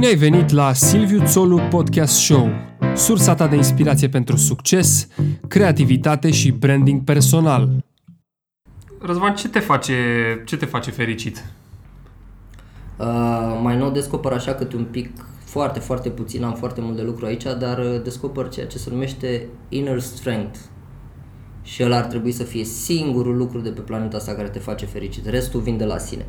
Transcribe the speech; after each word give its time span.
Bine 0.00 0.12
ai 0.12 0.18
venit 0.18 0.50
la 0.50 0.72
Silviu 0.72 1.22
Țolu 1.24 1.60
Podcast 1.70 2.14
Show, 2.14 2.48
sursa 2.94 3.34
ta 3.34 3.46
de 3.46 3.56
inspirație 3.56 4.08
pentru 4.08 4.36
succes, 4.36 5.08
creativitate 5.48 6.30
și 6.30 6.50
branding 6.50 7.04
personal. 7.04 7.84
Răzvan, 9.00 9.34
ce 9.34 9.48
te 9.48 9.58
face, 9.58 9.94
ce 10.46 10.56
te 10.56 10.66
face 10.66 10.90
fericit? 10.90 11.44
Uh, 12.96 13.60
mai 13.62 13.76
nou 13.76 13.90
descoper 13.90 14.32
așa 14.32 14.54
cât 14.54 14.72
un 14.72 14.84
pic, 14.84 15.10
foarte, 15.44 15.78
foarte 15.78 16.08
puțin, 16.08 16.44
am 16.44 16.54
foarte 16.54 16.80
mult 16.80 16.96
de 16.96 17.02
lucru 17.02 17.26
aici, 17.26 17.44
dar 17.58 17.78
uh, 17.78 18.02
descoper 18.02 18.48
ceea 18.48 18.66
ce 18.66 18.78
se 18.78 18.90
numește 18.90 19.46
inner 19.68 20.00
strength. 20.00 20.58
Și 21.62 21.82
el 21.82 21.92
ar 21.92 22.04
trebui 22.04 22.32
să 22.32 22.42
fie 22.42 22.64
singurul 22.64 23.36
lucru 23.36 23.60
de 23.60 23.70
pe 23.70 23.80
planeta 23.80 24.16
asta 24.16 24.34
care 24.34 24.48
te 24.48 24.58
face 24.58 24.86
fericit. 24.86 25.26
Restul 25.26 25.60
vin 25.60 25.76
de 25.76 25.84
la 25.84 25.98
sine. 25.98 26.26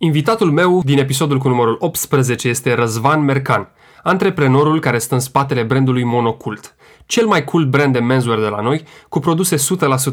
Invitatul 0.00 0.50
meu 0.50 0.82
din 0.84 0.98
episodul 0.98 1.38
cu 1.38 1.48
numărul 1.48 1.76
18 1.78 2.48
este 2.48 2.74
Răzvan 2.74 3.24
Mercan, 3.24 3.68
antreprenorul 4.02 4.80
care 4.80 4.98
stă 4.98 5.14
în 5.14 5.20
spatele 5.20 5.62
brandului 5.62 6.04
Monocult, 6.04 6.74
cel 7.06 7.26
mai 7.26 7.44
cool 7.44 7.64
brand 7.64 7.92
de 7.92 7.98
menswear 7.98 8.38
de 8.38 8.46
la 8.46 8.60
noi, 8.60 8.82
cu 9.08 9.18
produse 9.18 9.56
100% 9.56 9.58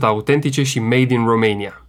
autentice 0.01 0.63
și 0.63 0.79
made 0.79 1.13
in 1.13 1.25
Romania. 1.25 1.85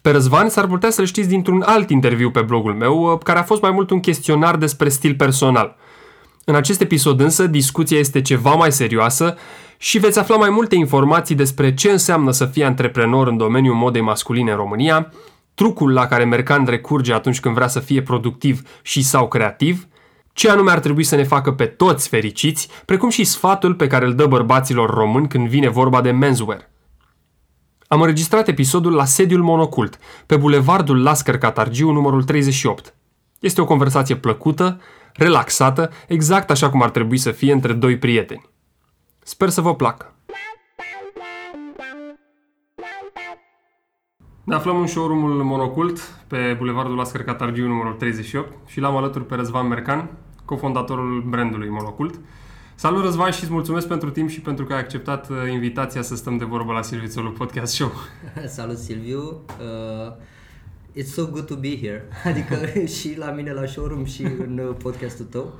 Pe 0.00 0.10
Răzvan 0.10 0.48
s-ar 0.48 0.66
putea 0.66 0.90
să-l 0.90 1.04
știți 1.04 1.28
dintr-un 1.28 1.62
alt 1.66 1.90
interviu 1.90 2.30
pe 2.30 2.40
blogul 2.40 2.74
meu, 2.74 3.20
care 3.24 3.38
a 3.38 3.42
fost 3.42 3.62
mai 3.62 3.70
mult 3.70 3.90
un 3.90 4.00
chestionar 4.00 4.56
despre 4.56 4.88
stil 4.88 5.14
personal. 5.14 5.76
În 6.44 6.54
acest 6.54 6.80
episod 6.80 7.20
însă, 7.20 7.46
discuția 7.46 7.98
este 7.98 8.22
ceva 8.22 8.54
mai 8.54 8.72
serioasă 8.72 9.36
și 9.76 9.98
veți 9.98 10.18
afla 10.18 10.36
mai 10.36 10.50
multe 10.50 10.74
informații 10.74 11.34
despre 11.34 11.74
ce 11.74 11.90
înseamnă 11.90 12.30
să 12.30 12.44
fii 12.44 12.64
antreprenor 12.64 13.28
în 13.28 13.36
domeniul 13.36 13.74
modei 13.74 14.00
masculine 14.02 14.50
în 14.50 14.56
România, 14.56 15.12
trucul 15.58 15.92
la 15.92 16.06
care 16.06 16.24
Mercan 16.24 16.64
recurge 16.64 17.12
atunci 17.12 17.40
când 17.40 17.54
vrea 17.54 17.68
să 17.68 17.80
fie 17.80 18.02
productiv 18.02 18.62
și 18.82 19.02
sau 19.02 19.28
creativ, 19.28 19.86
ce 20.32 20.50
anume 20.50 20.70
ar 20.70 20.78
trebui 20.78 21.04
să 21.04 21.16
ne 21.16 21.24
facă 21.24 21.52
pe 21.52 21.66
toți 21.66 22.08
fericiți, 22.08 22.68
precum 22.84 23.08
și 23.08 23.24
sfatul 23.24 23.74
pe 23.74 23.86
care 23.86 24.04
îl 24.04 24.14
dă 24.14 24.26
bărbaților 24.26 24.90
români 24.90 25.28
când 25.28 25.48
vine 25.48 25.68
vorba 25.68 26.00
de 26.00 26.10
menswear. 26.10 26.70
Am 27.88 28.00
înregistrat 28.00 28.48
episodul 28.48 28.92
la 28.92 29.04
sediul 29.04 29.42
Monocult, 29.42 29.98
pe 30.26 30.36
bulevardul 30.36 31.02
Lascăr 31.02 31.38
Catargiu 31.38 31.90
numărul 31.90 32.24
38. 32.24 32.94
Este 33.40 33.60
o 33.60 33.64
conversație 33.64 34.16
plăcută, 34.16 34.80
relaxată, 35.14 35.90
exact 36.08 36.50
așa 36.50 36.70
cum 36.70 36.82
ar 36.82 36.90
trebui 36.90 37.18
să 37.18 37.30
fie 37.30 37.52
între 37.52 37.72
doi 37.72 37.98
prieteni. 37.98 38.48
Sper 39.22 39.48
să 39.48 39.60
vă 39.60 39.74
placă! 39.74 40.17
Ne 44.48 44.54
aflăm 44.54 44.80
în 44.80 44.86
showroom-ul 44.86 45.42
Monocult, 45.42 45.98
pe 46.26 46.54
Bulevardul 46.58 46.96
Lascar 46.96 47.22
Catargiu, 47.22 47.66
numărul 47.66 47.92
38, 47.92 48.52
și 48.66 48.80
l-am 48.80 48.96
alături 48.96 49.26
pe 49.26 49.34
Răzvan 49.34 49.68
Mercan, 49.68 50.10
cofondatorul 50.44 51.24
brandului 51.28 51.68
Monocult. 51.68 52.20
Salut 52.74 53.02
Răzvan 53.02 53.30
și 53.30 53.42
îți 53.42 53.52
mulțumesc 53.52 53.88
pentru 53.88 54.10
timp 54.10 54.28
și 54.28 54.40
pentru 54.40 54.64
că 54.64 54.72
ai 54.72 54.78
acceptat 54.78 55.28
uh, 55.28 55.36
invitația 55.52 56.02
să 56.02 56.16
stăm 56.16 56.36
de 56.36 56.44
vorbă 56.44 56.72
la 56.72 56.82
Silviu 56.82 57.08
Țolu 57.08 57.30
Podcast 57.30 57.74
Show. 57.74 57.90
Salut 58.56 58.76
Silviu! 58.76 59.40
Uh, 59.60 60.12
it's 61.02 61.12
so 61.12 61.26
good 61.26 61.46
to 61.46 61.54
be 61.54 61.78
here. 61.78 62.08
Adică 62.30 62.56
și 62.96 63.18
la 63.18 63.30
mine 63.30 63.52
la 63.52 63.66
showroom 63.66 64.04
și 64.04 64.22
în 64.22 64.60
uh, 64.68 64.74
podcastul 64.82 65.24
tău. 65.24 65.52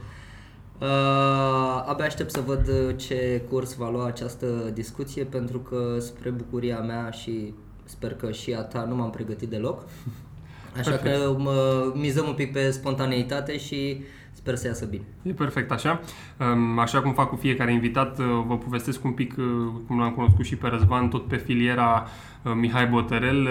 Uh, 0.81 1.84
abia 1.86 2.05
aștept 2.05 2.31
să 2.31 2.41
văd 2.47 2.69
uh, 2.69 2.97
ce 2.97 3.42
curs 3.50 3.75
va 3.75 3.91
lua 3.91 4.06
această 4.06 4.47
discuție 4.75 5.25
pentru 5.25 5.59
că 5.59 5.97
spre 5.98 6.31
bucuria 6.31 6.81
mea 6.81 7.11
și 7.11 7.55
Sper 7.89 8.14
că 8.14 8.31
și 8.31 8.55
a 8.55 8.61
ta 8.61 8.84
nu 8.89 8.94
m-am 8.94 9.11
pregătit 9.11 9.48
deloc. 9.48 9.83
Așa 10.78 10.91
perfect. 10.91 11.16
că 11.16 11.37
mă 11.38 11.93
mizăm 11.94 12.26
un 12.26 12.34
pic 12.34 12.53
pe 12.53 12.71
spontaneitate 12.71 13.59
și 13.59 14.03
sper 14.32 14.54
să 14.54 14.66
iasă 14.66 14.84
bine. 14.84 15.03
E 15.22 15.32
perfect 15.32 15.71
așa. 15.71 16.00
Așa 16.77 17.00
cum 17.00 17.12
fac 17.12 17.28
cu 17.28 17.37
fiecare 17.37 17.72
invitat, 17.72 18.19
uh, 18.19 18.25
vă 18.47 18.56
povestesc 18.56 19.04
un 19.04 19.12
pic 19.12 19.34
uh, 19.38 19.44
cum 19.87 19.98
l-am 19.98 20.12
cunoscut 20.12 20.44
și 20.44 20.56
pe 20.56 20.69
Răzvan, 20.69 21.09
tot 21.09 21.27
pe 21.27 21.37
filiera 21.37 22.06
uh, 22.43 22.53
Mihai 22.54 22.87
Botărel, 22.87 23.48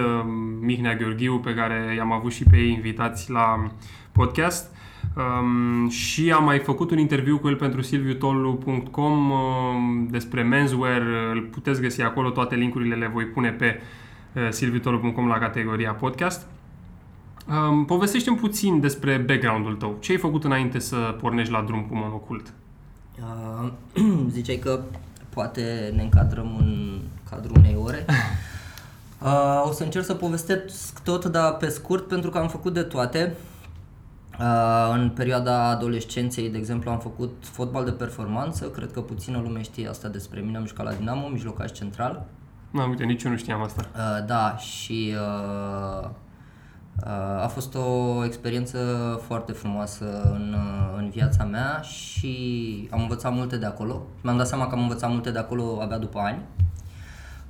Mihnea 0.59 0.95
Gheorghiu, 0.95 1.39
pe 1.39 1.53
care 1.53 1.93
i-am 1.95 2.11
avut 2.11 2.31
și 2.31 2.43
pe 2.43 2.57
ei 2.57 2.71
invitați 2.71 3.31
la 3.31 3.71
podcast. 4.11 4.75
Um, 5.15 5.89
și 5.89 6.31
am 6.31 6.43
mai 6.43 6.59
făcut 6.59 6.91
un 6.91 6.97
interviu 6.97 7.37
cu 7.37 7.47
el 7.47 7.55
pentru 7.55 7.81
silviutolu.com 7.81 9.29
um, 9.29 10.07
despre 10.11 10.41
menswear, 10.41 11.01
îl 11.31 11.41
puteți 11.41 11.81
găsi 11.81 12.01
acolo, 12.01 12.29
toate 12.29 12.55
linkurile 12.55 12.95
le 12.95 13.07
voi 13.07 13.25
pune 13.25 13.49
pe 13.49 13.65
Eh, 13.65 13.83
silvitorul.com 14.49 15.27
la 15.27 15.37
categoria 15.37 15.93
podcast. 15.93 16.45
Um, 17.49 17.85
povestește-mi 17.85 18.37
puțin 18.37 18.79
despre 18.79 19.17
background-ul 19.17 19.75
tău. 19.75 19.97
Ce 19.99 20.11
ai 20.11 20.17
făcut 20.17 20.43
înainte 20.43 20.79
să 20.79 20.95
pornești 21.21 21.51
la 21.51 21.61
drum 21.61 21.81
cu 21.81 21.95
monocult? 21.95 22.53
Uh, 23.19 23.71
ziceai 24.29 24.55
că 24.55 24.79
poate 25.29 25.93
ne 25.95 26.01
încadrăm 26.01 26.55
în 26.59 26.99
cadrul 27.29 27.57
unei 27.57 27.77
ore. 27.83 28.05
Uh, 29.21 29.63
o 29.65 29.71
să 29.71 29.83
încerc 29.83 30.05
să 30.05 30.13
povestesc 30.13 30.99
tot, 31.03 31.25
dar 31.25 31.57
pe 31.57 31.69
scurt, 31.69 32.07
pentru 32.07 32.29
că 32.29 32.37
am 32.37 32.47
făcut 32.47 32.73
de 32.73 32.81
toate. 32.81 33.35
Uh, 34.39 34.93
în 34.93 35.09
perioada 35.09 35.69
adolescenței, 35.69 36.49
de 36.49 36.57
exemplu, 36.57 36.91
am 36.91 36.99
făcut 36.99 37.33
fotbal 37.41 37.85
de 37.85 37.91
performanță, 37.91 38.65
cred 38.65 38.91
că 38.91 39.01
puțină 39.01 39.41
lume 39.43 39.61
știe 39.61 39.89
asta 39.89 40.07
despre 40.07 40.39
mine, 40.39 40.57
am 40.57 40.65
jucat 40.65 40.85
la 40.85 40.93
Dinamo, 40.93 41.27
mijlocaș 41.27 41.71
central. 41.71 42.25
Nu, 42.77 42.89
uite, 42.89 43.03
nici 43.03 43.23
eu 43.23 43.31
nu 43.31 43.37
știam 43.37 43.61
asta. 43.61 43.85
Uh, 43.95 44.25
da, 44.25 44.57
și 44.57 45.13
uh, 45.13 46.09
uh, 47.03 47.43
a 47.43 47.47
fost 47.47 47.75
o 47.75 48.25
experiență 48.25 48.77
foarte 49.25 49.51
frumoasă 49.51 50.21
în, 50.23 50.55
uh, 50.57 50.97
în 50.97 51.09
viața 51.09 51.43
mea 51.43 51.81
și 51.81 52.87
am 52.91 53.01
învățat 53.01 53.33
multe 53.33 53.57
de 53.57 53.65
acolo. 53.65 54.01
Mi-am 54.21 54.37
dat 54.37 54.47
seama 54.47 54.67
că 54.67 54.75
am 54.75 54.81
învățat 54.81 55.09
multe 55.09 55.31
de 55.31 55.39
acolo 55.39 55.79
abia 55.81 55.97
după 55.97 56.19
ani. 56.19 56.41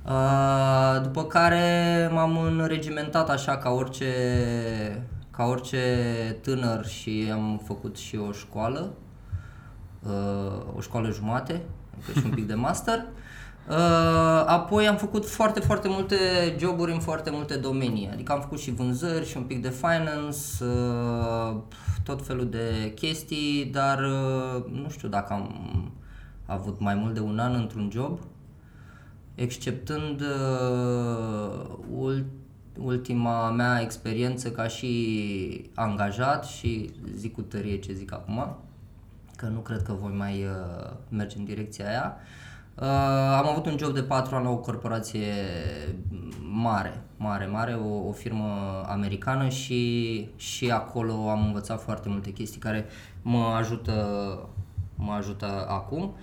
Uh, 0.04 1.02
după 1.02 1.24
care 1.24 2.08
m-am 2.12 2.38
înregimentat 2.38 3.30
așa 3.30 3.56
ca 3.56 3.70
orice, 3.70 4.12
ca 5.30 5.44
orice 5.44 5.82
tânăr 6.42 6.86
și 6.86 7.28
am 7.32 7.60
făcut 7.66 7.96
și 7.96 8.16
o 8.16 8.32
școală, 8.32 8.90
uh, 10.02 10.76
o 10.76 10.80
școală 10.80 11.10
jumate, 11.10 11.60
și 12.16 12.22
un 12.24 12.30
pic 12.30 12.46
de 12.46 12.54
master. 12.54 13.04
Uh, 13.68 14.44
apoi 14.46 14.86
am 14.86 14.96
făcut 14.96 15.26
foarte, 15.26 15.60
foarte 15.60 15.88
multe 15.88 16.16
joburi 16.58 16.92
în 16.92 17.00
foarte 17.00 17.30
multe 17.30 17.56
domenii. 17.56 18.08
Adică 18.12 18.32
am 18.32 18.40
făcut 18.40 18.58
și 18.58 18.70
vânzări 18.70 19.28
și 19.28 19.36
un 19.36 19.42
pic 19.42 19.62
de 19.62 19.68
finance, 19.68 20.64
uh, 20.64 21.56
tot 22.04 22.26
felul 22.26 22.48
de 22.48 22.92
chestii, 22.94 23.64
dar 23.72 23.98
uh, 23.98 24.64
nu 24.82 24.88
știu 24.88 25.08
dacă 25.08 25.32
am 25.32 25.52
avut 26.46 26.80
mai 26.80 26.94
mult 26.94 27.14
de 27.14 27.20
un 27.20 27.38
an 27.38 27.54
într-un 27.54 27.90
job, 27.92 28.18
exceptând 29.34 30.22
ultima 32.78 33.50
mea 33.50 33.80
experiență 33.80 34.50
ca 34.50 34.68
și 34.68 35.70
angajat 35.74 36.44
și 36.44 36.90
zic 37.14 37.34
cu 37.34 37.42
tărie 37.42 37.78
ce 37.78 37.92
zic 37.92 38.12
acum, 38.12 38.56
că 39.36 39.46
nu 39.46 39.58
cred 39.58 39.82
că 39.82 39.92
voi 39.92 40.12
mai 40.16 40.46
merge 41.08 41.38
în 41.38 41.44
direcția 41.44 41.88
aia. 41.88 42.16
Uh, 42.16 42.47
am 43.38 43.48
avut 43.48 43.66
un 43.66 43.76
job 43.78 43.94
de 43.94 44.02
4 44.02 44.34
ani 44.34 44.44
la 44.44 44.50
o 44.50 44.56
corporație 44.56 45.32
mare, 46.52 47.02
mare, 47.16 47.46
mare, 47.46 47.72
o, 47.72 48.08
o 48.08 48.12
firmă 48.12 48.82
americană 48.86 49.48
și, 49.48 50.28
și 50.36 50.70
acolo 50.70 51.30
am 51.30 51.46
învățat 51.46 51.82
foarte 51.82 52.08
multe 52.08 52.30
chestii 52.30 52.60
care 52.60 52.86
mă 53.22 53.54
ajută, 53.58 54.38
mă 54.94 55.12
ajută 55.12 55.66
acum. 55.68 56.14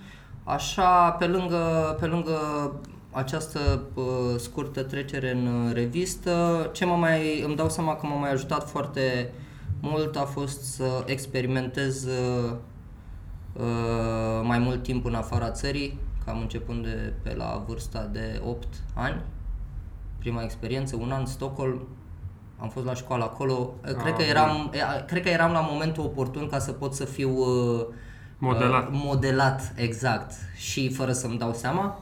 Așa, 0.44 1.10
pe 1.10 1.26
lângă, 1.26 1.96
pe 2.00 2.06
lângă 2.06 2.32
această 3.10 3.82
uh, 3.94 4.04
scurtă 4.38 4.82
trecere 4.82 5.30
în 5.30 5.72
revistă, 5.72 6.68
ce 6.72 6.84
mă 6.84 6.94
mai, 6.94 7.42
îmi 7.42 7.56
dau 7.56 7.68
seama 7.68 7.96
că 7.96 8.06
m-a 8.06 8.14
mai 8.14 8.32
ajutat 8.32 8.68
foarte 8.68 9.32
mult 9.80 10.16
a 10.16 10.24
fost 10.24 10.62
să 10.62 11.02
experimentez 11.06 12.04
uh, 12.04 12.52
mai 14.42 14.58
mult 14.58 14.82
timp 14.82 15.04
în 15.04 15.14
afara 15.14 15.50
țării, 15.50 15.98
cam 16.26 16.40
începând 16.40 16.84
de 16.84 17.12
pe 17.22 17.34
la 17.34 17.64
vârsta 17.66 18.08
de 18.12 18.40
8 18.44 18.66
ani. 18.94 19.22
Prima 20.18 20.42
experiență, 20.42 20.96
un 20.96 21.12
an 21.12 21.26
Stockholm, 21.26 21.88
am 22.58 22.68
fost 22.68 22.86
la 22.86 22.94
școală 22.94 23.24
acolo. 23.24 23.74
Ah, 23.84 23.94
cred, 23.94 24.14
că 24.14 24.22
eram, 24.22 24.72
cred 25.06 25.22
că 25.22 25.28
eram 25.28 25.52
la 25.52 25.60
momentul 25.60 26.04
oportun 26.04 26.48
ca 26.48 26.58
să 26.58 26.72
pot 26.72 26.94
să 26.94 27.04
fiu 27.04 27.30
uh, 27.30 27.86
modelat. 28.38 28.82
Uh, 28.82 29.00
modelat, 29.04 29.72
exact, 29.76 30.32
și 30.56 30.90
fără 30.92 31.12
să-mi 31.12 31.38
dau 31.38 31.52
seama. 31.52 31.98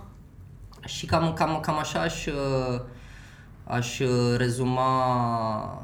Și 0.85 1.07
cam, 1.07 1.33
cam, 1.33 1.61
cam 1.61 1.79
așa 1.79 2.01
aș, 2.01 2.27
uh, 2.27 2.81
aș 3.65 4.01
rezuma 4.37 5.84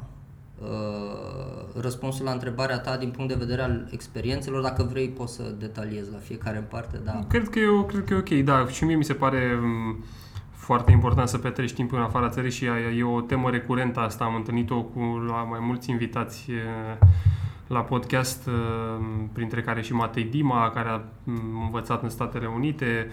răspunsul 1.75 2.25
la 2.25 2.31
întrebarea 2.31 2.79
ta 2.79 2.97
din 2.97 3.09
punct 3.09 3.29
de 3.29 3.45
vedere 3.45 3.61
al 3.61 3.87
experiențelor. 3.91 4.61
Dacă 4.61 4.83
vrei, 4.83 5.09
poți 5.09 5.35
să 5.35 5.43
detaliez 5.59 6.11
la 6.11 6.17
fiecare 6.17 6.57
în 6.57 6.63
parte. 6.69 6.99
Da. 7.03 7.25
Cred 7.27 7.49
că 7.49 7.59
e, 7.59 7.85
cred 7.87 8.03
că 8.03 8.13
e 8.13 8.17
ok, 8.17 8.45
da. 8.45 8.67
Și 8.67 8.83
mie 8.83 8.95
mi 8.95 9.03
se 9.03 9.13
pare 9.13 9.59
um, 9.63 10.03
foarte 10.51 10.91
important 10.91 11.27
să 11.27 11.37
petreci 11.37 11.73
timp 11.73 11.93
în 11.93 11.99
afara 11.99 12.29
țării 12.29 12.51
și 12.51 12.65
e 12.97 13.03
o 13.03 13.21
temă 13.21 13.49
recurentă 13.49 13.99
asta. 13.99 14.23
Am 14.23 14.35
întâlnit-o 14.35 14.81
cu 14.81 14.99
la 15.27 15.35
mai 15.35 15.59
mulți 15.61 15.89
invitați 15.89 16.49
la 17.67 17.79
podcast, 17.79 18.49
printre 19.31 19.61
care 19.61 19.81
și 19.81 19.93
Matei 19.93 20.23
Dima, 20.23 20.69
care 20.69 20.89
a 20.89 21.01
învățat 21.63 22.03
în 22.03 22.09
Statele 22.09 22.47
Unite. 22.55 23.11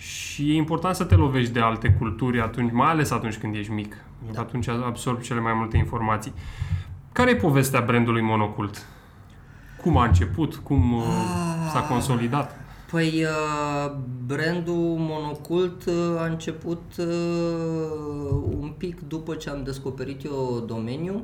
Și 0.00 0.50
e 0.50 0.54
important 0.54 0.94
să 0.94 1.04
te 1.04 1.14
lovești 1.14 1.52
de 1.52 1.60
alte 1.60 1.96
culturi 1.98 2.40
atunci, 2.40 2.72
mai 2.72 2.90
ales 2.90 3.10
atunci 3.10 3.38
când 3.38 3.54
ești 3.54 3.72
mic. 3.72 3.96
Da. 4.32 4.40
Atunci 4.40 4.68
absorbi 4.68 5.22
cele 5.22 5.40
mai 5.40 5.52
multe 5.54 5.76
informații. 5.76 6.32
Care 7.12 7.30
e 7.30 7.36
povestea 7.36 7.80
brandului 7.80 8.22
Monocult? 8.22 8.86
Cum 9.82 9.96
a 9.96 10.04
început? 10.04 10.54
Cum 10.54 10.92
uh, 10.92 11.04
s-a 11.72 11.78
ah. 11.78 11.86
consolidat? 11.88 12.60
Păi 12.90 13.24
uh, 13.24 13.92
brandul 14.26 14.96
Monocult 14.98 15.84
uh, 15.84 15.94
a 16.18 16.24
început 16.24 16.82
un 18.60 18.72
pic 18.76 19.00
după 19.00 19.34
ce 19.34 19.50
am 19.50 19.62
descoperit 19.64 20.24
eu 20.24 20.64
domeniul. 20.66 21.22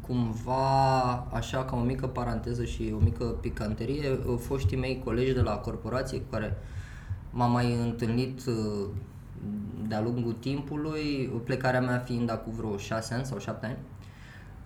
Cumva, 0.00 1.26
așa 1.32 1.64
ca 1.64 1.76
o 1.76 1.80
mică 1.80 2.06
paranteză 2.06 2.64
și 2.64 2.94
o 2.94 3.02
mică 3.02 3.24
picanterie, 3.24 4.18
foștii 4.38 4.76
mei 4.76 5.02
colegi 5.04 5.32
de 5.32 5.40
la 5.40 5.56
corporație 5.56 6.18
cu 6.18 6.30
care 6.30 6.56
m-am 7.30 7.52
mai 7.52 7.74
întâlnit 7.74 8.40
de-a 9.88 10.00
lungul 10.00 10.32
timpului, 10.32 11.30
plecarea 11.44 11.80
mea 11.80 11.98
fiind 11.98 12.30
acum 12.30 12.52
vreo 12.56 12.76
6 12.76 13.14
ani 13.14 13.24
sau 13.24 13.38
7 13.38 13.66
ani, 13.66 13.76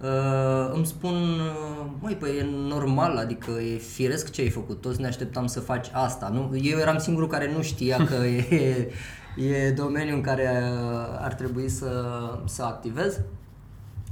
uh, 0.00 0.74
îmi 0.74 0.86
spun, 0.86 1.14
uh, 1.14 1.86
măi, 2.00 2.14
păi 2.14 2.36
e 2.38 2.46
normal, 2.68 3.16
adică 3.16 3.50
e 3.50 3.76
firesc 3.76 4.30
ce 4.30 4.40
ai 4.40 4.48
făcut, 4.48 4.80
toți 4.80 5.00
ne 5.00 5.06
așteptam 5.06 5.46
să 5.46 5.60
faci 5.60 5.86
asta. 5.92 6.28
Nu? 6.28 6.56
Eu 6.56 6.78
eram 6.78 6.98
singurul 6.98 7.28
care 7.28 7.52
nu 7.52 7.62
știa 7.62 7.96
că 7.96 8.14
e, 8.54 8.90
e 9.36 9.70
domeniul 9.70 10.16
în 10.16 10.22
care 10.22 10.62
uh, 10.62 11.18
ar 11.20 11.34
trebui 11.34 11.68
să, 11.68 12.04
să 12.44 12.62
activez. 12.62 13.20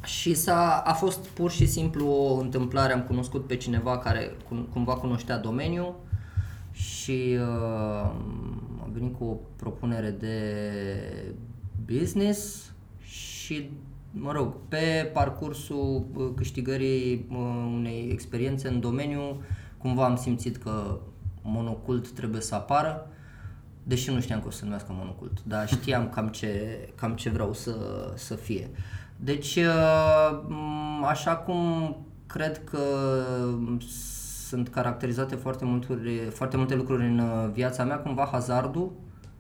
Și 0.04 0.34
s-a, 0.34 0.82
a 0.86 0.92
fost 0.92 1.26
pur 1.26 1.50
și 1.50 1.66
simplu 1.66 2.06
o 2.06 2.40
întâmplare, 2.40 2.92
am 2.92 3.02
cunoscut 3.02 3.46
pe 3.46 3.56
cineva 3.56 3.98
care 3.98 4.32
cumva 4.72 4.94
cunoștea 4.94 5.38
domeniul 5.38 5.94
și 6.72 7.38
uh, 7.40 8.10
am 8.82 8.90
venit 8.92 9.16
cu 9.16 9.24
o 9.24 9.36
propunere 9.56 10.10
de 10.10 10.36
business 11.86 12.72
și, 13.00 13.70
mă 14.10 14.32
rog, 14.32 14.54
pe 14.68 15.10
parcursul 15.12 16.06
uh, 16.14 16.30
câștigării 16.36 17.26
uh, 17.30 17.36
unei 17.74 18.08
experiențe 18.12 18.68
în 18.68 18.80
domeniu, 18.80 19.42
cumva 19.78 20.04
am 20.04 20.16
simțit 20.16 20.56
că 20.56 20.98
monocult 21.42 22.10
trebuie 22.10 22.40
să 22.40 22.54
apară, 22.54 23.10
deși 23.82 24.10
nu 24.10 24.20
știam 24.20 24.40
că 24.40 24.46
o 24.46 24.50
să 24.50 24.56
se 24.56 24.64
numească 24.64 24.92
monocult, 24.92 25.42
dar 25.44 25.68
știam 25.68 26.08
cam 26.08 26.28
ce, 26.28 26.78
cam 26.94 27.14
ce 27.14 27.30
vreau 27.30 27.52
să, 27.52 27.74
să 28.16 28.34
fie. 28.34 28.70
Deci, 29.22 29.56
uh, 29.56 30.40
așa 31.04 31.36
cum 31.36 31.96
cred 32.26 32.64
că 32.64 32.78
sunt 34.48 34.68
caracterizate 34.68 35.34
foarte, 35.34 35.64
multuri, 35.64 36.18
foarte 36.32 36.56
multe 36.56 36.74
lucruri 36.74 37.04
în 37.04 37.18
uh, 37.18 37.50
viața 37.52 37.84
mea, 37.84 37.98
cumva 37.98 38.28
hazardul 38.32 38.92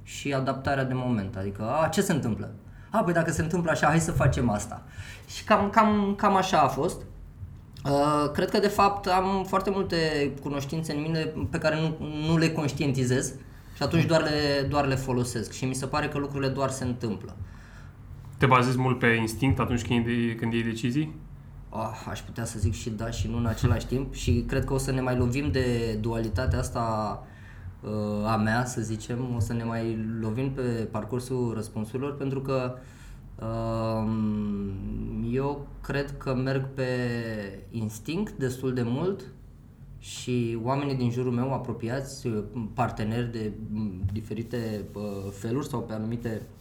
și 0.02 0.32
adaptarea 0.32 0.84
de 0.84 0.94
moment. 0.94 1.36
Adică, 1.36 1.70
a, 1.82 1.88
ce 1.88 2.00
se 2.00 2.12
întâmplă? 2.12 2.50
A, 2.90 3.02
păi 3.02 3.12
dacă 3.12 3.30
se 3.30 3.42
întâmplă 3.42 3.70
așa, 3.70 3.86
hai 3.86 4.00
să 4.00 4.12
facem 4.12 4.50
asta. 4.50 4.82
Și 5.26 5.44
cam, 5.44 5.70
cam, 5.70 6.14
cam 6.16 6.36
așa 6.36 6.60
a 6.60 6.68
fost. 6.68 7.00
Uh, 7.84 8.30
cred 8.32 8.50
că 8.50 8.58
de 8.58 8.68
fapt 8.68 9.06
am 9.06 9.44
foarte 9.48 9.70
multe 9.70 10.32
cunoștințe 10.42 10.92
în 10.94 11.00
mine 11.00 11.32
pe 11.50 11.58
care 11.58 11.80
nu, 11.80 12.06
nu 12.26 12.36
le 12.36 12.50
conștientizez 12.50 13.34
și 13.76 13.82
atunci 13.82 14.04
doar 14.04 14.22
le, 14.22 14.66
doar 14.68 14.86
le 14.86 14.94
folosesc 14.94 15.52
și 15.52 15.64
mi 15.64 15.74
se 15.74 15.86
pare 15.86 16.08
că 16.08 16.18
lucrurile 16.18 16.48
doar 16.48 16.70
se 16.70 16.84
întâmplă. 16.84 17.36
Te 18.40 18.46
bazezi 18.46 18.78
mult 18.78 18.98
pe 18.98 19.06
instinct 19.06 19.58
atunci 19.58 19.86
când, 19.86 20.06
când 20.36 20.52
iei 20.52 20.62
decizii? 20.62 21.14
oh, 21.70 22.06
aș 22.10 22.20
putea 22.20 22.44
să 22.44 22.58
zic 22.58 22.72
și 22.72 22.90
da 22.90 23.10
și 23.10 23.28
nu 23.28 23.36
în 23.36 23.46
același 23.46 23.86
timp 23.86 24.14
și 24.14 24.44
cred 24.46 24.64
că 24.64 24.72
o 24.72 24.78
să 24.78 24.92
ne 24.92 25.00
mai 25.00 25.16
lovim 25.16 25.50
de 25.50 25.98
dualitatea 26.00 26.58
asta 26.58 27.26
uh, 27.80 28.26
a 28.26 28.36
mea, 28.36 28.64
să 28.64 28.80
zicem, 28.80 29.34
o 29.36 29.40
să 29.40 29.52
ne 29.52 29.64
mai 29.64 29.98
lovim 30.20 30.50
pe 30.50 30.88
parcursul 30.90 31.52
răspunsurilor 31.54 32.16
pentru 32.16 32.40
că 32.40 32.74
uh, 33.40 34.10
eu 35.32 35.66
cred 35.82 36.16
că 36.16 36.34
merg 36.34 36.68
pe 36.74 36.88
instinct 37.70 38.32
destul 38.32 38.74
de 38.74 38.82
mult 38.82 39.20
și 39.98 40.58
oamenii 40.62 40.94
din 40.94 41.10
jurul 41.10 41.32
meu 41.32 41.52
apropiați, 41.52 42.28
parteneri 42.74 43.32
de 43.32 43.52
diferite 44.12 44.84
uh, 44.92 45.02
feluri 45.32 45.68
sau 45.68 45.80
pe 45.80 45.92
anumite 45.92 46.42
uh, 46.42 46.58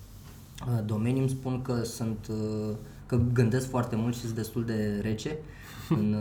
domenii 0.85 1.19
îmi 1.19 1.29
spun 1.29 1.61
că 1.61 1.83
sunt 1.83 2.27
uh, 2.29 2.75
că 3.05 3.19
gândesc 3.33 3.69
foarte 3.69 3.95
mult 3.95 4.13
și 4.15 4.19
sunt 4.19 4.35
destul 4.35 4.65
de 4.65 4.99
rece 5.01 5.37
în, 5.99 6.15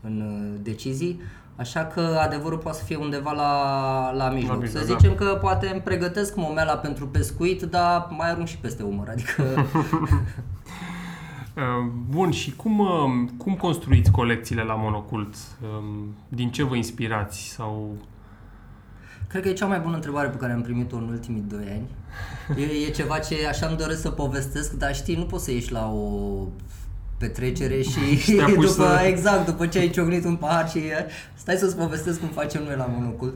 în 0.00 0.48
decizii. 0.62 1.20
Așa 1.56 1.84
că 1.84 2.00
adevărul 2.00 2.58
poate 2.58 2.78
să 2.78 2.84
fie 2.84 2.96
undeva 2.96 3.32
la, 3.32 4.12
la 4.14 4.30
mijloc. 4.30 4.52
La 4.52 4.58
mijloc 4.62 4.82
să 4.82 4.94
zicem 4.94 5.14
da. 5.18 5.24
că 5.24 5.38
poate 5.40 5.68
îmi 5.72 5.80
pregătesc 5.80 6.36
momela 6.36 6.76
pentru 6.76 7.06
pescuit, 7.06 7.62
dar 7.62 8.06
mai 8.10 8.30
arunc 8.30 8.46
și 8.46 8.58
peste 8.58 8.82
umăr. 8.82 9.08
Adică... 9.08 9.42
Uh, 11.56 11.90
bun, 12.08 12.30
și 12.30 12.56
cum, 12.56 12.78
uh, 12.78 13.28
cum 13.36 13.54
construiți 13.54 14.10
colecțiile 14.10 14.62
la 14.62 14.74
Monocult? 14.74 15.34
Um, 15.62 16.14
din 16.28 16.50
ce 16.50 16.62
vă 16.62 16.76
inspirați? 16.76 17.48
sau 17.48 17.96
Cred 19.32 19.44
că 19.44 19.50
e 19.50 19.52
cea 19.52 19.66
mai 19.66 19.78
bună 19.78 19.94
întrebare 19.94 20.28
pe 20.28 20.36
care 20.36 20.52
am 20.52 20.62
primit-o 20.62 20.96
în 20.96 21.08
ultimii 21.08 21.44
doi 21.48 21.66
ani. 21.70 21.88
E, 22.60 22.86
e 22.86 22.90
ceva 22.90 23.18
ce 23.18 23.46
așa 23.48 23.66
îmi 23.66 23.76
doresc 23.76 24.00
să 24.00 24.10
povestesc, 24.10 24.72
dar 24.72 24.94
știi, 24.94 25.16
nu 25.16 25.24
poți 25.24 25.44
să 25.44 25.50
ieși 25.50 25.72
la 25.72 25.92
o 25.92 26.46
petrecere 27.18 27.82
și 27.92 28.32
după, 28.54 28.66
să... 28.66 29.02
exact, 29.06 29.46
după 29.46 29.66
ce 29.66 29.78
ai 29.78 29.90
ciocnit 29.90 30.24
un 30.24 30.36
pahar 30.36 30.70
și 30.70 30.80
stai 31.34 31.56
să-ți 31.56 31.76
povestesc 31.76 32.20
cum 32.20 32.28
facem 32.28 32.62
noi 32.62 32.76
la 32.76 32.86
Monocult. 32.86 33.34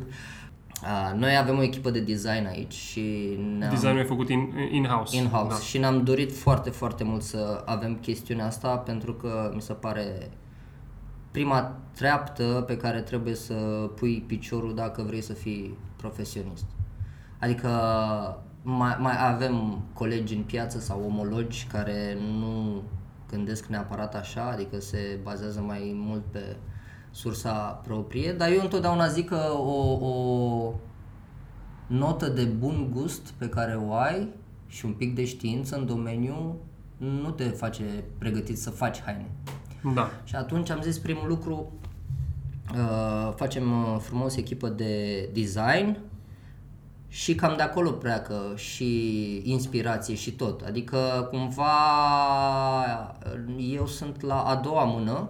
Uh, 0.82 1.18
noi 1.18 1.36
avem 1.36 1.58
o 1.58 1.62
echipă 1.62 1.90
de 1.90 2.00
design 2.00 2.46
aici 2.46 2.72
și 2.72 3.38
ne 3.58 3.68
Designul 3.68 3.98
e 3.98 4.04
făcut 4.04 4.28
in, 4.28 4.52
in-house. 4.70 5.16
In-house 5.16 5.48
da. 5.48 5.60
și 5.60 5.78
ne-am 5.78 6.02
dorit 6.02 6.36
foarte, 6.36 6.70
foarte 6.70 7.04
mult 7.04 7.22
să 7.22 7.62
avem 7.64 7.98
chestiunea 8.00 8.46
asta 8.46 8.76
pentru 8.76 9.12
că 9.12 9.52
mi 9.54 9.62
se 9.62 9.72
pare 9.72 10.30
prima 11.36 11.76
treaptă 11.94 12.64
pe 12.66 12.76
care 12.76 13.00
trebuie 13.00 13.34
să 13.34 13.54
pui 13.96 14.24
piciorul 14.26 14.74
dacă 14.74 15.02
vrei 15.02 15.20
să 15.20 15.32
fii 15.32 15.78
profesionist. 15.96 16.64
Adică 17.38 17.68
mai, 18.62 18.96
mai 18.98 19.32
avem 19.32 19.82
colegi 19.92 20.34
în 20.34 20.42
piață 20.42 20.78
sau 20.78 21.02
omologi 21.06 21.66
care 21.72 22.18
nu 22.38 22.82
gândesc 23.30 23.66
neapărat 23.66 24.14
așa, 24.14 24.50
adică 24.50 24.80
se 24.80 25.18
bazează 25.22 25.60
mai 25.60 25.92
mult 25.94 26.22
pe 26.30 26.56
sursa 27.10 27.80
proprie, 27.86 28.32
dar 28.32 28.50
eu 28.50 28.60
întotdeauna 28.60 29.06
zic 29.06 29.28
că 29.28 29.52
o, 29.56 30.06
o 30.06 30.72
notă 31.86 32.28
de 32.28 32.44
bun 32.44 32.90
gust 32.92 33.30
pe 33.30 33.48
care 33.48 33.74
o 33.74 33.94
ai 33.94 34.28
și 34.66 34.84
un 34.84 34.92
pic 34.92 35.14
de 35.14 35.24
știință 35.24 35.76
în 35.76 35.86
domeniu 35.86 36.56
nu 36.96 37.30
te 37.30 37.44
face 37.44 38.04
pregătit 38.18 38.58
să 38.58 38.70
faci 38.70 39.02
haine. 39.02 39.30
Da. 39.94 40.10
Și 40.24 40.34
atunci 40.34 40.70
am 40.70 40.80
zis 40.82 40.98
primul 40.98 41.28
lucru, 41.28 41.72
uh, 42.74 43.32
facem 43.36 43.70
uh, 43.72 43.96
frumos 44.00 44.36
echipă 44.36 44.68
de 44.68 45.28
design 45.32 45.98
și 47.08 47.34
cam 47.34 47.54
de 47.56 47.62
acolo 47.62 47.90
pleacă 47.90 48.52
și 48.56 49.42
inspirație 49.50 50.14
și 50.14 50.30
tot. 50.30 50.60
Adică 50.60 51.28
cumva 51.30 51.66
eu 53.58 53.86
sunt 53.86 54.20
la 54.20 54.42
a 54.42 54.54
doua 54.54 54.84
mână 54.84 55.28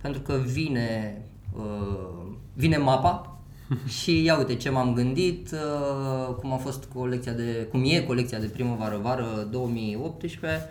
pentru 0.00 0.20
că 0.20 0.40
vine, 0.46 1.22
uh, 1.56 2.26
vine 2.54 2.76
mapa 2.76 3.38
și 4.00 4.22
ia 4.22 4.38
uite 4.38 4.54
ce 4.54 4.70
m-am 4.70 4.94
gândit, 4.94 5.50
uh, 5.52 6.34
cum 6.34 6.52
a 6.52 6.56
fost 6.56 6.84
colecția 6.84 7.32
de, 7.32 7.68
cum 7.70 7.82
e 7.84 8.00
colecția 8.00 8.38
de 8.38 8.46
primăvară-vară 8.46 9.48
2018 9.50 10.68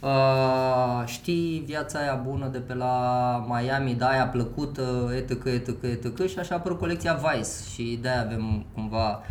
Uh, 0.00 1.02
știi 1.06 1.62
viața 1.66 1.98
aia 1.98 2.14
bună 2.14 2.46
de 2.46 2.58
pe 2.58 2.74
la 2.74 3.46
Miami, 3.48 3.94
da, 3.94 4.08
aia 4.08 4.26
plăcută, 4.26 5.12
etc, 5.16 5.44
etc, 5.44 5.82
etc 5.82 6.26
și 6.26 6.38
așa 6.38 6.54
a 6.54 6.58
apărut 6.58 6.78
colecția 6.78 7.14
Vice 7.14 7.50
și 7.72 7.98
de-aia 8.02 8.20
avem 8.20 8.64
cumva 8.74 9.22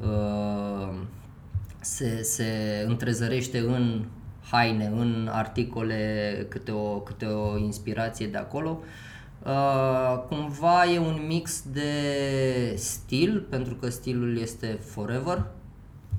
uh, 0.00 0.88
se, 1.80 2.22
se 2.22 2.84
întrezărește 2.86 3.58
în 3.58 4.04
haine, 4.50 4.92
în 4.96 5.28
articole 5.32 6.46
câte 6.48 6.70
o, 6.70 6.98
câte 7.00 7.24
o 7.24 7.58
inspirație 7.58 8.26
de 8.26 8.38
acolo. 8.38 8.78
Uh, 9.46 10.22
cumva 10.28 10.84
e 10.84 10.98
un 10.98 11.24
mix 11.26 11.62
de 11.72 11.92
stil, 12.76 13.46
pentru 13.50 13.74
că 13.74 13.90
stilul 13.90 14.38
este 14.38 14.66
forever. 14.66 15.44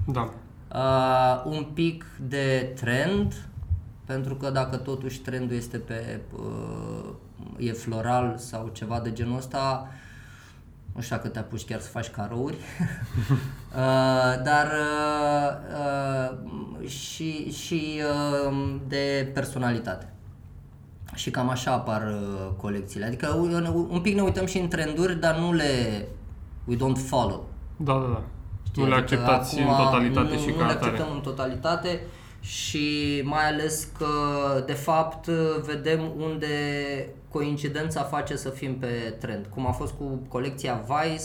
Da. 0.08 0.34
Uh, 0.76 1.58
un 1.58 1.64
pic 1.74 2.06
de 2.28 2.74
trend, 2.76 3.48
pentru 4.06 4.36
că 4.36 4.50
dacă 4.50 4.78
totuși 4.78 5.20
trendul 5.20 5.56
este 5.56 5.78
pe 5.78 6.20
uh, 6.36 7.10
e 7.58 7.72
floral 7.72 8.36
sau 8.38 8.70
ceva 8.74 9.00
de 9.00 9.12
genul 9.14 9.38
ăsta, 9.38 9.88
Nu 10.96 11.02
știu 11.02 11.16
dacă 11.16 11.28
te 11.28 11.40
apuci 11.40 11.66
chiar 11.66 11.80
să 11.80 11.90
faci 11.90 12.10
carouri. 12.10 12.56
uh, 13.76 14.44
dar 14.44 14.72
uh, 14.72 15.52
uh, 16.82 16.88
și, 16.90 17.52
și 17.52 18.02
uh, 18.50 18.76
de 18.88 19.32
personalitate. 19.34 20.10
Și 21.14 21.32
cam 21.32 21.50
așa 21.50 21.72
apar 21.72 22.02
uh, 22.02 22.50
colecțiile. 22.62 23.06
Adică 23.06 23.28
un, 23.34 23.88
un 23.90 24.00
pic 24.02 24.16
ne 24.16 24.22
uităm 24.22 24.46
și 24.46 24.58
în 24.58 24.68
trenduri, 24.68 25.20
dar 25.20 25.36
nu 25.38 25.54
le... 25.54 26.06
We 26.66 26.76
don't 26.76 27.08
follow. 27.08 27.48
Da, 27.78 27.94
da, 27.94 28.00
da. 28.08 28.22
Știi? 28.68 28.82
Nu 28.84 28.90
le 28.90 28.96
Adică 28.96 29.14
acceptați 29.16 29.60
acum 29.60 29.72
în 29.72 29.78
totalitate 29.78 30.34
nu, 30.34 30.40
și 30.40 30.48
nu 30.50 30.56
ca 30.56 30.66
le 30.66 30.72
atare. 30.72 30.90
acceptăm 30.92 31.14
în 31.16 31.22
totalitate 31.22 32.02
și 32.46 33.22
mai 33.24 33.48
ales 33.48 33.88
că, 33.98 34.06
de 34.66 34.74
fapt, 34.74 35.28
vedem 35.66 36.12
unde 36.18 36.48
coincidența 37.30 38.02
face 38.02 38.36
să 38.36 38.50
fim 38.50 38.76
pe 38.76 39.16
trend. 39.20 39.46
Cum 39.46 39.68
a 39.68 39.72
fost 39.72 39.94
cu 39.94 40.20
colecția 40.28 40.86
Vice, 40.88 41.24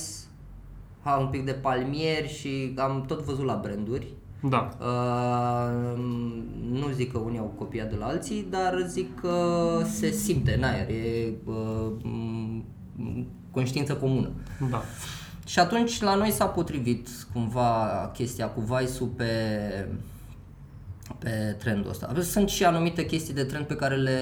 ha, 1.03 1.17
un 1.17 1.27
pic 1.27 1.45
de 1.45 1.53
palmieri 1.53 2.29
și 2.29 2.75
am 2.77 3.05
tot 3.07 3.21
văzut 3.23 3.45
la 3.45 3.61
branduri. 3.63 4.07
Da. 4.43 4.77
Uh, 4.81 5.99
nu 6.71 6.89
zic 6.95 7.13
că 7.13 7.19
unii 7.19 7.39
au 7.39 7.53
copiat 7.59 7.91
de 7.91 7.97
la 7.97 8.07
alții, 8.07 8.47
dar 8.51 8.85
zic 8.87 9.21
că 9.21 9.35
se 9.95 10.11
simte 10.11 10.55
în 10.55 10.63
aer, 10.63 10.89
e 10.89 11.33
uh, 11.45 11.93
m- 12.03 13.25
conștiință 13.51 13.95
comună. 13.95 14.31
Da. 14.71 14.83
Și 15.47 15.59
atunci 15.59 16.01
la 16.01 16.15
noi 16.15 16.31
s-a 16.31 16.47
potrivit 16.47 17.09
cumva 17.33 18.11
chestia 18.15 18.49
cu 18.49 18.61
Vice-ul 18.61 19.09
pe, 19.09 19.27
pe 21.21 21.57
trendul 21.59 21.91
ăsta. 21.91 22.13
Sunt 22.21 22.49
și 22.49 22.65
anumite 22.65 23.05
chestii 23.05 23.35
de 23.35 23.45
trend 23.45 23.65
pe 23.67 23.75
care 23.77 23.95
le 23.97 24.19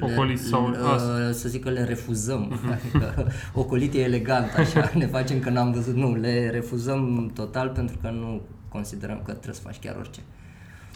Ocoliți 0.00 0.42
sau- 0.42 0.70
le, 0.70 0.76
asta. 0.76 1.32
să 1.32 1.48
zic 1.48 1.62
că 1.62 1.70
le 1.70 1.84
refuzăm. 1.84 2.60
Adică 2.70 3.32
ocolit 3.62 3.94
e 3.94 3.98
elegant, 3.98 4.54
așa, 4.56 4.90
ne 4.94 5.06
facem 5.06 5.40
că 5.40 5.50
n-am 5.50 5.72
văzut. 5.72 5.94
Nu, 5.94 6.14
le 6.14 6.50
refuzăm 6.50 7.30
total 7.34 7.68
pentru 7.68 7.96
că 8.02 8.10
nu 8.10 8.40
considerăm 8.68 9.16
că 9.24 9.32
trebuie 9.32 9.54
să 9.54 9.60
faci 9.64 9.78
chiar 9.80 9.96
orice. 9.98 10.20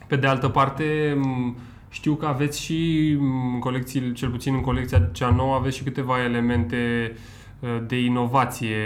Pe 0.07 0.17
de 0.17 0.27
altă 0.27 0.49
parte, 0.49 1.15
m, 1.23 1.57
știu 1.89 2.15
că 2.15 2.27
aveți 2.27 2.61
și 2.61 3.17
m, 3.21 3.59
colecții, 3.59 4.13
cel 4.13 4.29
puțin 4.31 4.55
în 4.55 4.61
colecția 4.61 5.09
cea 5.13 5.31
nouă, 5.31 5.55
aveți 5.55 5.77
și 5.77 5.83
câteva 5.83 6.25
elemente 6.25 7.13
uh, 7.61 7.69
de 7.87 8.01
inovație. 8.01 8.77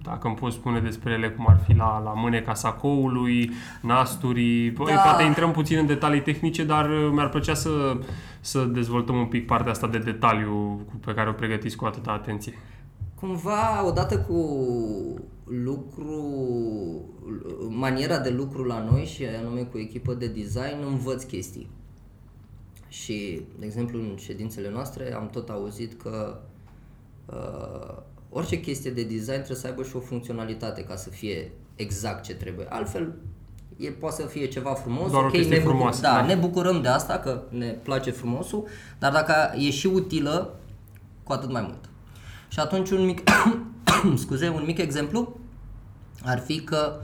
M, 0.00 0.04
Dacă 0.04 0.26
îmi 0.26 0.36
poți 0.36 0.54
spune 0.56 0.80
despre 0.80 1.12
ele, 1.12 1.30
cum 1.30 1.46
ar 1.48 1.60
fi 1.66 1.74
la, 1.74 2.00
la 2.04 2.12
mâneca 2.12 2.54
sacoului, 2.54 3.50
nasturii. 3.82 4.70
Păi, 4.72 4.94
Da. 4.94 5.00
Poate 5.00 5.22
intrăm 5.22 5.50
puțin 5.50 5.78
în 5.78 5.86
detalii 5.86 6.22
tehnice, 6.22 6.64
dar 6.64 6.90
uh, 6.90 7.08
mi-ar 7.12 7.28
plăcea 7.28 7.54
să, 7.54 7.96
să 8.40 8.64
dezvoltăm 8.64 9.16
un 9.16 9.26
pic 9.26 9.46
partea 9.46 9.70
asta 9.72 9.86
de 9.86 9.98
detaliu 9.98 10.80
cu- 10.86 10.96
pe 11.04 11.14
care 11.14 11.28
o 11.28 11.32
pregătiți 11.32 11.76
cu 11.76 11.84
atâta 11.84 12.10
atenție. 12.10 12.54
Cumva, 13.20 13.86
odată 13.86 14.18
cu 14.18 14.36
lucru, 15.44 16.14
maniera 17.68 18.18
de 18.18 18.30
lucru 18.30 18.64
la 18.64 18.86
noi 18.90 19.04
și 19.04 19.24
anume 19.40 19.60
cu 19.60 19.78
echipă 19.78 20.14
de 20.14 20.26
design, 20.26 20.76
învăț 20.86 21.22
chestii. 21.22 21.68
Și, 22.88 23.40
de 23.58 23.66
exemplu, 23.66 23.98
în 23.98 24.16
ședințele 24.16 24.70
noastre 24.70 25.14
am 25.14 25.28
tot 25.32 25.48
auzit 25.48 26.02
că 26.02 26.40
uh, 27.26 28.02
orice 28.30 28.60
chestie 28.60 28.90
de 28.90 29.02
design 29.02 29.32
trebuie 29.36 29.56
să 29.56 29.66
aibă 29.66 29.82
și 29.82 29.96
o 29.96 30.00
funcționalitate 30.00 30.82
ca 30.84 30.96
să 30.96 31.08
fie 31.10 31.52
exact 31.76 32.24
ce 32.24 32.34
trebuie. 32.34 32.66
Altfel, 32.68 33.14
e, 33.76 33.88
poate 33.90 34.22
să 34.22 34.26
fie 34.26 34.46
ceva 34.46 34.72
frumos, 34.74 35.10
Doar 35.10 35.22
o 35.22 35.26
ok, 35.26 35.32
chestie 35.32 35.50
ne, 35.56 35.62
bucur- 35.62 35.70
frumoasă, 35.74 36.00
da, 36.00 36.12
da. 36.14 36.24
ne 36.26 36.34
bucurăm 36.34 36.82
de 36.82 36.88
asta, 36.88 37.18
că 37.18 37.42
ne 37.48 37.66
place 37.82 38.10
frumosul, 38.10 38.66
dar 38.98 39.12
dacă 39.12 39.34
e 39.58 39.70
și 39.70 39.86
utilă, 39.86 40.54
cu 41.22 41.32
atât 41.32 41.50
mai 41.52 41.62
mult. 41.62 41.88
Și 42.48 42.58
atunci 42.60 42.90
un 42.90 43.04
mic, 43.04 43.22
scuze, 44.24 44.48
un 44.48 44.62
mic 44.66 44.78
exemplu 44.78 45.38
ar 46.24 46.38
fi 46.38 46.60
că 46.60 46.96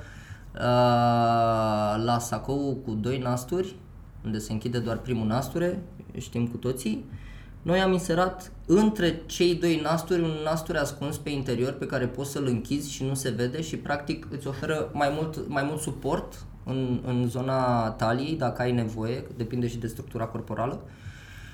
uh, 0.54 2.04
la 2.04 2.16
sacou 2.20 2.74
cu 2.84 2.90
doi 2.90 3.18
nasturi, 3.18 3.74
unde 4.24 4.38
se 4.38 4.52
închide 4.52 4.78
doar 4.78 4.98
primul 4.98 5.26
nasture, 5.26 5.82
știm 6.18 6.46
cu 6.46 6.56
toții, 6.56 7.04
noi 7.66 7.80
am 7.80 7.92
inserat 7.92 8.52
între 8.66 9.22
cei 9.26 9.54
doi 9.54 9.80
nasturi 9.82 10.20
un 10.20 10.34
nasture 10.44 10.78
ascuns 10.78 11.16
pe 11.16 11.30
interior 11.30 11.72
pe 11.72 11.86
care 11.86 12.06
poți 12.06 12.30
să-l 12.30 12.46
închizi 12.46 12.92
și 12.92 13.04
nu 13.04 13.14
se 13.14 13.30
vede 13.30 13.62
și 13.62 13.76
practic 13.76 14.26
îți 14.30 14.46
oferă 14.46 14.90
mai 14.92 15.10
mult, 15.14 15.48
mai 15.48 15.62
mult 15.62 15.80
suport 15.80 16.34
în, 16.64 17.00
în 17.06 17.28
zona 17.28 17.90
taliei 17.90 18.36
dacă 18.36 18.62
ai 18.62 18.72
nevoie, 18.72 19.24
depinde 19.36 19.68
și 19.68 19.78
de 19.78 19.86
structura 19.86 20.24
corporală. 20.24 20.80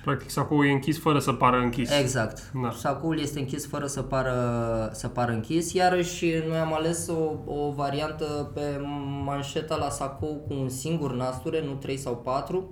Practic, 0.04 0.30
sacoul 0.30 0.66
e 0.66 0.70
închis 0.70 0.98
fără 0.98 1.18
să 1.18 1.32
pară 1.32 1.56
închis. 1.56 1.98
Exact. 1.98 2.52
Da. 2.62 2.70
Sacoul 2.70 3.20
este 3.20 3.38
închis 3.38 3.66
fără 3.66 3.86
să 3.86 4.02
pară, 4.02 4.90
să 4.92 5.08
pară 5.08 5.32
închis. 5.32 5.72
Iarăși 5.72 6.26
noi 6.48 6.58
am 6.58 6.74
ales 6.74 7.08
o, 7.08 7.52
o 7.52 7.70
variantă 7.70 8.50
pe 8.54 8.80
manșeta 9.24 9.76
la 9.76 9.88
sacou 9.88 10.44
cu 10.48 10.54
un 10.54 10.68
singur 10.68 11.14
nasture, 11.14 11.64
nu 11.64 11.72
3 11.72 11.96
sau 11.96 12.16
4. 12.16 12.70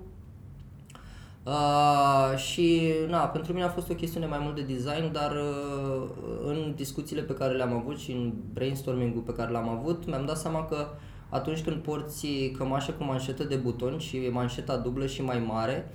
Uh, 1.44 2.36
și 2.36 2.92
na, 3.08 3.18
pentru 3.18 3.52
mine 3.52 3.64
a 3.64 3.68
fost 3.68 3.90
o 3.90 3.94
chestiune 3.94 4.26
mai 4.26 4.38
mult 4.42 4.54
de 4.54 4.62
design, 4.62 5.12
dar 5.12 5.32
uh, 5.32 6.08
în 6.44 6.72
discuțiile 6.76 7.22
pe 7.22 7.34
care 7.34 7.54
le-am 7.54 7.72
avut 7.72 7.98
și 7.98 8.10
în 8.10 8.32
brainstorming-ul 8.52 9.22
pe 9.22 9.32
care 9.32 9.50
l-am 9.50 9.68
avut, 9.68 10.06
mi-am 10.06 10.26
dat 10.26 10.38
seama 10.38 10.64
că 10.64 10.86
atunci 11.28 11.62
când 11.62 11.76
porți 11.76 12.26
cămașă 12.58 12.92
cu 12.92 13.04
manșetă 13.04 13.44
de 13.44 13.56
buton 13.56 13.98
și 13.98 14.28
manșeta 14.32 14.76
dublă 14.76 15.06
și 15.06 15.22
mai 15.22 15.38
mare, 15.38 15.92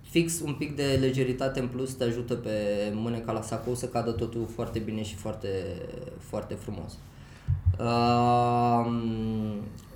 fix 0.00 0.40
un 0.40 0.52
pic 0.52 0.76
de 0.76 0.98
legeritate 1.00 1.60
în 1.60 1.68
plus 1.68 1.92
te 1.92 2.04
ajută 2.04 2.34
pe 2.34 2.50
mâneca 2.92 3.32
la 3.32 3.42
sacou 3.42 3.74
să 3.74 3.86
cadă 3.86 4.10
totul 4.10 4.46
foarte 4.54 4.78
bine 4.78 5.02
și 5.02 5.14
foarte, 5.14 5.48
foarte 6.18 6.54
frumos. 6.54 6.98
Uh, 7.78 8.92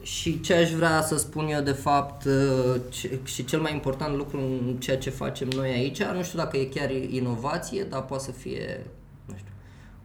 și 0.08 0.40
ce 0.40 0.54
aș 0.54 0.70
vrea 0.70 1.02
să 1.02 1.16
spun 1.16 1.46
eu 1.48 1.60
de 1.60 1.72
fapt 1.72 2.24
uh, 2.24 2.80
ce, 2.88 3.18
și 3.24 3.44
cel 3.44 3.60
mai 3.60 3.72
important 3.72 4.16
lucru 4.16 4.38
în 4.38 4.76
ceea 4.78 4.98
ce 4.98 5.10
facem 5.10 5.48
noi 5.48 5.70
aici, 5.70 6.02
nu 6.02 6.22
știu 6.22 6.38
dacă 6.38 6.56
e 6.56 6.64
chiar 6.64 6.90
inovație, 6.90 7.82
dar 7.82 8.04
poate 8.04 8.24
să 8.24 8.30
fie, 8.30 8.86
nu 9.24 9.34
știu, 9.36 9.52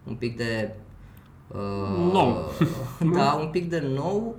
un 0.04 0.14
pic 0.14 0.36
de 0.36 0.74
uh, 1.48 2.12
Nou. 2.12 2.52
da, 3.14 3.32
un 3.32 3.48
pic 3.48 3.68
de 3.68 3.80
nou 3.80 4.36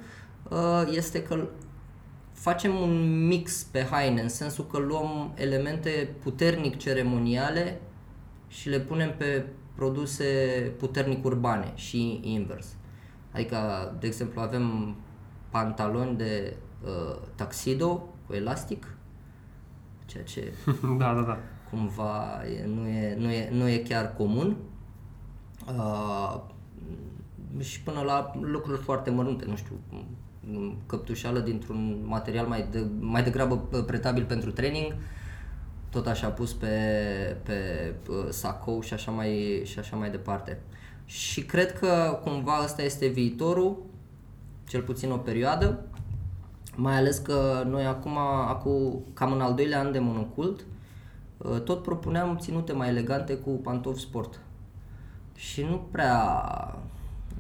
uh, 0.50 0.84
este 0.92 1.24
că 1.24 1.48
facem 2.34 2.76
un 2.76 3.26
mix 3.28 3.64
pe 3.64 3.88
haine, 3.92 4.22
în 4.22 4.30
sensul 4.30 4.68
că 4.72 4.78
luăm 4.78 5.32
elemente 5.36 6.16
puternic 6.24 6.78
ceremoniale 6.78 7.82
și 8.48 8.70
le 8.70 8.80
punem 8.80 9.14
pe 9.18 9.46
produse 9.76 10.26
puternic 10.78 11.26
urbane 11.26 11.72
și 11.76 12.20
invers. 12.24 12.68
Adică, 13.32 13.58
de 14.00 14.08
exemplu, 14.08 14.42
avem 14.42 14.96
pantaloni 15.56 16.18
de 16.18 16.56
uh, 16.84 17.18
taxido 17.36 18.08
cu 18.28 18.34
elastic, 18.34 18.98
ceea 20.06 20.24
ce 20.24 20.54
da, 21.00 21.14
da, 21.14 21.22
da. 21.22 21.38
cumva 21.70 22.42
e, 22.60 22.66
nu, 22.66 22.88
e, 22.88 23.16
nu, 23.20 23.32
e, 23.32 23.50
nu 23.52 23.68
e 23.68 23.78
chiar 23.78 24.14
comun. 24.14 24.58
Uh, 25.68 26.42
și 27.60 27.82
până 27.82 28.02
la 28.02 28.32
lucruri 28.42 28.82
foarte 28.82 29.10
mărunte, 29.10 29.46
nu 29.46 29.56
știu, 29.56 29.76
m- 29.92 30.86
căptușală 30.86 31.40
dintr-un 31.40 32.04
material 32.06 32.48
mai, 32.48 32.68
de, 32.72 32.86
mai 33.00 33.24
degrabă 33.24 33.68
uh, 33.72 33.84
pretabil 33.86 34.26
pentru 34.26 34.52
training, 34.52 34.96
tot 35.90 36.08
așa 36.08 36.28
pus 36.28 36.54
pe, 36.54 36.68
pe 37.44 37.94
uh, 38.10 38.26
sacou 38.30 38.82
și 38.82 38.94
așa, 38.94 39.12
mai, 39.12 39.62
și 39.66 39.80
așa 39.80 39.96
mai 39.96 40.12
departe. 40.12 40.62
Și 41.06 41.44
cred 41.44 41.80
că 41.80 42.20
cumva 42.24 42.62
ăsta 42.64 42.82
este 42.82 43.08
viitorul, 43.08 43.94
cel 44.68 44.82
puțin 44.82 45.12
o 45.12 45.18
perioadă, 45.18 45.86
mai 46.76 46.96
ales 46.96 47.18
că 47.18 47.64
noi 47.68 47.86
acum, 47.86 48.18
acum 48.48 49.04
cam 49.14 49.32
în 49.32 49.42
al 49.42 49.54
doilea 49.54 49.80
an 49.80 49.92
de 49.92 50.00
monocult, 50.00 50.66
uh, 51.38 51.62
tot 51.62 51.82
propuneam 51.84 52.38
ținute 52.42 52.74
mai 52.74 52.88
elegante 52.88 53.34
cu 53.34 53.50
pantofi 53.50 54.02
sport. 54.02 54.40
Și 55.36 55.64
nu 55.70 55.88
prea... 55.92 56.14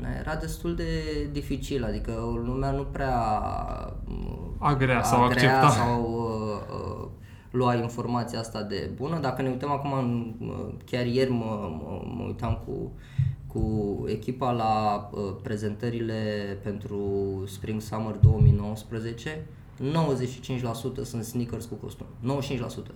na, 0.01 0.07
Era 0.19 0.35
destul 0.35 0.75
de 0.75 0.89
dificil, 1.31 1.83
adică 1.83 2.11
lumea 2.45 2.71
nu 2.71 2.83
prea 2.83 3.39
mm, 4.05 4.55
Agrea 4.59 5.03
sau 5.03 5.23
agrea 5.23 5.55
accepta. 5.55 5.83
sau 5.83 6.01
uh, 6.03 6.77
uh, 6.79 7.07
lua 7.51 7.75
informația 7.75 8.39
asta 8.39 8.61
de 8.61 8.89
bună. 8.95 9.19
Dacă 9.19 9.41
ne 9.41 9.49
uităm 9.49 9.71
acum, 9.71 9.93
în, 9.93 10.33
uh, 10.39 10.73
chiar 10.85 11.05
ieri 11.05 11.31
mă, 11.31 11.69
mă, 11.81 12.01
mă 12.15 12.23
uitam 12.23 12.61
cu, 12.65 12.91
cu 13.55 14.03
echipa 14.07 14.51
la 14.51 15.09
uh, 15.11 15.21
prezentările 15.43 16.13
pentru 16.63 16.99
Spring 17.47 17.81
Summer 17.81 18.15
2019, 18.21 19.45
95% 21.01 21.03
sunt 21.03 21.23
sneakers 21.23 21.65
cu 21.65 21.75
costum. 21.75 22.05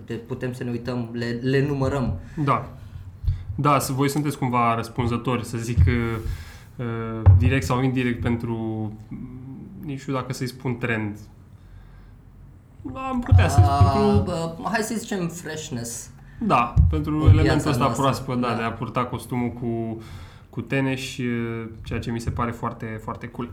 95%. 0.02 0.06
De 0.06 0.14
putem 0.14 0.54
să 0.54 0.64
ne 0.64 0.70
uităm, 0.70 1.10
le, 1.12 1.40
le 1.42 1.66
numărăm. 1.68 2.20
Da. 2.44 2.70
Da, 3.56 3.80
să 3.80 3.92
voi 3.92 4.10
sunteți 4.10 4.38
cumva 4.38 4.76
răspunzători, 4.76 5.46
să 5.46 5.58
zic, 5.58 5.78
uh, 5.78 5.94
uh, 6.76 7.32
direct 7.38 7.66
sau 7.66 7.82
indirect 7.82 8.22
pentru, 8.22 8.56
mm, 9.08 9.20
nici 9.86 10.00
știu 10.00 10.14
dacă 10.14 10.34
să-i 10.34 10.48
spun 10.48 10.78
trend. 10.78 11.18
Am 12.94 13.20
putea 13.20 13.50
să 13.50 13.60
Uh, 13.60 13.92
pentru... 13.94 14.24
bă, 14.24 14.56
hai 14.64 14.82
să 14.82 14.96
zicem 14.98 15.28
freshness. 15.28 16.10
Da, 16.40 16.74
pentru 16.90 17.14
În 17.16 17.20
elementul 17.20 17.44
viața 17.44 17.70
ăsta 17.70 17.84
noastră, 17.84 18.02
proaspăt, 18.02 18.40
da, 18.40 18.48
da. 18.48 18.56
de 18.56 18.62
a 18.62 18.72
purta 18.72 19.06
costumul 19.06 19.50
cu, 19.50 20.02
cu 20.60 20.66
teneș, 20.66 21.18
ceea 21.84 22.00
ce 22.00 22.12
mi 22.12 22.20
se 22.20 22.30
pare 22.30 22.52
foarte, 22.52 23.00
foarte 23.04 23.28
cool. 23.28 23.50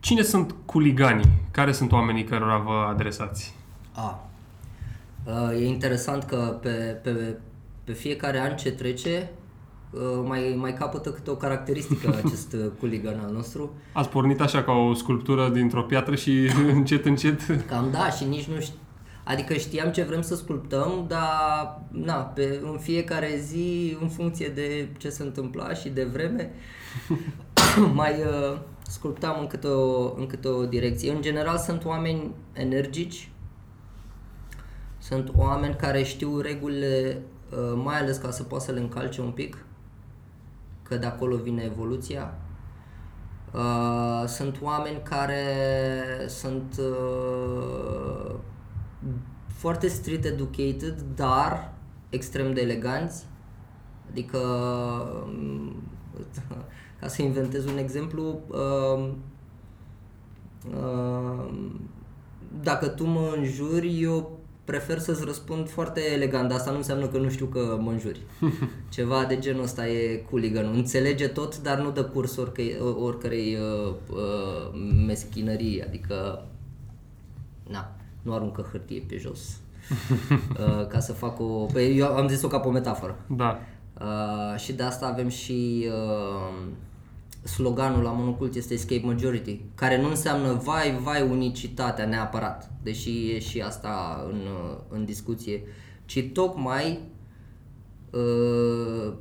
Cine 0.00 0.22
sunt 0.22 0.54
culiganii? 0.64 1.28
Care 1.50 1.72
sunt 1.72 1.92
oamenii 1.92 2.24
cărora 2.24 2.58
vă 2.58 2.86
adresați? 2.88 3.54
A. 3.92 4.28
Uh, 5.24 5.60
E 5.60 5.66
interesant 5.66 6.22
că 6.22 6.58
pe, 6.62 6.68
pe, 7.02 7.38
pe 7.84 7.92
fiecare 7.92 8.38
an 8.38 8.56
ce 8.56 8.70
trece 8.70 9.30
uh, 9.90 10.00
mai, 10.26 10.56
mai 10.58 10.74
capătă 10.74 11.10
câte 11.10 11.30
o 11.30 11.34
caracteristică 11.34 12.14
acest 12.24 12.52
uh, 12.52 12.66
culigan 12.78 13.20
al 13.26 13.32
nostru. 13.32 13.74
Ați 13.92 14.08
pornit 14.08 14.40
așa 14.40 14.62
ca 14.62 14.72
o 14.72 14.94
sculptură 14.94 15.48
dintr-o 15.48 15.82
piatră 15.82 16.14
și 16.14 16.50
încet, 16.74 17.04
încet... 17.04 17.66
Cam 17.66 17.88
da, 17.92 18.10
și 18.10 18.24
nici 18.24 18.44
nu 18.46 18.60
știu. 18.60 18.78
Adică 19.28 19.54
știam 19.54 19.90
ce 19.90 20.02
vrem 20.02 20.22
să 20.22 20.36
sculptăm, 20.36 21.04
dar 21.08 21.80
na, 21.90 22.14
pe, 22.14 22.60
în 22.62 22.78
fiecare 22.78 23.38
zi, 23.38 23.96
în 24.00 24.08
funcție 24.08 24.48
de 24.48 24.88
ce 24.98 25.08
se 25.08 25.22
întâmpla 25.22 25.74
și 25.74 25.88
de 25.88 26.04
vreme, 26.04 26.50
mai 27.92 28.12
uh, 28.12 28.58
sculptam 28.88 29.40
în 29.40 29.46
câte, 29.46 29.66
o, 29.66 30.14
în 30.16 30.26
câte 30.26 30.48
o 30.48 30.64
direcție. 30.64 31.12
În 31.12 31.22
general 31.22 31.58
sunt 31.58 31.84
oameni 31.84 32.34
energici, 32.52 33.30
sunt 34.98 35.32
oameni 35.36 35.74
care 35.74 36.02
știu 36.02 36.40
regulile, 36.40 37.22
uh, 37.50 37.80
mai 37.84 37.98
ales 37.98 38.16
ca 38.16 38.30
să 38.30 38.42
poată 38.42 38.64
să 38.64 38.72
le 38.72 38.80
încalce 38.80 39.20
un 39.20 39.30
pic, 39.30 39.64
că 40.82 40.96
de 40.96 41.06
acolo 41.06 41.36
vine 41.36 41.62
evoluția. 41.62 42.34
Uh, 43.54 44.24
sunt 44.26 44.58
oameni 44.62 45.00
care 45.02 45.44
sunt 46.26 46.80
uh, 46.80 48.34
foarte 49.46 49.88
street 49.88 50.24
educated, 50.24 51.04
dar 51.14 51.72
extrem 52.08 52.52
de 52.54 52.60
eleganți. 52.60 53.24
Adică, 54.10 54.38
um, 55.26 55.74
ca 57.00 57.08
să 57.08 57.22
inventez 57.22 57.64
un 57.64 57.78
exemplu, 57.78 58.40
uh, 58.48 59.08
uh, 60.70 61.54
dacă 62.62 62.88
tu 62.88 63.04
mă 63.04 63.34
înjuri, 63.36 64.02
eu 64.02 64.38
prefer 64.64 64.98
să-ți 64.98 65.24
răspund 65.24 65.68
foarte 65.68 66.00
elegant, 66.12 66.48
dar 66.48 66.58
asta 66.58 66.70
nu 66.70 66.76
înseamnă 66.76 67.06
că 67.06 67.18
nu 67.18 67.28
știu 67.28 67.46
că 67.46 67.78
mă 67.80 67.90
înjuri. 67.90 68.20
Ceva 68.88 69.24
de 69.24 69.38
genul 69.38 69.62
ăsta 69.62 69.88
e 69.88 70.16
cooligan 70.30 70.74
Înțelege 70.74 71.28
tot, 71.28 71.62
dar 71.62 71.78
nu 71.78 71.90
dă 71.90 72.04
curs 72.04 72.36
oricărei, 72.36 72.76
oricărei 72.80 73.56
uh, 73.56 73.94
uh, 74.10 74.80
meschinării, 75.06 75.84
adică 75.84 76.46
na, 77.68 77.95
nu 78.26 78.34
aruncă 78.34 78.68
hârtie 78.70 79.04
pe 79.08 79.16
jos. 79.16 79.40
uh, 80.30 80.86
ca 80.86 81.00
să 81.00 81.12
fac 81.12 81.40
o... 81.40 81.44
Păi 81.44 81.98
eu 81.98 82.06
am 82.06 82.28
zis-o 82.28 82.48
ca 82.48 82.60
pe 82.60 82.68
o 82.68 82.70
metaforă. 82.70 83.18
Da. 83.26 83.58
Uh, 84.00 84.58
și 84.58 84.72
de 84.72 84.82
asta 84.82 85.06
avem 85.06 85.28
și 85.28 85.88
uh, 85.88 86.66
sloganul 87.46 88.02
la 88.02 88.10
Monocult 88.10 88.54
este 88.54 88.74
Escape 88.74 89.06
Majority, 89.06 89.60
care 89.74 90.00
nu 90.00 90.08
înseamnă 90.08 90.52
vai, 90.52 90.98
vai 91.02 91.22
unicitatea 91.22 92.06
neapărat, 92.06 92.70
deși 92.82 93.30
e 93.30 93.38
și 93.38 93.60
asta 93.60 94.24
în, 94.30 94.38
uh, 94.38 94.76
în 94.88 95.04
discuție, 95.04 95.62
ci 96.04 96.30
tocmai 96.32 97.00
uh, 98.10 99.12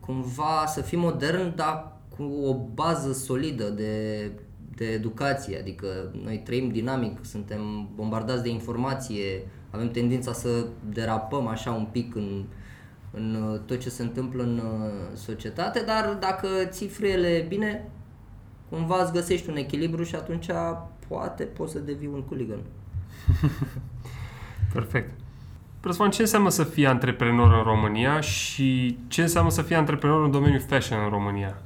cumva 0.00 0.64
să 0.66 0.80
fii 0.80 0.98
modern, 0.98 1.56
dar 1.56 1.92
cu 2.16 2.22
o 2.22 2.54
bază 2.74 3.12
solidă 3.12 3.68
de, 3.68 4.30
de 4.76 4.84
educație, 4.84 5.58
adică 5.58 5.86
noi 6.22 6.40
trăim 6.44 6.68
dinamic, 6.68 7.18
suntem 7.24 7.88
bombardați 7.94 8.42
de 8.42 8.48
informație, 8.48 9.46
avem 9.70 9.90
tendința 9.90 10.32
să 10.32 10.66
derapăm 10.88 11.46
așa 11.46 11.72
un 11.72 11.86
pic 11.92 12.14
în, 12.14 12.44
în 13.10 13.34
uh, 13.34 13.60
tot 13.66 13.78
ce 13.78 13.90
se 13.90 14.02
întâmplă 14.02 14.42
în 14.42 14.58
uh, 14.58 15.16
societate, 15.16 15.82
dar 15.86 16.16
dacă 16.20 16.46
ții 16.64 16.88
frâiele 16.88 17.44
bine, 17.48 17.88
cumva 18.68 19.02
îți 19.02 19.12
găsești 19.12 19.50
un 19.50 19.56
echilibru 19.56 20.02
și 20.02 20.14
atunci 20.14 20.46
poate 21.08 21.44
poți 21.44 21.72
să 21.72 21.78
devii 21.78 22.10
un 22.12 22.22
cooligan. 22.22 22.60
Perfect. 24.72 25.10
Răzvan, 25.80 26.10
ce 26.10 26.20
înseamnă 26.20 26.48
să 26.48 26.64
fii 26.64 26.86
antreprenor 26.86 27.52
în 27.54 27.62
România 27.62 28.20
și 28.20 28.98
ce 29.08 29.22
înseamnă 29.22 29.50
să 29.50 29.62
fii 29.62 29.76
antreprenor 29.76 30.24
în 30.24 30.30
domeniul 30.30 30.60
fashion 30.60 31.02
în 31.04 31.08
România? 31.08 31.62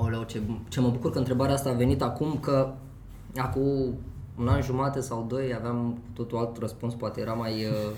Aoleu, 0.00 0.22
ce, 0.22 0.40
ce 0.68 0.80
mă 0.80 0.88
bucur 0.88 1.10
că 1.10 1.18
întrebarea 1.18 1.54
asta 1.54 1.70
a 1.70 1.72
venit 1.72 2.02
acum, 2.02 2.38
că 2.40 2.74
acum 3.36 3.94
un 4.38 4.48
an 4.48 4.62
jumate 4.62 5.00
sau 5.00 5.26
doi 5.28 5.54
aveam 5.54 5.92
cu 5.92 6.10
totul 6.12 6.38
alt 6.38 6.58
răspuns, 6.58 6.94
poate 6.94 7.20
era 7.20 7.32
mai, 7.32 7.52
uh, 7.52 7.94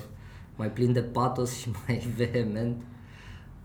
mai 0.55 0.71
plin 0.71 0.93
de 0.93 1.01
patos 1.01 1.57
și 1.57 1.69
mai 1.87 2.13
vehement. 2.15 2.81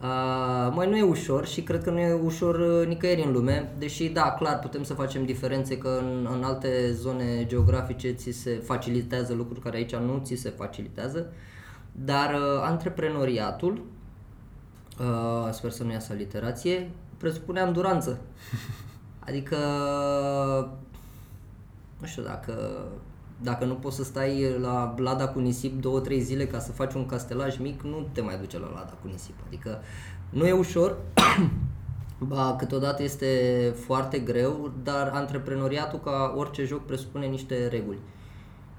Uh, 0.03 0.73
mai 0.75 0.89
nu 0.89 0.97
e 0.97 1.03
ușor 1.03 1.47
și 1.47 1.63
cred 1.63 1.83
că 1.83 1.91
nu 1.91 1.99
e 1.99 2.13
ușor 2.13 2.55
uh, 2.55 2.87
nicăieri 2.87 3.25
în 3.25 3.33
lume, 3.33 3.73
deși 3.79 4.09
da, 4.09 4.33
clar 4.39 4.59
putem 4.59 4.83
să 4.83 4.95
facem 4.95 5.25
diferențe 5.25 5.79
că 5.79 5.99
în, 6.03 6.29
în 6.37 6.43
alte 6.43 6.93
zone 6.93 7.47
geografice 7.47 8.11
ți 8.11 8.31
se 8.31 8.63
facilitează 8.65 9.35
lucruri 9.35 9.61
care 9.61 9.77
aici 9.77 9.95
nu 9.95 10.21
ți 10.25 10.35
se 10.35 10.51
facilitează, 10.51 11.33
dar 11.93 12.35
uh, 12.35 12.61
antreprenoriatul, 12.63 13.83
uh, 15.01 15.53
sper 15.53 15.71
să 15.71 15.85
nu 15.85 15.93
iasă 15.93 16.13
literație, 16.13 16.91
presupune 17.17 17.61
anduranță. 17.61 18.19
Adică, 19.27 19.57
nu 22.01 22.07
știu, 22.07 22.23
dacă, 22.23 22.85
dacă 23.43 23.65
nu 23.65 23.75
poți 23.75 23.97
să 23.97 24.05
stai 24.05 24.59
la 24.61 24.95
lada 24.99 25.29
cu 25.29 25.39
nisip 25.39 25.81
două, 25.81 26.01
trei 26.01 26.21
zile 26.21 26.47
ca 26.47 26.59
să 26.59 26.73
faci 26.73 26.95
un 26.95 27.07
castelaj 27.07 27.59
mic, 27.59 27.83
nu 27.83 28.09
te 28.13 28.21
mai 28.21 28.39
duce 28.39 28.59
la 28.59 28.69
lada 28.69 28.99
cu 29.03 29.09
nisip. 29.09 29.35
Adică 29.47 29.81
nu 30.31 30.47
e 30.47 30.53
ușor, 30.53 30.97
ba, 32.19 32.57
câteodată 32.59 33.03
este 33.03 33.73
foarte 33.85 34.19
greu, 34.19 34.73
dar 34.83 35.11
antreprenoriatul 35.15 35.99
ca 35.99 36.35
orice 36.37 36.65
joc 36.65 36.85
presupune 36.85 37.27
niște 37.27 37.67
reguli 37.67 37.99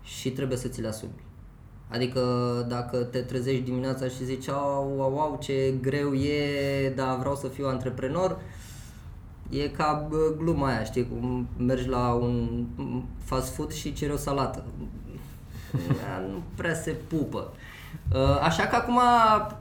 și 0.03 0.31
trebuie 0.31 0.57
să 0.57 0.67
ți 0.67 0.81
le 0.81 0.87
asumi. 0.87 1.25
Adică 1.91 2.21
dacă 2.69 2.97
te 2.97 3.19
trezești 3.19 3.63
dimineața 3.63 4.05
și 4.05 4.25
zici 4.25 4.49
au, 4.49 5.01
au, 5.01 5.19
au, 5.19 5.37
ce 5.41 5.73
greu 5.81 6.13
e, 6.13 6.89
dar 6.95 7.17
vreau 7.17 7.35
să 7.35 7.47
fiu 7.47 7.67
antreprenor, 7.67 8.37
e 9.49 9.67
ca 9.67 10.07
bă, 10.09 10.17
gluma 10.37 10.67
aia, 10.67 10.83
știi, 10.83 11.07
cum 11.07 11.47
mergi 11.57 11.87
la 11.87 12.13
un 12.13 12.65
fast 13.23 13.53
food 13.53 13.71
și 13.71 13.93
ceri 13.93 14.11
o 14.11 14.17
salată. 14.17 14.63
Ea 16.03 16.27
nu 16.31 16.41
prea 16.55 16.73
se 16.73 16.91
pupă. 17.07 17.51
Uh, 18.13 18.39
Așa 18.41 18.63
că 18.63 18.75
acum 18.75 18.99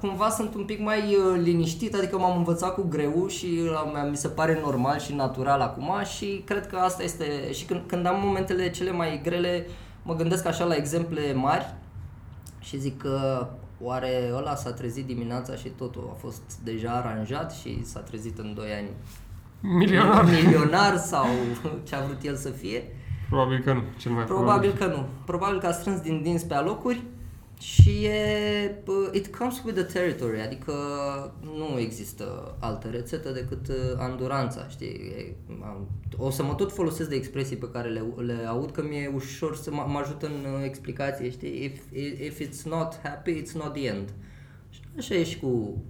cumva 0.00 0.28
sunt 0.28 0.54
un 0.54 0.64
pic 0.64 0.80
mai 0.80 0.98
uh, 0.98 1.40
liniștit, 1.42 1.94
adică 1.94 2.18
m-am 2.18 2.36
învățat 2.36 2.74
cu 2.74 2.86
greu 2.88 3.26
și 3.28 3.46
uh, 3.62 4.08
mi 4.10 4.16
se 4.16 4.28
pare 4.28 4.60
normal 4.62 4.98
și 4.98 5.14
natural 5.14 5.60
acum 5.60 5.90
și 6.16 6.42
cred 6.44 6.66
că 6.66 6.76
asta 6.76 7.02
este 7.02 7.52
și 7.52 7.64
când, 7.64 7.80
când 7.86 8.06
am 8.06 8.20
momentele 8.24 8.70
cele 8.70 8.90
mai 8.90 9.20
grele 9.22 9.66
mă 10.02 10.14
gândesc 10.14 10.46
așa 10.46 10.64
la 10.64 10.74
exemple 10.74 11.32
mari 11.32 11.74
și 12.66 12.78
zic 12.78 12.98
că 12.98 13.46
oare 13.80 14.30
ăla 14.34 14.54
s-a 14.54 14.72
trezit 14.72 15.06
dimineața 15.06 15.54
și 15.54 15.68
totul 15.68 16.08
a 16.12 16.14
fost 16.14 16.58
deja 16.64 16.90
aranjat 16.90 17.52
și 17.52 17.84
s-a 17.84 18.00
trezit 18.00 18.38
în 18.38 18.54
2 18.54 18.66
ani 18.78 18.88
Milionar? 19.60 20.24
milionar 20.24 20.96
sau 20.96 21.26
ce 21.82 21.94
a 21.94 22.00
vrut 22.04 22.22
el 22.22 22.36
să 22.36 22.48
fie? 22.48 22.82
Probabil 23.28 23.62
că 23.62 23.72
nu, 23.72 23.82
cel 23.98 24.12
mai 24.12 24.24
Probabil 24.24 24.72
că 24.72 24.86
nu. 24.86 25.06
Probabil 25.24 25.58
că 25.60 25.66
a 25.66 25.72
strâns 25.72 26.00
din 26.00 26.22
dinți 26.22 26.46
pe 26.46 26.54
alocuri 26.54 27.02
și 27.58 28.04
e, 28.04 28.80
bă, 28.84 29.10
it 29.12 29.36
comes 29.36 29.62
with 29.64 29.78
the 29.82 29.92
territory, 29.98 30.40
adică 30.40 30.72
nu 31.42 31.78
există 31.78 32.56
altă 32.60 32.88
rețetă 32.88 33.30
decât 33.30 33.68
uh, 33.68 33.74
anduranța, 33.96 34.68
știi? 34.68 34.86
E, 34.86 35.34
am- 35.62 35.88
o 36.16 36.30
să 36.30 36.42
mă 36.42 36.54
tot 36.54 36.72
folosesc 36.72 37.08
de 37.08 37.14
expresii 37.14 37.56
pe 37.56 37.70
care 37.70 37.88
le, 37.88 38.02
le 38.16 38.44
aud, 38.46 38.70
că 38.70 38.82
mi-e 38.82 39.10
ușor 39.14 39.56
să 39.56 39.70
mă, 39.70 39.84
mă 39.88 39.98
ajută 39.98 40.26
în 40.26 40.32
uh, 40.52 40.64
explicație, 40.64 41.30
știi? 41.30 41.64
If, 41.64 41.80
if 42.20 42.40
it's 42.40 42.62
not 42.64 43.00
happy, 43.02 43.42
it's 43.42 43.52
not 43.52 43.72
the 43.72 43.86
end. 43.86 44.08
Și 44.70 44.80
așa 44.98 45.14
e 45.14 45.24
și 45.24 45.38
cu 45.38 45.82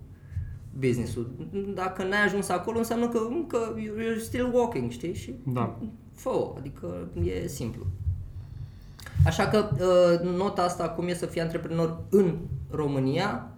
business-ul. 0.78 1.30
Dacă 1.74 2.02
n-ai 2.04 2.24
ajuns 2.24 2.48
acolo, 2.48 2.78
înseamnă 2.78 3.08
că 3.08 3.18
încă 3.30 3.74
you're 3.78 4.20
still 4.20 4.50
walking, 4.54 4.90
știi? 4.90 5.14
Și 5.14 5.34
Da. 5.44 5.78
fă 6.14 6.52
adică 6.58 7.08
e 7.24 7.46
simplu. 7.48 7.86
Așa 9.24 9.46
că 9.46 9.68
uh, 9.72 10.30
nota 10.30 10.62
asta 10.62 10.88
cum 10.88 11.08
e 11.08 11.14
să 11.14 11.26
fii 11.26 11.40
antreprenor 11.40 12.02
în 12.10 12.36
România 12.70 13.48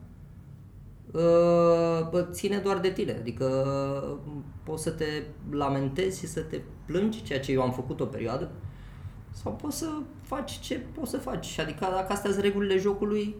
uh, 1.12 2.08
bă, 2.10 2.28
ține 2.30 2.58
doar 2.58 2.78
de 2.78 2.90
tine. 2.90 3.16
Adică 3.18 3.44
uh, 4.24 4.32
poți 4.62 4.82
să 4.82 4.90
te 4.90 5.04
lamentezi 5.50 6.18
și 6.18 6.26
să 6.26 6.40
te 6.40 6.60
plângi, 6.84 7.22
ceea 7.22 7.40
ce 7.40 7.52
eu 7.52 7.62
am 7.62 7.72
făcut 7.72 8.00
o 8.00 8.04
perioadă, 8.04 8.50
sau 9.30 9.52
poți 9.52 9.78
să 9.78 9.88
faci 10.22 10.58
ce 10.58 10.78
poți 10.78 11.10
să 11.10 11.16
faci. 11.16 11.58
Adică 11.58 11.86
dacă 11.94 12.12
astea 12.12 12.30
sunt 12.30 12.42
regulile 12.42 12.78
jocului, 12.78 13.36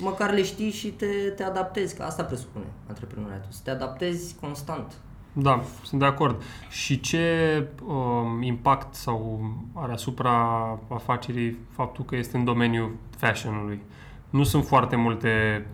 măcar 0.00 0.32
le 0.32 0.42
știi 0.42 0.70
și 0.70 0.88
te, 0.88 1.06
te 1.36 1.42
adaptezi, 1.42 1.96
că 1.96 2.02
asta 2.02 2.24
presupune 2.24 2.64
antreprenoriatul, 2.88 3.50
să 3.50 3.60
te 3.64 3.70
adaptezi 3.70 4.34
constant. 4.40 4.92
Da, 5.32 5.62
sunt 5.84 6.00
de 6.00 6.06
acord. 6.06 6.42
Și 6.70 7.00
ce 7.00 7.66
um, 7.86 8.42
impact 8.42 8.94
sau 8.94 9.50
are 9.72 9.92
asupra 9.92 10.30
afacerii 10.88 11.58
faptul 11.70 12.04
că 12.04 12.16
este 12.16 12.36
în 12.36 12.44
domeniul 12.44 12.96
fashionului? 13.16 13.80
Nu 14.30 14.42
sunt 14.42 14.64
foarte 14.64 14.96
multe, 14.96 15.66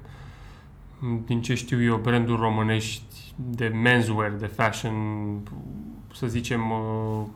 din 1.25 1.43
ce 1.43 1.55
știu 1.55 1.83
eu, 1.83 1.97
branduri 1.97 2.41
românești 2.41 3.33
de 3.37 3.67
menswear, 3.67 4.31
de 4.31 4.47
fashion, 4.47 4.95
să 6.15 6.27
zicem, 6.27 6.71
uh, 6.71 7.27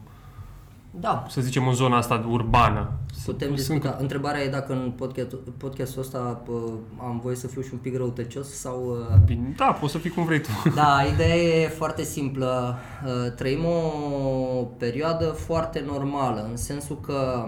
Da, 1.00 1.24
să 1.28 1.40
zicem 1.40 1.66
în 1.68 1.74
zona 1.74 1.96
asta 1.96 2.26
urbană. 2.30 2.90
putem 3.24 3.46
Sunt- 3.46 3.58
discuta. 3.58 3.96
Întrebarea 4.00 4.40
e 4.42 4.48
dacă 4.48 4.72
în 4.72 4.90
podcast, 4.96 5.34
podcastul 5.56 6.00
ăsta 6.02 6.18
pă, 6.18 6.52
am 7.00 7.20
voie 7.22 7.36
să 7.36 7.46
fiu 7.46 7.60
și 7.62 7.68
un 7.72 7.78
pic 7.78 7.96
răutăcios 7.96 8.48
sau... 8.48 8.84
uh, 9.10 9.16
Bine, 9.24 9.54
Da, 9.56 9.64
poți 9.80 9.92
să 9.92 9.98
fii 9.98 10.10
cum 10.10 10.24
vrei 10.24 10.40
tu. 10.40 10.48
Da, 10.74 10.98
ideea 11.14 11.36
e 11.36 11.68
foarte 11.68 12.02
simplă. 12.02 12.76
Uh, 13.04 13.32
Trăim 13.32 13.64
o 13.64 14.62
perioadă 14.78 15.24
foarte 15.24 15.82
normală, 15.86 16.46
în 16.50 16.56
sensul 16.56 17.00
că 17.00 17.44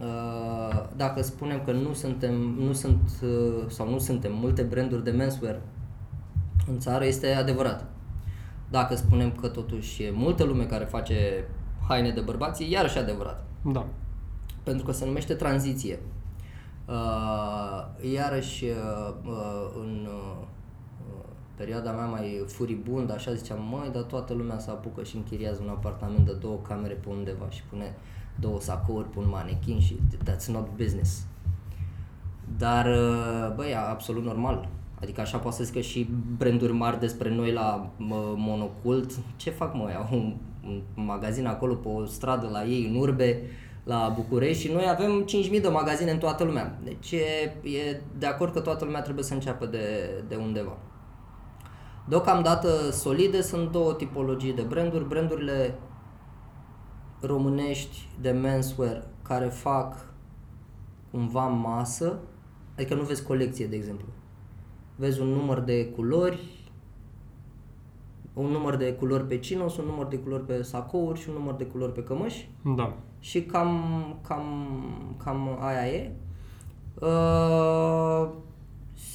uh, 0.00 0.82
dacă 0.96 1.22
spunem 1.22 1.62
că 1.64 1.72
nu 1.72 1.92
suntem, 1.92 2.34
nu 2.58 2.72
sunt 2.72 3.10
uh, 3.22 3.64
sau 3.68 3.90
nu 3.90 3.98
suntem 3.98 4.32
multe 4.34 4.62
branduri 4.62 5.04
de 5.04 5.10
menswear 5.10 5.60
în 6.70 6.78
țară, 6.78 7.04
este 7.04 7.32
adevărat. 7.34 7.84
Dacă 8.70 8.94
spunem 8.96 9.32
că 9.40 9.48
totuși 9.48 10.02
e 10.02 10.10
multă 10.14 10.44
lume 10.44 10.64
care 10.64 10.84
face 10.84 11.44
haine 11.88 12.10
de 12.10 12.20
bărbați, 12.20 12.62
e 12.62 12.68
iarăși 12.68 12.98
adevărat 12.98 13.44
Da. 13.62 13.86
pentru 14.62 14.84
că 14.84 14.92
se 14.92 15.04
numește 15.04 15.34
tranziție. 15.34 15.98
Uh, 16.88 18.12
iarăși, 18.12 18.64
uh, 18.64 19.14
uh, 19.24 19.70
în 19.80 20.08
uh, 20.08 20.36
uh, 21.08 21.24
perioada 21.54 21.90
mea 21.92 22.06
mai 22.06 22.44
furibundă, 22.46 23.12
așa 23.12 23.34
ziceam, 23.34 23.58
măi, 23.70 23.90
dar 23.92 24.02
toată 24.02 24.34
lumea 24.34 24.58
se 24.58 24.70
apucă 24.70 25.02
și 25.02 25.16
închiriază 25.16 25.60
un 25.62 25.68
apartament 25.68 26.26
de 26.26 26.32
două 26.32 26.58
camere 26.68 26.94
pe 26.94 27.08
undeva 27.08 27.50
și 27.50 27.62
pune 27.62 27.94
două 28.40 28.60
sacouri 28.60 29.08
pe 29.08 29.18
un 29.18 29.28
manechin 29.28 29.80
și 29.80 29.98
that's 30.24 30.46
not 30.46 30.68
business. 30.76 31.26
Dar, 32.58 32.86
uh, 32.86 33.54
băi, 33.54 33.70
e 33.70 33.76
absolut 33.76 34.24
normal. 34.24 34.68
Adică 35.00 35.20
așa 35.20 35.38
poate 35.38 35.56
să 35.56 35.62
zică 35.62 35.80
și 35.80 36.10
branduri 36.36 36.72
mari 36.72 37.00
despre 37.00 37.34
noi 37.34 37.52
la 37.52 37.90
mă, 37.96 38.34
Monocult. 38.36 39.10
Ce 39.36 39.50
fac 39.50 39.74
mă, 39.74 39.88
au 40.10 40.36
un, 40.66 40.82
un 40.96 41.04
magazin 41.04 41.46
acolo 41.46 41.74
pe 41.74 41.88
o 41.88 42.04
stradă 42.04 42.48
la 42.52 42.64
ei 42.64 42.86
în 42.86 43.00
urbe, 43.00 43.42
la 43.84 44.12
București 44.14 44.66
și 44.66 44.72
noi 44.72 44.88
avem 44.88 45.24
5.000 45.54 45.60
de 45.60 45.68
magazine 45.68 46.10
în 46.10 46.18
toată 46.18 46.44
lumea. 46.44 46.78
Deci 46.84 47.12
e, 47.12 47.68
e 47.68 48.00
de 48.18 48.26
acord 48.26 48.52
că 48.52 48.60
toată 48.60 48.84
lumea 48.84 49.02
trebuie 49.02 49.24
să 49.24 49.34
înceapă 49.34 49.66
de, 49.66 50.10
de 50.28 50.34
undeva. 50.34 50.76
Deocamdată 52.08 52.90
solide 52.90 53.40
sunt 53.40 53.70
două 53.70 53.94
tipologii 53.94 54.52
de 54.52 54.62
branduri. 54.62 55.08
Brandurile 55.08 55.78
românești 57.20 58.08
de 58.20 58.30
menswear 58.30 59.06
care 59.22 59.46
fac 59.46 60.14
cumva 61.10 61.46
masă, 61.46 62.18
adică 62.74 62.94
nu 62.94 63.02
vezi 63.02 63.22
colecție, 63.22 63.66
de 63.66 63.76
exemplu. 63.76 64.06
Vezi 64.96 65.20
un 65.20 65.28
număr 65.28 65.60
de 65.60 65.86
culori, 65.86 66.55
un 68.36 68.46
număr 68.46 68.76
de 68.76 68.92
culori 68.92 69.26
pe 69.26 69.38
chinos, 69.38 69.76
un 69.76 69.84
număr 69.84 70.06
de 70.06 70.18
culori 70.18 70.44
pe 70.44 70.62
sacouri 70.62 71.20
și 71.20 71.28
un 71.28 71.34
număr 71.34 71.54
de 71.54 71.64
culori 71.64 71.92
pe 71.92 72.02
cămăși 72.02 72.50
Da. 72.76 72.96
și 73.20 73.42
cam, 73.42 73.80
cam, 74.28 74.44
cam 75.24 75.58
aia 75.60 75.86
e. 75.86 76.12
Uh, 77.00 78.28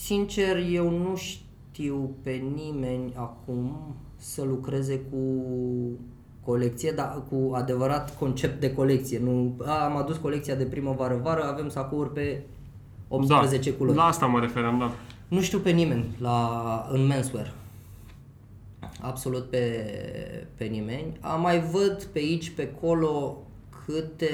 sincer, 0.03 0.57
eu 0.71 0.89
nu 0.89 1.15
știu 1.15 2.15
pe 2.23 2.31
nimeni 2.31 3.13
acum 3.15 3.95
să 4.15 4.43
lucreze 4.43 4.99
cu 4.99 5.17
colecție, 6.45 6.91
dar 6.91 7.23
cu 7.29 7.53
adevărat 7.53 8.17
concept 8.17 8.59
de 8.59 8.73
colecție. 8.73 9.19
Nu, 9.19 9.55
a, 9.65 9.83
am 9.83 9.97
adus 9.97 10.17
colecția 10.17 10.55
de 10.55 10.63
primăvară-vară, 10.63 11.43
avem 11.43 11.69
sacouri 11.69 12.13
pe 12.13 12.43
18 13.07 13.69
da. 13.69 13.77
culori. 13.77 13.97
La 13.97 14.03
asta 14.03 14.25
mă 14.25 14.39
referam, 14.39 14.79
da. 14.79 14.91
Nu 15.27 15.41
știu 15.41 15.59
pe 15.59 15.69
nimeni 15.69 16.15
la, 16.19 16.87
în 16.91 17.05
menswear. 17.05 17.53
Absolut 19.01 19.49
pe, 19.49 19.85
pe 20.55 20.63
nimeni. 20.63 21.17
Am 21.19 21.41
mai 21.41 21.61
văd 21.61 22.03
pe 22.03 22.19
aici, 22.19 22.49
pe 22.49 22.71
acolo 22.75 23.37
câte, 23.85 24.29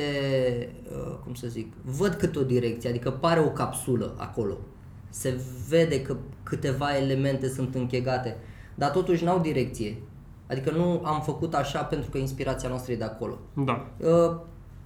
uh, 0.91 1.17
cum 1.23 1.33
să 1.33 1.47
zic, 1.47 1.73
văd 1.83 2.13
câte 2.13 2.39
o 2.39 2.43
direcție, 2.43 2.89
adică 2.89 3.11
pare 3.11 3.39
o 3.39 3.49
capsulă 3.49 4.15
acolo. 4.17 4.57
Se 5.09 5.39
vede 5.69 6.01
că 6.01 6.15
câteva 6.43 6.97
elemente 6.97 7.49
sunt 7.49 7.75
închegate, 7.75 8.37
dar 8.75 8.89
totuși 8.89 9.23
n-au 9.23 9.39
direcție. 9.39 9.97
Adică 10.49 10.71
nu 10.71 11.01
am 11.03 11.21
făcut 11.21 11.53
așa 11.53 11.83
pentru 11.83 12.09
că 12.09 12.17
inspirația 12.17 12.69
noastră 12.69 12.91
e 12.91 12.95
de 12.97 13.03
acolo. 13.03 13.37
Da. 13.53 13.87
Uh, 13.97 14.35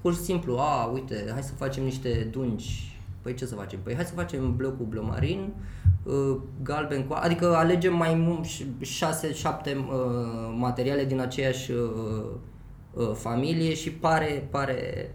pur 0.02 0.14
și 0.14 0.20
simplu, 0.20 0.58
a, 0.58 0.86
uite, 0.94 1.30
hai 1.32 1.44
să 1.44 1.54
facem 1.54 1.84
niște 1.84 2.28
dungi. 2.32 3.00
Păi 3.22 3.34
ce 3.34 3.46
să 3.46 3.56
facem? 3.56 3.80
Păi 3.84 3.96
hai 3.96 4.06
să 4.06 4.14
facem 4.14 4.56
bleu 4.56 4.72
cu 4.72 4.84
bleu 4.84 5.06
marin, 5.06 5.54
uh, 6.04 6.38
galben 6.64 7.04
cu... 7.04 7.14
Adică 7.14 7.56
alegem 7.56 7.96
mai 7.96 8.14
mult, 8.14 8.46
șase, 8.80 9.34
șapte 9.34 9.76
uh, 9.76 10.56
materiale 10.58 11.06
din 11.06 11.20
aceeași 11.20 11.72
uh, 11.72 11.80
uh, 12.94 13.12
familie 13.14 13.74
și 13.74 13.92
pare, 13.92 14.48
pare, 14.52 15.12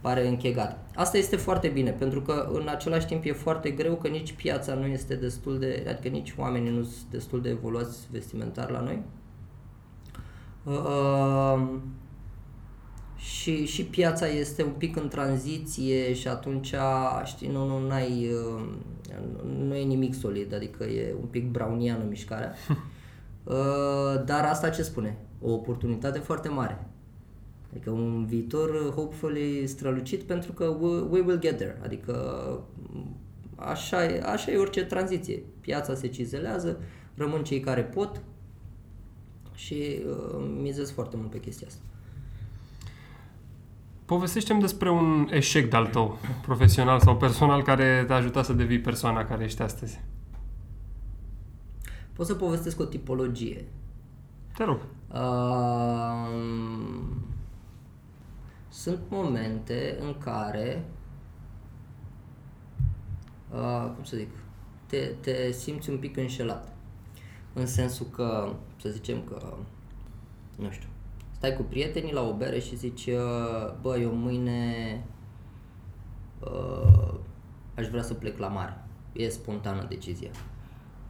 pare 0.00 0.28
închegat. 0.28 0.90
Asta 0.94 1.16
este 1.16 1.36
foarte 1.36 1.68
bine, 1.68 1.90
pentru 1.90 2.22
că 2.22 2.48
în 2.52 2.68
același 2.68 3.06
timp 3.06 3.24
e 3.24 3.32
foarte 3.32 3.70
greu 3.70 3.94
că 3.94 4.08
nici 4.08 4.32
piața 4.32 4.74
nu 4.74 4.86
este 4.86 5.14
destul 5.14 5.58
de... 5.58 5.84
Adică 5.88 6.08
nici 6.08 6.34
oamenii 6.36 6.70
nu 6.70 6.82
sunt 6.82 7.10
destul 7.10 7.40
de 7.42 7.48
evoluați 7.48 7.98
vestimentar 8.10 8.70
la 8.70 8.80
noi. 8.80 9.02
Uh, 10.64 11.68
și, 13.20 13.66
și 13.66 13.84
piața 13.84 14.26
este 14.26 14.62
un 14.62 14.72
pic 14.72 14.96
în 14.96 15.08
tranziție 15.08 16.14
și 16.14 16.28
atunci, 16.28 16.74
știi, 17.24 17.48
nu, 17.48 17.66
nu, 17.66 17.86
n-ai, 17.86 18.28
uh, 18.32 18.62
nu 19.66 19.74
e 19.74 19.82
nimic 19.82 20.14
solid, 20.14 20.54
adică 20.54 20.84
e 20.84 21.14
un 21.20 21.26
pic 21.26 21.50
browniană 21.50 22.04
mișcarea. 22.08 22.54
Uh, 23.44 24.24
Dar 24.24 24.44
asta 24.44 24.68
ce 24.68 24.82
spune? 24.82 25.18
O 25.40 25.52
oportunitate 25.52 26.18
foarte 26.18 26.48
mare. 26.48 26.86
Adică 27.70 27.90
un 27.90 28.26
viitor, 28.26 28.68
uh, 28.68 28.92
hopefully, 28.92 29.66
strălucit 29.66 30.22
pentru 30.22 30.52
că 30.52 30.64
we, 30.64 31.00
we 31.00 31.20
will 31.20 31.38
get 31.38 31.56
there. 31.56 31.80
Adică 31.82 32.14
așa 33.54 34.04
e, 34.04 34.22
așa 34.24 34.52
e 34.52 34.56
orice 34.56 34.84
tranziție. 34.84 35.42
Piața 35.60 35.94
se 35.94 36.08
cizelează, 36.08 36.80
rămân 37.14 37.44
cei 37.44 37.60
care 37.60 37.82
pot 37.82 38.22
și 39.54 40.02
uh, 40.08 40.50
mizez 40.60 40.90
foarte 40.90 41.16
mult 41.16 41.30
pe 41.30 41.40
chestia 41.40 41.66
asta. 41.66 41.80
Povestește-mi 44.10 44.60
despre 44.60 44.90
un 44.90 45.28
eșec 45.30 45.70
de-al 45.70 45.86
tău, 45.86 46.18
profesional 46.42 47.00
sau 47.00 47.16
personal, 47.16 47.62
care 47.62 48.04
te-a 48.06 48.16
ajutat 48.16 48.44
să 48.44 48.52
devii 48.52 48.80
persoana 48.80 49.24
care 49.24 49.44
ești 49.44 49.62
astăzi. 49.62 50.00
Pot 52.12 52.26
să 52.26 52.34
povestesc 52.34 52.80
o 52.80 52.84
tipologie. 52.84 53.64
Te 54.54 54.64
rog. 54.64 54.78
Uh, 55.12 56.28
sunt 58.68 59.00
momente 59.08 59.96
în 60.00 60.14
care, 60.18 60.84
uh, 63.52 63.90
cum 63.94 64.04
să 64.04 64.16
zic, 64.16 64.30
te, 64.86 65.12
te 65.20 65.50
simți 65.50 65.90
un 65.90 65.98
pic 65.98 66.16
înșelat. 66.16 66.76
În 67.52 67.66
sensul 67.66 68.06
că, 68.06 68.52
să 68.80 68.88
zicem 68.88 69.22
că, 69.22 69.54
nu 70.56 70.70
știu, 70.70 70.89
stai 71.40 71.56
cu 71.56 71.62
prietenii 71.62 72.12
la 72.12 72.28
o 72.28 72.32
bere 72.32 72.58
și 72.58 72.76
zici, 72.76 73.06
uh, 73.06 73.72
bă, 73.80 73.98
eu 73.98 74.14
mâine 74.14 75.04
uh, 76.40 77.14
aș 77.74 77.86
vrea 77.88 78.02
să 78.02 78.14
plec 78.14 78.38
la 78.38 78.46
mare. 78.46 78.84
E 79.12 79.28
spontană 79.28 79.86
decizia. 79.88 80.30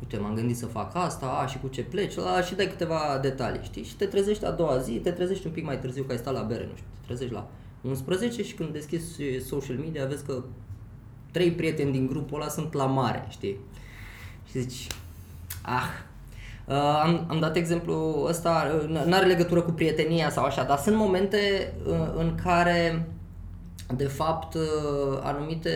Uite, 0.01 0.17
m-am 0.17 0.35
gândit 0.35 0.57
să 0.57 0.67
fac 0.67 0.95
asta, 0.95 1.27
a, 1.27 1.47
și 1.47 1.59
cu 1.59 1.69
ce 1.69 1.83
pleci, 1.83 2.19
a, 2.19 2.43
și 2.43 2.55
dai 2.55 2.67
câteva 2.67 3.19
detalii, 3.23 3.63
știi? 3.63 3.83
Și 3.83 3.97
te 3.97 4.07
trezești 4.07 4.45
a 4.45 4.51
doua 4.51 4.79
zi, 4.79 4.93
te 4.93 5.11
trezești 5.11 5.47
un 5.47 5.53
pic 5.53 5.65
mai 5.65 5.79
târziu 5.79 6.03
că 6.03 6.13
ai 6.13 6.19
stat 6.19 6.35
la 6.35 6.43
bere, 6.43 6.65
nu 6.65 6.75
știu, 6.75 6.87
te 7.01 7.07
trezești 7.07 7.35
la 7.35 7.49
11 7.81 8.43
și 8.43 8.55
când 8.55 8.73
deschizi 8.73 9.23
social 9.47 9.77
media 9.77 10.07
vezi 10.07 10.25
că 10.25 10.43
trei 11.31 11.53
prieteni 11.53 11.93
din 11.93 12.07
grupul 12.07 12.41
ăla 12.41 12.51
sunt 12.51 12.73
la 12.73 12.87
mare, 12.87 13.27
știi? 13.29 13.57
Și 14.51 14.61
zici, 14.61 14.87
ah, 15.63 16.09
Uh, 16.67 17.01
am, 17.03 17.27
am 17.29 17.41
dat 17.41 17.57
exemplu 17.57 18.25
ăsta, 18.29 18.67
nu 19.07 19.15
are 19.15 19.27
legătură 19.27 19.63
cu 19.63 19.71
prietenia 19.71 20.31
sau 20.31 20.45
așa, 20.45 20.65
dar 20.65 20.79
sunt 20.79 20.97
momente 20.97 21.73
uh, 21.87 22.13
în 22.17 22.35
care 22.45 23.09
de 23.97 24.07
fapt 24.07 24.55
uh, 24.55 25.21
anumite 25.23 25.71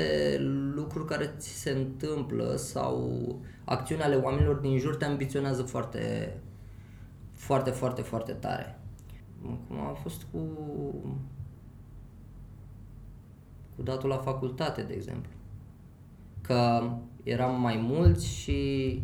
lucruri 0.75 1.07
care 1.07 1.35
ți 1.39 1.49
se 1.49 1.71
întâmplă 1.71 2.57
sau 2.57 3.23
acțiuni 3.65 4.03
ale 4.03 4.15
oamenilor 4.15 4.55
din 4.55 4.79
jur 4.79 4.97
te 4.97 5.05
ambiționează 5.05 5.63
foarte, 5.63 6.35
foarte, 7.33 7.71
foarte, 7.71 8.03
foarte 8.03 8.33
tare. 8.33 8.79
Cum 9.43 9.81
a 9.81 9.97
fost 10.03 10.23
cu 10.33 10.39
cu 13.77 13.83
datul 13.83 14.09
la 14.09 14.17
facultate, 14.17 14.83
de 14.83 14.93
exemplu. 14.95 15.31
Că 16.41 16.83
eram 17.23 17.61
mai 17.61 17.77
mulți 17.77 18.27
și 18.27 19.03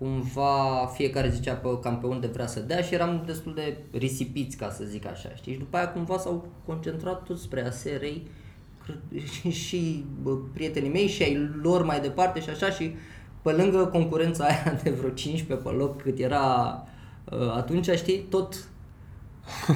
cumva 0.00 0.86
fiecare 0.94 1.30
zicea 1.30 1.54
pe 1.54 1.68
cam 1.82 1.98
pe 1.98 2.06
unde 2.06 2.26
vrea 2.26 2.46
să 2.46 2.60
dea 2.60 2.82
și 2.82 2.94
eram 2.94 3.22
destul 3.26 3.54
de 3.54 3.76
risipiți, 3.92 4.56
ca 4.56 4.70
să 4.70 4.84
zic 4.84 5.06
așa, 5.06 5.28
știi? 5.34 5.52
Și 5.52 5.58
după 5.58 5.76
aia 5.76 5.92
cumva 5.92 6.18
s-au 6.18 6.48
concentrat 6.66 7.22
toți 7.22 7.42
spre 7.42 7.66
ASRI 7.66 8.26
cred, 8.84 9.24
și, 9.24 9.50
și 9.66 10.04
bă, 10.22 10.36
prietenii 10.54 10.90
mei 10.90 11.06
și 11.06 11.22
ai 11.22 11.50
lor 11.62 11.84
mai 11.84 12.00
departe 12.00 12.40
și 12.40 12.50
așa 12.50 12.70
și 12.70 12.94
pe 13.42 13.52
lângă 13.52 13.86
concurența 13.86 14.44
aia 14.44 14.78
de 14.82 14.90
vreo 14.90 15.10
15 15.10 15.66
pe 15.68 15.74
loc 15.74 16.02
cât 16.02 16.18
era 16.18 16.74
uh, 17.24 17.52
atunci, 17.56 17.90
știi, 17.90 18.18
tot 18.18 18.68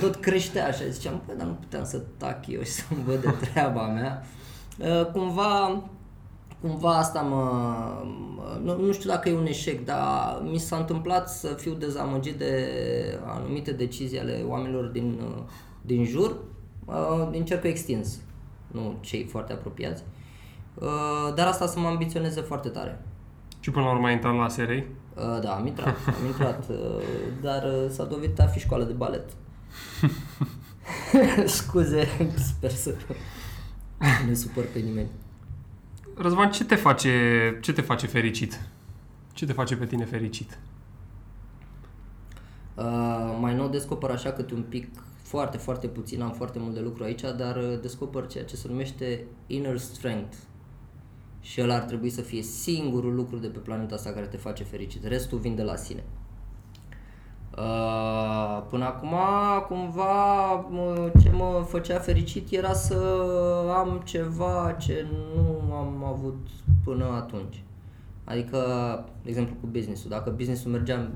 tot 0.00 0.16
creștea 0.16 0.66
așa, 0.66 0.84
ziceam, 0.88 1.22
bă, 1.26 1.32
dar 1.36 1.46
nu 1.46 1.52
puteam 1.52 1.84
să 1.84 2.02
tac 2.16 2.46
eu 2.46 2.62
și 2.62 2.70
să-mi 2.70 3.04
văd 3.04 3.20
de 3.20 3.30
treaba 3.40 3.86
mea. 3.86 4.24
Uh, 4.78 5.06
cumva, 5.10 5.82
cumva 6.64 6.96
asta 6.96 7.20
mă, 7.20 7.42
nu, 8.62 8.80
nu 8.80 8.92
știu 8.92 9.10
dacă 9.10 9.28
e 9.28 9.36
un 9.36 9.46
eșec, 9.46 9.84
dar 9.84 10.40
mi 10.42 10.58
s-a 10.58 10.76
întâmplat 10.76 11.30
să 11.30 11.48
fiu 11.48 11.72
dezamăgit 11.72 12.38
de 12.38 12.68
anumite 13.24 13.72
decizii 13.72 14.18
ale 14.18 14.44
oamenilor 14.46 14.84
din, 14.84 15.20
uh, 15.22 15.42
din 15.82 16.04
jur, 16.04 16.36
uh, 16.84 17.28
din 17.30 17.44
cercul 17.44 17.68
extins, 17.68 18.20
nu 18.66 18.96
cei 19.00 19.24
foarte 19.24 19.52
apropiați. 19.52 20.02
Dar 21.34 21.46
asta 21.46 21.66
să 21.66 21.78
mă 21.78 21.86
ambiționeze 21.86 22.40
foarte 22.40 22.68
tare. 22.68 23.02
Și 23.60 23.70
până 23.70 23.84
la 23.84 23.92
urmă 23.92 24.06
ai 24.06 24.12
intrat 24.12 24.36
la 24.36 24.48
SRI? 24.48 24.86
Da, 25.14 25.54
am 25.54 25.66
intrat, 25.66 25.96
am 26.06 26.26
intrat, 26.26 26.64
dar 27.40 27.64
s-a 27.88 28.04
dovedit 28.04 28.40
a 28.40 28.46
fi 28.46 28.58
școală 28.58 28.84
de 28.84 28.92
balet. 28.92 29.24
Scuze, 31.46 32.06
sper 32.36 32.70
să 32.70 32.94
nu 33.98 34.28
ne 34.28 34.34
supăr 34.34 34.64
pe 34.72 34.78
nimeni. 34.78 35.08
Răzvan, 36.16 36.50
ce 36.50 36.64
te 36.64 36.74
face, 36.74 37.10
ce 37.62 37.72
te 37.72 37.80
face 37.80 38.06
fericit? 38.06 38.60
Ce 39.32 39.46
te 39.46 39.52
face 39.52 39.76
pe 39.76 39.86
tine 39.86 40.04
fericit? 40.04 40.58
Uh, 42.74 43.36
mai 43.40 43.54
nou 43.54 43.68
descoper 43.68 44.10
așa 44.10 44.32
cât 44.32 44.50
un 44.50 44.62
pic, 44.68 44.88
foarte, 45.22 45.56
foarte 45.56 45.86
puțin, 45.86 46.22
am 46.22 46.32
foarte 46.32 46.58
mult 46.58 46.74
de 46.74 46.80
lucru 46.80 47.04
aici, 47.04 47.20
dar 47.20 47.56
uh, 47.56 47.80
descoper 47.80 48.26
ceea 48.26 48.44
ce 48.44 48.56
se 48.56 48.68
numește 48.68 49.24
inner 49.46 49.78
strength. 49.78 50.36
Și 51.40 51.60
el 51.60 51.70
ar 51.70 51.82
trebui 51.82 52.10
să 52.10 52.20
fie 52.20 52.42
singurul 52.42 53.14
lucru 53.14 53.36
de 53.36 53.46
pe 53.46 53.58
planeta 53.58 53.94
asta 53.94 54.10
care 54.10 54.26
te 54.26 54.36
face 54.36 54.64
fericit. 54.64 55.04
Restul 55.04 55.38
vin 55.38 55.54
de 55.54 55.62
la 55.62 55.76
sine. 55.76 56.04
Uh, 57.58 58.62
până 58.70 58.84
acum, 58.84 59.14
cumva, 59.68 60.66
ce 61.22 61.30
mă 61.30 61.64
făcea 61.68 61.98
fericit 61.98 62.50
era 62.50 62.72
să 62.72 62.96
am 63.76 64.02
ceva 64.04 64.76
ce 64.78 65.06
nu 65.10 65.74
am 65.74 66.04
avut 66.04 66.46
până 66.84 67.04
atunci. 67.04 67.62
Adică, 68.24 68.58
de 69.22 69.28
exemplu, 69.28 69.54
cu 69.60 69.66
businessul. 69.70 70.10
Dacă 70.10 70.30
businessul 70.30 70.70
mergea 70.70 71.10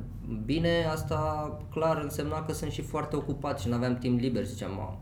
bine, 0.45 0.85
asta 0.93 1.51
clar 1.71 2.01
însemna 2.03 2.45
că 2.45 2.53
sunt 2.53 2.71
și 2.71 2.83
foarte 2.83 3.17
ocupat 3.17 3.59
și 3.61 3.69
nu 3.69 3.75
aveam 3.75 3.99
timp 3.99 4.21
liber. 4.21 4.45
Ziceam, 4.45 4.99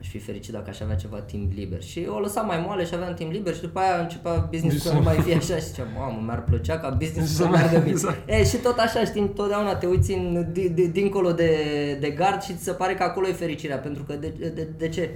aș 0.00 0.08
fi 0.08 0.18
fericit 0.18 0.52
dacă 0.52 0.70
aș 0.70 0.80
avea 0.80 0.96
ceva 0.96 1.18
timp 1.18 1.52
liber. 1.52 1.82
Și 1.82 2.06
o 2.08 2.18
lăsam 2.18 2.46
mai 2.46 2.62
moale 2.66 2.84
și 2.84 2.94
aveam 2.94 3.14
timp 3.14 3.32
liber 3.32 3.54
și 3.54 3.60
după 3.60 3.78
aia 3.78 4.00
începea 4.00 4.48
business 4.50 4.82
să 4.82 4.92
nu 4.92 5.00
mai 5.00 5.16
fie 5.16 5.34
așa 5.34 5.54
și 5.54 5.64
ziceam, 5.64 5.88
mamă, 5.98 6.22
mi-ar 6.24 6.42
plăcea 6.42 6.78
ca 6.78 6.88
business 6.88 7.34
să 7.34 7.48
meargă 7.48 7.78
bine. 7.78 7.90
Exact. 7.90 8.28
E, 8.28 8.44
și 8.44 8.56
tot 8.56 8.78
așa, 8.78 9.04
știi, 9.04 9.28
totdeauna 9.28 9.74
te 9.74 9.86
uiți 9.86 10.12
în, 10.12 10.46
de, 10.52 10.68
de, 10.68 10.86
dincolo 10.86 11.32
de, 11.32 11.52
de 12.00 12.10
gard 12.10 12.42
și 12.42 12.54
ți 12.54 12.62
se 12.62 12.72
pare 12.72 12.94
că 12.94 13.02
acolo 13.02 13.28
e 13.28 13.32
fericirea, 13.32 13.76
pentru 13.76 14.02
că 14.02 14.14
de, 14.14 14.34
de, 14.38 14.68
de 14.78 14.88
ce? 14.88 15.10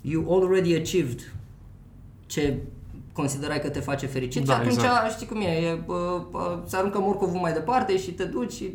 You 0.00 0.42
already 0.42 0.74
achieved 0.74 1.32
ce 2.26 2.58
considerai 3.12 3.60
că 3.60 3.68
te 3.68 3.80
face 3.80 4.06
fericit 4.06 4.44
da, 4.44 4.52
și 4.52 4.58
atunci 4.58 4.74
exact. 4.74 5.10
știi 5.12 5.26
cum 5.26 5.40
e, 5.40 5.44
e 5.44 5.78
se 6.64 6.76
aruncă 6.76 6.98
morcovul 6.98 7.40
mai 7.40 7.52
departe 7.52 7.98
și 7.98 8.10
te 8.10 8.24
duci 8.24 8.52
și... 8.52 8.74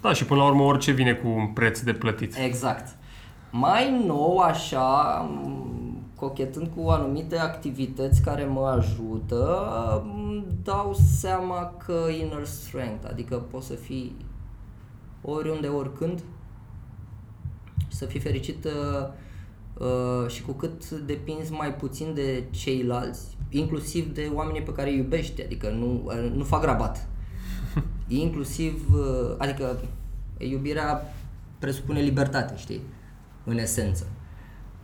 Da, 0.00 0.12
și 0.12 0.24
până 0.24 0.40
la 0.40 0.46
urmă 0.46 0.62
orice 0.62 0.90
vine 0.90 1.12
cu 1.12 1.28
un 1.28 1.46
preț 1.46 1.80
de 1.80 1.92
plătit. 1.92 2.34
Exact. 2.44 2.96
Mai 3.54 4.04
nou, 4.06 4.38
așa, 4.38 5.28
cochetând 6.16 6.70
cu 6.76 6.88
anumite 6.88 7.38
activități 7.38 8.22
care 8.22 8.44
mă 8.44 8.66
ajută, 8.66 9.66
dau 10.62 10.94
seama 10.94 11.74
că 11.86 12.06
inner 12.20 12.44
strength, 12.44 13.08
adică 13.10 13.36
poți 13.36 13.66
să 13.66 13.74
fii 13.74 14.16
oriunde, 15.22 15.66
oricând 15.66 16.22
și 17.88 17.96
să 17.96 18.04
fii 18.04 18.20
fericit 18.20 18.64
uh, 18.64 19.08
uh, 19.78 20.30
și 20.30 20.42
cu 20.42 20.52
cât 20.52 20.90
depinzi 20.90 21.52
mai 21.52 21.74
puțin 21.74 22.14
de 22.14 22.44
ceilalți, 22.50 23.36
inclusiv 23.50 24.14
de 24.14 24.30
oamenii 24.34 24.62
pe 24.62 24.72
care 24.72 24.90
îi 24.90 24.96
iubești, 24.96 25.42
adică 25.42 25.70
nu, 25.70 26.02
uh, 26.04 26.32
nu 26.34 26.44
fac 26.44 26.64
rabat. 26.64 27.08
Inclusiv, 28.08 28.94
uh, 28.94 29.34
adică 29.38 29.80
iubirea 30.38 31.14
presupune 31.58 32.00
libertate, 32.00 32.56
știi? 32.56 32.80
În 33.44 33.58
esență. 33.58 34.06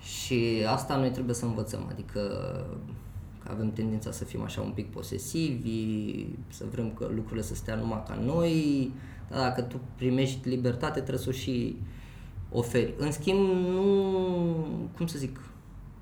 Și 0.01 0.65
asta 0.67 0.97
noi 0.97 1.11
trebuie 1.11 1.35
să 1.35 1.45
învățăm, 1.45 1.87
adică 1.91 2.21
că 3.45 3.51
avem 3.53 3.73
tendința 3.73 4.11
să 4.11 4.25
fim 4.25 4.43
așa 4.43 4.61
un 4.61 4.71
pic 4.71 4.91
posesivi, 4.91 6.27
să 6.49 6.65
vrem 6.71 6.91
că 6.91 7.11
lucrurile 7.15 7.43
să 7.43 7.55
stea 7.55 7.75
numai 7.75 8.03
ca 8.07 8.15
noi, 8.25 8.91
dar 9.31 9.39
dacă 9.39 9.61
tu 9.61 9.81
primești 9.97 10.49
libertate 10.49 11.01
trebuie 11.01 11.25
să 11.25 11.29
o 11.29 11.33
și 11.33 11.77
oferi. 12.53 12.95
În 12.99 13.13
schimb, 13.13 13.39
nu, 13.49 14.67
cum 14.97 15.07
să 15.07 15.19
zic, 15.19 15.41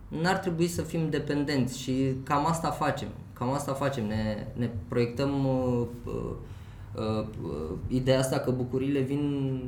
n-ar 0.08 0.36
trebui 0.36 0.66
să 0.66 0.82
fim 0.82 1.10
dependenți 1.10 1.78
și 1.78 2.14
cam 2.22 2.46
asta 2.46 2.70
facem. 2.70 3.08
Cam 3.32 3.52
asta 3.52 3.72
facem, 3.72 4.06
ne, 4.06 4.46
ne 4.56 4.70
proiectăm 4.88 5.44
uh, 5.44 5.86
uh, 6.04 7.26
uh, 7.42 7.70
ideea 7.88 8.18
asta 8.18 8.38
că 8.38 8.50
bucurile 8.50 9.00
vin 9.00 9.60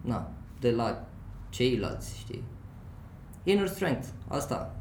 na, 0.00 0.30
de 0.60 0.70
la 0.70 1.06
ceilalți, 1.52 2.18
știi? 2.18 2.42
Inner 3.42 3.66
strength, 3.66 4.06
asta. 4.28 4.74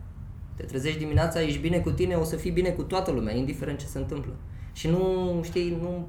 Te 0.56 0.64
trezești 0.64 1.00
dimineața, 1.00 1.42
ești 1.42 1.60
bine 1.60 1.80
cu 1.80 1.92
tine, 1.92 2.16
o 2.16 2.24
să 2.24 2.36
fii 2.36 2.52
bine 2.52 2.70
cu 2.70 2.84
toată 2.84 3.12
lumea, 3.12 3.36
indiferent 3.36 3.80
ce 3.80 3.86
se 3.86 3.98
întâmplă. 3.98 4.34
Și 4.74 4.88
nu, 4.88 5.40
știi, 5.44 5.78
nu, 5.82 6.08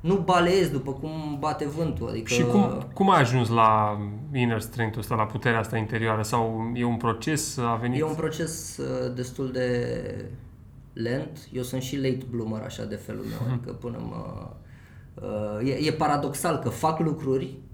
nu 0.00 0.16
balezi 0.16 0.70
după 0.70 0.92
cum 0.92 1.36
bate 1.38 1.66
vântul. 1.66 2.08
Adică... 2.08 2.32
Și 2.32 2.42
cum, 2.42 2.88
cum 2.94 3.10
ai 3.10 3.20
ajuns 3.20 3.48
la 3.48 3.98
inner 4.32 4.60
strength-ul 4.60 5.00
ăsta, 5.00 5.14
la 5.14 5.26
puterea 5.26 5.58
asta 5.58 5.76
interioară? 5.76 6.22
Sau 6.22 6.72
e 6.74 6.84
un 6.84 6.96
proces, 6.96 7.58
a 7.58 7.74
venit? 7.74 8.00
E 8.00 8.04
un 8.04 8.14
proces 8.14 8.76
uh, 8.76 9.14
destul 9.14 9.52
de 9.52 10.30
lent. 10.92 11.48
Eu 11.52 11.62
sunt 11.62 11.82
și 11.82 11.96
late 11.96 12.24
bloomer, 12.30 12.62
așa, 12.62 12.84
de 12.84 12.96
felul 12.96 13.24
meu. 13.24 13.48
Uh-huh. 13.48 13.52
Adică 13.52 13.72
până 13.72 13.98
mă... 14.08 14.50
Uh, 15.14 15.68
e, 15.68 15.86
e 15.86 15.92
paradoxal 15.92 16.58
că 16.58 16.68
fac 16.68 16.98
lucruri 16.98 17.58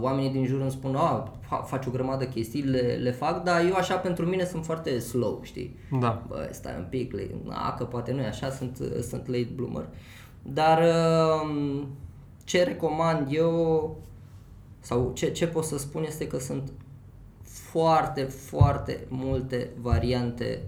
oamenii 0.00 0.30
din 0.30 0.46
jur 0.46 0.60
îmi 0.60 0.70
spun, 0.70 0.94
a, 0.94 1.32
faci 1.66 1.86
o 1.86 1.90
grămadă 1.90 2.24
chestii, 2.24 2.62
le, 2.62 2.98
le 3.02 3.10
fac, 3.10 3.42
dar 3.42 3.64
eu 3.64 3.74
așa 3.74 3.96
pentru 3.96 4.26
mine 4.26 4.44
sunt 4.44 4.64
foarte 4.64 4.98
slow, 4.98 5.40
știi? 5.42 5.76
Da. 6.00 6.22
Bă, 6.28 6.48
stai 6.50 6.74
un 6.78 6.86
pic, 6.88 7.12
le, 7.12 7.30
a, 7.48 7.74
că 7.74 7.84
poate 7.84 8.12
nu 8.12 8.20
e 8.20 8.26
așa, 8.26 8.50
sunt, 8.50 8.76
sunt 9.08 9.26
late 9.26 9.48
bloomer. 9.54 9.88
Dar 10.42 10.82
um, 11.42 11.88
ce 12.44 12.62
recomand 12.62 13.26
eu, 13.30 13.96
sau 14.80 15.10
ce, 15.14 15.30
ce 15.30 15.46
pot 15.46 15.64
să 15.64 15.78
spun 15.78 16.04
este 16.04 16.26
că 16.26 16.38
sunt 16.38 16.72
foarte, 17.42 18.22
foarte 18.22 19.04
multe 19.08 19.70
variante 19.80 20.62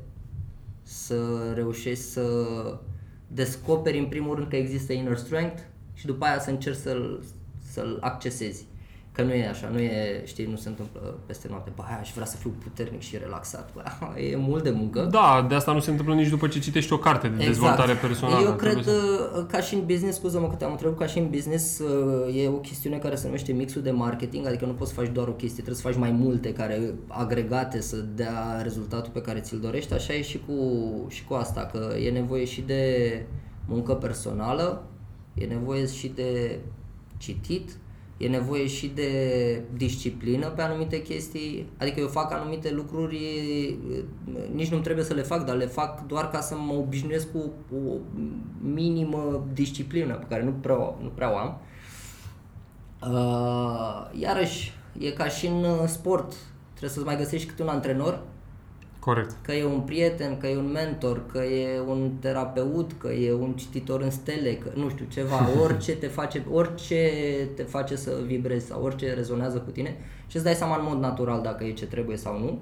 să 0.82 1.52
reușești 1.54 2.04
să 2.04 2.46
descoperi 3.26 3.98
în 3.98 4.06
primul 4.06 4.34
rând 4.34 4.48
că 4.48 4.56
există 4.56 4.92
inner 4.92 5.16
strength 5.16 5.62
și 5.94 6.06
după 6.06 6.24
aia 6.24 6.38
să 6.38 6.50
încerci 6.50 6.76
să-l 6.76 7.22
să-l 7.74 7.98
accesezi. 8.00 8.66
Că 9.14 9.22
nu 9.22 9.32
e 9.32 9.48
așa, 9.48 9.68
nu 9.72 9.78
e, 9.78 10.22
știi, 10.24 10.46
nu 10.46 10.56
se 10.56 10.68
întâmplă 10.68 11.18
peste 11.26 11.46
noapte. 11.50 11.72
Bă, 11.74 11.82
aș 12.00 12.12
vrea 12.12 12.26
să 12.26 12.36
fiu 12.36 12.54
puternic 12.62 13.00
și 13.00 13.16
relaxat. 13.16 13.72
Bă, 13.74 13.82
e 14.30 14.36
mult 14.36 14.62
de 14.62 14.70
muncă. 14.70 15.08
Da, 15.10 15.46
de 15.48 15.54
asta 15.54 15.72
nu 15.72 15.80
se 15.80 15.90
întâmplă 15.90 16.14
nici 16.14 16.28
după 16.28 16.48
ce 16.48 16.58
citești 16.58 16.92
o 16.92 16.98
carte 16.98 17.28
de 17.28 17.34
exact. 17.34 17.50
dezvoltare 17.50 17.92
personală. 17.92 18.44
Eu 18.44 18.54
cred, 18.54 18.82
să... 18.82 19.30
Uh, 19.38 19.44
ca 19.48 19.60
și 19.60 19.74
în 19.74 19.84
business, 19.86 20.18
scuză-mă 20.18 20.48
că 20.48 20.54
te-am 20.54 20.70
întrebat, 20.70 20.98
ca 20.98 21.06
și 21.06 21.18
în 21.18 21.30
business 21.30 21.78
uh, 21.78 22.42
e 22.42 22.48
o 22.48 22.52
chestiune 22.52 22.98
care 22.98 23.14
se 23.14 23.26
numește 23.26 23.52
mixul 23.52 23.82
de 23.82 23.90
marketing, 23.90 24.46
adică 24.46 24.66
nu 24.66 24.72
poți 24.72 24.92
să 24.92 25.00
faci 25.00 25.12
doar 25.12 25.28
o 25.28 25.32
chestie, 25.32 25.62
trebuie 25.62 25.82
să 25.82 25.88
faci 25.88 25.96
mai 25.96 26.10
multe 26.10 26.52
care 26.52 26.94
agregate 27.08 27.80
să 27.80 27.96
dea 27.96 28.60
rezultatul 28.62 29.12
pe 29.12 29.20
care 29.20 29.40
ți-l 29.40 29.58
dorești. 29.58 29.92
Așa 29.92 30.12
e 30.12 30.22
și 30.22 30.40
cu, 30.46 30.54
și 31.08 31.24
cu 31.24 31.34
asta, 31.34 31.70
că 31.72 31.94
e 31.98 32.10
nevoie 32.10 32.44
și 32.44 32.60
de 32.60 33.22
muncă 33.66 33.94
personală, 33.94 34.82
e 35.34 35.44
nevoie 35.44 35.86
și 35.86 36.12
de 36.14 36.58
citit, 37.24 37.70
e 38.16 38.28
nevoie 38.28 38.66
și 38.66 38.86
de 38.86 39.62
disciplină 39.76 40.48
pe 40.48 40.62
anumite 40.62 41.02
chestii, 41.02 41.68
adică 41.78 42.00
eu 42.00 42.06
fac 42.06 42.32
anumite 42.32 42.72
lucruri, 42.72 43.18
nici 44.52 44.70
nu 44.70 44.78
trebuie 44.78 45.04
să 45.04 45.14
le 45.14 45.22
fac, 45.22 45.44
dar 45.44 45.56
le 45.56 45.66
fac 45.66 46.06
doar 46.06 46.30
ca 46.30 46.40
să 46.40 46.56
mă 46.56 46.72
obișnuiesc 46.72 47.32
cu 47.32 47.52
o 47.74 47.96
minimă 48.62 49.46
disciplină 49.52 50.14
pe 50.14 50.26
care 50.28 50.44
nu 50.44 50.50
prea, 50.50 50.74
nu 51.02 51.08
prea 51.14 51.32
o 51.32 51.36
am. 51.36 51.60
Uh, 53.10 54.20
iarăși, 54.20 54.72
e 54.98 55.10
ca 55.10 55.28
și 55.28 55.46
în 55.46 55.86
sport, 55.86 56.34
trebuie 56.70 56.90
să-ți 56.90 57.06
mai 57.06 57.16
găsești 57.16 57.48
câte 57.48 57.62
un 57.62 57.68
antrenor 57.68 58.22
Corect. 59.04 59.36
Că 59.42 59.52
e 59.52 59.64
un 59.64 59.80
prieten, 59.80 60.36
că 60.36 60.46
e 60.46 60.56
un 60.56 60.70
mentor, 60.70 61.26
că 61.26 61.38
e 61.38 61.80
un 61.80 62.10
terapeut, 62.20 62.92
că 62.98 63.08
e 63.08 63.32
un 63.32 63.52
cititor 63.52 64.00
în 64.00 64.10
stele, 64.10 64.54
că 64.54 64.70
nu 64.74 64.88
știu, 64.88 65.04
ceva, 65.08 65.48
orice 65.64 65.96
te 65.96 66.06
face, 66.06 66.44
orice 66.50 67.10
te 67.56 67.62
face 67.62 67.96
să 67.96 68.18
vibrezi 68.26 68.66
sau 68.66 68.82
orice 68.82 69.14
rezonează 69.14 69.58
cu 69.58 69.70
tine 69.70 69.96
și 70.26 70.36
îți 70.36 70.44
dai 70.44 70.54
seama 70.54 70.76
în 70.76 70.84
mod 70.84 70.98
natural 70.98 71.42
dacă 71.42 71.64
e 71.64 71.72
ce 71.72 71.86
trebuie 71.86 72.16
sau 72.16 72.38
nu. 72.38 72.58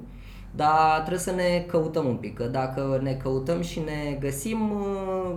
Dar 0.55 0.98
trebuie 0.98 1.18
să 1.18 1.31
ne 1.31 1.64
căutăm 1.68 2.07
un 2.07 2.16
pic, 2.16 2.35
că 2.35 2.44
dacă 2.44 3.00
ne 3.02 3.14
căutăm 3.14 3.61
și 3.61 3.78
ne 3.78 4.16
găsim, 4.20 4.70
uh, 4.70 5.35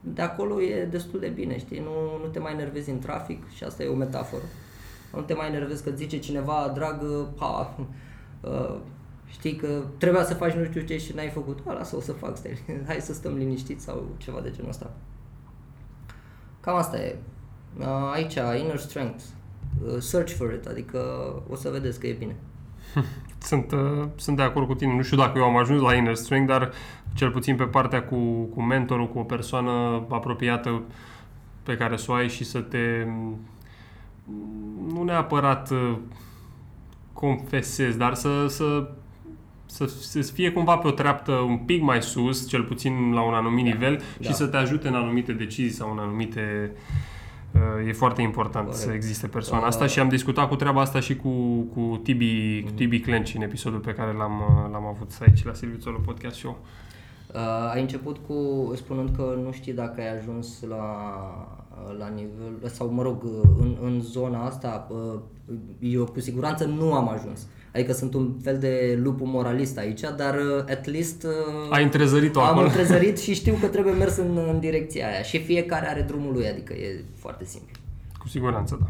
de 0.00 0.22
acolo 0.22 0.62
e 0.62 0.84
destul 0.84 1.20
de 1.20 1.28
bine, 1.28 1.58
știi? 1.58 1.78
Nu, 1.78 2.24
nu 2.24 2.30
te 2.32 2.38
mai 2.38 2.54
nervezi 2.56 2.90
în 2.90 2.98
trafic 2.98 3.50
și 3.50 3.64
asta 3.64 3.82
e 3.82 3.88
o 3.88 3.94
metaforă. 3.94 4.44
Nu 5.14 5.20
te 5.20 5.34
mai 5.34 5.50
nervezi 5.50 5.84
că 5.84 5.90
zice 5.90 6.18
cineva, 6.18 6.72
dragă, 6.74 7.32
pa, 7.38 7.76
uh, 8.40 8.76
știi 9.26 9.56
că 9.56 9.82
trebuia 9.98 10.24
să 10.24 10.34
faci 10.34 10.52
nu 10.52 10.64
știu 10.64 10.80
ce 10.80 10.98
și 10.98 11.14
n-ai 11.14 11.28
făcut, 11.28 11.58
a, 11.66 11.72
lasă 11.72 11.96
o 11.96 12.00
să 12.00 12.12
fac, 12.12 12.36
stai, 12.36 12.58
hai 12.86 13.00
să 13.00 13.12
stăm 13.12 13.34
liniștiți 13.34 13.84
sau 13.84 14.06
ceva 14.16 14.40
de 14.40 14.50
genul 14.50 14.70
ăsta. 14.70 14.90
Cam 16.60 16.76
asta 16.76 16.98
e. 16.98 17.16
Uh, 17.78 17.86
aici, 18.12 18.34
inner 18.34 18.78
strength, 18.78 19.24
uh, 19.84 19.96
search 19.98 20.32
for 20.32 20.52
it, 20.52 20.66
adică 20.66 20.98
o 21.50 21.54
să 21.54 21.70
vedeți 21.70 22.00
că 22.00 22.06
e 22.06 22.12
bine. 22.12 22.36
Sunt, 23.38 23.72
uh, 23.72 24.08
sunt 24.16 24.36
de 24.36 24.42
acord 24.42 24.66
cu 24.66 24.74
tine. 24.74 24.94
Nu 24.94 25.02
știu 25.02 25.16
dacă 25.16 25.38
eu 25.38 25.44
am 25.44 25.56
ajuns 25.56 25.80
la 25.80 25.94
inner 25.94 26.14
strength, 26.14 26.52
dar 26.52 26.72
cel 27.14 27.30
puțin 27.30 27.56
pe 27.56 27.64
partea 27.64 28.02
cu, 28.02 28.42
cu 28.42 28.62
mentorul, 28.62 29.08
cu 29.08 29.18
o 29.18 29.22
persoană 29.22 30.04
apropiată 30.08 30.82
pe 31.62 31.76
care 31.76 31.96
să 31.96 32.10
o 32.10 32.14
ai 32.14 32.28
și 32.28 32.44
să 32.44 32.60
te 32.60 33.06
nu 34.92 35.02
neapărat 35.02 35.70
uh, 35.70 35.96
confesezi, 37.12 37.98
dar 37.98 38.14
să, 38.14 38.46
să, 38.48 38.90
să, 39.66 39.86
să 39.86 40.32
fie 40.32 40.50
cumva 40.50 40.76
pe 40.76 40.86
o 40.86 40.90
treaptă 40.90 41.32
un 41.32 41.56
pic 41.56 41.82
mai 41.82 42.02
sus, 42.02 42.48
cel 42.48 42.62
puțin 42.62 43.12
la 43.12 43.22
un 43.22 43.34
anumit 43.34 43.64
da, 43.64 43.70
nivel 43.70 44.02
da. 44.20 44.28
și 44.28 44.34
să 44.34 44.46
te 44.46 44.56
ajute 44.56 44.88
în 44.88 44.94
anumite 44.94 45.32
decizii 45.32 45.76
sau 45.76 45.92
în 45.92 45.98
anumite 45.98 46.72
uh, 46.74 47.86
E 47.86 47.92
foarte 47.92 48.22
important 48.22 48.64
Corect. 48.64 48.82
să 48.82 48.92
existe 48.92 49.26
persoana 49.26 49.62
uh, 49.62 49.68
asta 49.68 49.86
și 49.86 50.00
am 50.00 50.08
discutat 50.08 50.48
cu 50.48 50.56
treaba 50.56 50.80
asta 50.80 51.00
și 51.00 51.16
cu, 51.16 51.60
cu 51.74 52.00
Tibi, 52.02 52.60
uh-huh. 52.60 52.64
cu 52.64 52.70
Tibi 52.70 53.00
Clenci 53.00 53.34
în 53.34 53.42
episodul 53.42 53.78
pe 53.78 53.92
care 53.92 54.12
l-am, 54.12 54.40
uh, 54.40 54.72
l-am 54.72 54.86
avut 54.86 55.10
aici 55.26 55.44
la 55.44 55.54
Silviu 55.54 56.00
Podcast 56.04 56.36
Show. 56.36 56.58
Uh, 57.34 57.70
ai 57.72 57.80
început 57.80 58.16
cu 58.26 58.72
spunând 58.74 59.10
că 59.16 59.38
nu 59.44 59.52
știi 59.52 59.72
dacă 59.72 60.00
ai 60.00 60.16
ajuns 60.16 60.62
la, 60.68 60.84
la 61.98 62.08
nivel, 62.08 62.68
sau 62.68 62.88
mă 62.88 63.02
rog, 63.02 63.22
în, 63.58 63.76
în 63.82 64.00
zona 64.00 64.44
asta, 64.44 64.86
uh, 64.90 65.20
eu 65.80 66.04
cu 66.04 66.20
siguranță 66.20 66.64
nu 66.64 66.92
am 66.92 67.08
ajuns. 67.08 67.46
Adică 67.76 67.92
sunt 67.92 68.14
un 68.14 68.34
fel 68.42 68.58
de 68.58 68.98
lupu 69.02 69.24
moralist 69.24 69.78
aici, 69.78 70.00
dar 70.16 70.34
uh, 70.34 70.64
at 70.68 70.86
least 70.86 71.22
uh, 71.22 71.70
ai 71.70 71.82
întrezărit-o 71.82 72.40
am 72.40 72.46
acolo. 72.46 72.66
întrezărit 72.66 73.18
și 73.18 73.34
știu 73.40 73.54
că 73.60 73.66
trebuie 73.66 73.92
mers 73.92 74.16
în, 74.16 74.38
în 74.52 74.58
direcția 74.60 75.08
aia. 75.08 75.22
Și 75.22 75.42
fiecare 75.42 75.88
are 75.88 76.00
drumul 76.00 76.32
lui, 76.32 76.48
adică 76.48 76.72
e 76.72 77.04
foarte 77.14 77.44
simplu. 77.44 77.76
Cu 78.18 78.28
siguranță, 78.28 78.78
da. 78.80 78.88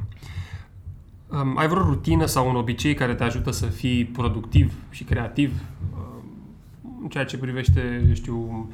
Um, 1.39 1.57
ai 1.59 1.69
vreo 1.69 1.83
rutină 1.83 2.27
sau 2.27 2.49
un 2.49 2.57
obicei 2.57 2.95
care 2.95 3.15
te 3.15 3.23
ajută 3.23 3.51
să 3.51 3.67
fii 3.67 4.05
productiv 4.05 4.73
și 4.91 5.05
creativ 5.05 5.53
în 7.03 7.09
ceea 7.09 7.25
ce 7.25 7.39
privește, 7.39 8.11
știu, 8.15 8.69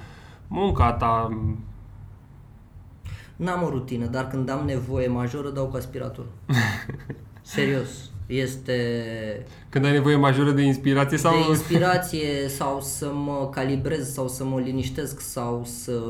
munca 0.48 0.92
ta? 0.92 1.38
N-am 3.37 3.62
o 3.62 3.68
rutină, 3.68 4.07
dar 4.07 4.29
când 4.29 4.48
am 4.48 4.66
nevoie 4.66 5.07
majoră 5.07 5.51
dau 5.51 5.66
cu 5.66 5.77
aspirator. 5.77 6.25
Serios. 7.42 8.12
Este... 8.33 8.77
Când 9.68 9.85
ai 9.85 9.92
nevoie 9.92 10.16
majoră 10.16 10.51
de 10.51 10.62
inspirație 10.62 11.16
sau... 11.16 11.33
De 11.33 11.49
inspirație 11.49 12.49
sau 12.49 12.81
să 12.81 13.11
mă 13.14 13.49
calibrez 13.53 14.12
sau 14.12 14.29
să 14.29 14.45
mă 14.45 14.61
liniștesc 14.61 15.21
sau 15.21 15.62
să 15.64 16.01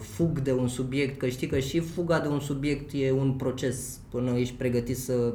fug 0.00 0.38
de 0.38 0.52
un 0.52 0.68
subiect, 0.68 1.18
că 1.18 1.26
știi 1.26 1.46
că 1.46 1.58
și 1.58 1.80
fuga 1.80 2.18
de 2.18 2.28
un 2.28 2.40
subiect 2.40 2.90
e 2.92 3.12
un 3.12 3.32
proces 3.32 3.98
până 4.10 4.30
ești 4.30 4.54
pregătit 4.54 4.98
să 4.98 5.32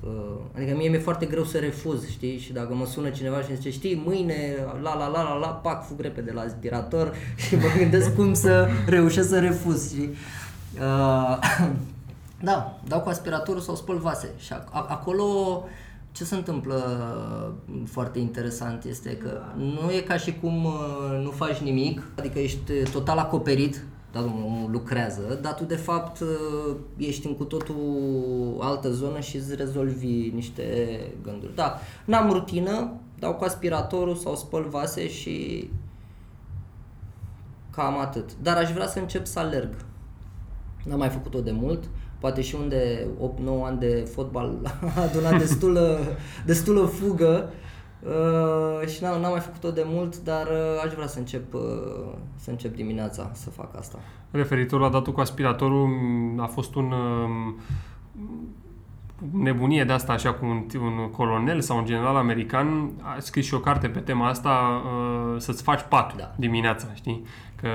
Uh, 0.00 0.38
adică 0.56 0.76
mie 0.76 0.88
mi-e 0.88 0.98
foarte 0.98 1.26
greu 1.26 1.44
să 1.44 1.58
refuz, 1.58 2.08
știi? 2.10 2.38
Și 2.38 2.52
dacă 2.52 2.74
mă 2.74 2.86
sună 2.86 3.08
cineva 3.08 3.40
și 3.40 3.46
îmi 3.48 3.56
zice, 3.56 3.70
știi, 3.70 4.02
mâine, 4.04 4.54
la 4.82 4.96
la 4.96 5.08
la 5.08 5.22
la 5.22 5.34
la, 5.34 5.46
pac, 5.46 5.86
fug 5.86 6.00
repede 6.00 6.32
la 6.32 6.40
aspirator 6.40 7.14
și 7.46 7.54
mă 7.54 7.66
gândesc 7.78 8.14
cum 8.14 8.34
să 8.34 8.68
reușesc 8.86 9.28
să 9.28 9.38
refuz, 9.38 9.92
știi? 9.92 10.10
Uh, 10.80 11.38
da, 12.42 12.80
dau 12.84 13.00
cu 13.00 13.08
aspiratorul 13.08 13.60
sau 13.60 13.74
spăl 13.74 13.98
vase 13.98 14.30
și 14.36 14.52
acolo 14.72 15.64
ce 16.12 16.24
se 16.24 16.34
întâmplă 16.34 16.82
foarte 17.86 18.18
interesant 18.18 18.84
este 18.84 19.16
că 19.16 19.40
nu 19.56 19.90
e 19.92 20.00
ca 20.00 20.16
și 20.16 20.34
cum 20.34 20.64
uh, 20.64 21.20
nu 21.22 21.30
faci 21.30 21.58
nimic, 21.58 22.02
adică 22.18 22.38
ești 22.38 22.72
total 22.92 23.18
acoperit 23.18 23.84
da, 24.12 24.20
omul 24.20 24.70
lucrează, 24.70 25.38
dar 25.42 25.54
tu 25.54 25.64
de 25.64 25.76
fapt 25.76 26.20
uh, 26.20 26.76
ești 26.96 27.26
în 27.26 27.36
cu 27.36 27.44
totul 27.44 27.76
altă 28.60 28.90
zonă 28.90 29.20
și 29.20 29.36
îți 29.36 29.54
rezolvi 29.54 30.30
niște 30.34 31.00
gânduri. 31.22 31.54
Da, 31.54 31.78
n-am 32.04 32.30
rutină, 32.30 32.92
dau 33.18 33.34
cu 33.34 33.44
aspiratorul 33.44 34.14
sau 34.14 34.36
spăl 34.36 34.68
vase 34.68 35.08
și 35.08 35.70
cam 37.70 37.98
atât. 37.98 38.30
Dar 38.42 38.56
aș 38.56 38.72
vrea 38.72 38.86
să 38.86 38.98
încep 38.98 39.26
să 39.26 39.38
alerg. 39.38 39.74
N-am 40.84 40.98
mai 40.98 41.08
făcut-o 41.08 41.40
de 41.40 41.50
mult, 41.50 41.88
poate 42.18 42.40
și 42.40 42.56
unde 42.60 43.06
8-9 43.64 43.64
ani 43.64 43.78
de 43.78 44.08
fotbal 44.14 44.58
a 44.96 45.02
adunat 45.02 45.38
destulă, 45.38 45.98
destulă 46.44 46.84
fugă 46.84 47.50
Uh, 48.02 48.88
și 48.88 49.02
n-am, 49.02 49.20
n-am 49.20 49.30
mai 49.30 49.40
făcut-o 49.40 49.70
de 49.70 49.82
mult, 49.86 50.22
dar 50.22 50.46
uh, 50.46 50.82
aș 50.84 50.92
vrea 50.92 51.06
să 51.06 51.18
încep, 51.18 51.54
uh, 51.54 51.60
să 52.36 52.50
încep 52.50 52.74
dimineața 52.74 53.30
să 53.32 53.50
fac 53.50 53.76
asta. 53.78 53.98
Referitor 54.30 54.80
la 54.80 54.88
datul 54.88 55.12
cu 55.12 55.20
aspiratorul, 55.20 55.88
a 56.36 56.46
fost 56.46 56.74
un 56.74 56.92
uh, 56.92 57.54
nebunie 59.32 59.84
de 59.84 59.92
asta, 59.92 60.12
așa 60.12 60.32
cum 60.32 60.48
un, 60.48 60.66
un 60.80 61.10
colonel 61.10 61.60
sau 61.60 61.76
un 61.76 61.84
general 61.84 62.16
american 62.16 62.90
a 63.02 63.16
scris 63.18 63.46
și 63.46 63.54
o 63.54 63.60
carte 63.60 63.88
pe 63.88 63.98
tema 63.98 64.28
asta, 64.28 64.82
uh, 64.84 65.40
să-ți 65.40 65.62
faci 65.62 65.80
patul 65.88 66.18
da. 66.18 66.34
dimineața, 66.36 66.86
știi? 66.94 67.24
Că, 67.60 67.68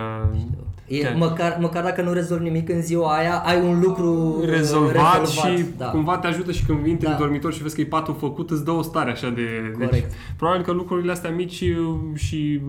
e, 0.87 0.99
că 0.99 1.13
măcar, 1.17 1.57
măcar 1.59 1.83
dacă 1.83 2.01
nu 2.01 2.13
rezolvi 2.13 2.43
nimic 2.43 2.69
în 2.69 2.81
ziua 2.81 3.15
aia, 3.15 3.37
ai 3.45 3.61
un 3.61 3.79
lucru 3.79 4.41
rezolvat, 4.45 5.19
rezolvat 5.19 5.27
și 5.27 5.65
da. 5.77 5.85
cumva 5.85 6.17
te 6.17 6.27
ajută 6.27 6.51
și 6.51 6.65
când 6.65 6.79
vii 6.79 6.95
da. 6.95 7.11
în 7.11 7.17
dormitor 7.17 7.53
și 7.53 7.61
vezi 7.61 7.75
că 7.75 7.81
e 7.81 7.85
patul 7.85 8.15
făcut, 8.19 8.49
îți 8.49 8.65
dă 8.65 8.71
o 8.71 8.81
stare 8.81 9.11
așa 9.11 9.29
de... 9.29 9.71
Corect. 9.73 9.91
Deci, 9.91 10.03
probabil 10.37 10.63
că 10.63 10.71
lucrurile 10.71 11.11
astea 11.11 11.29
mici 11.29 11.63
și 12.13 12.61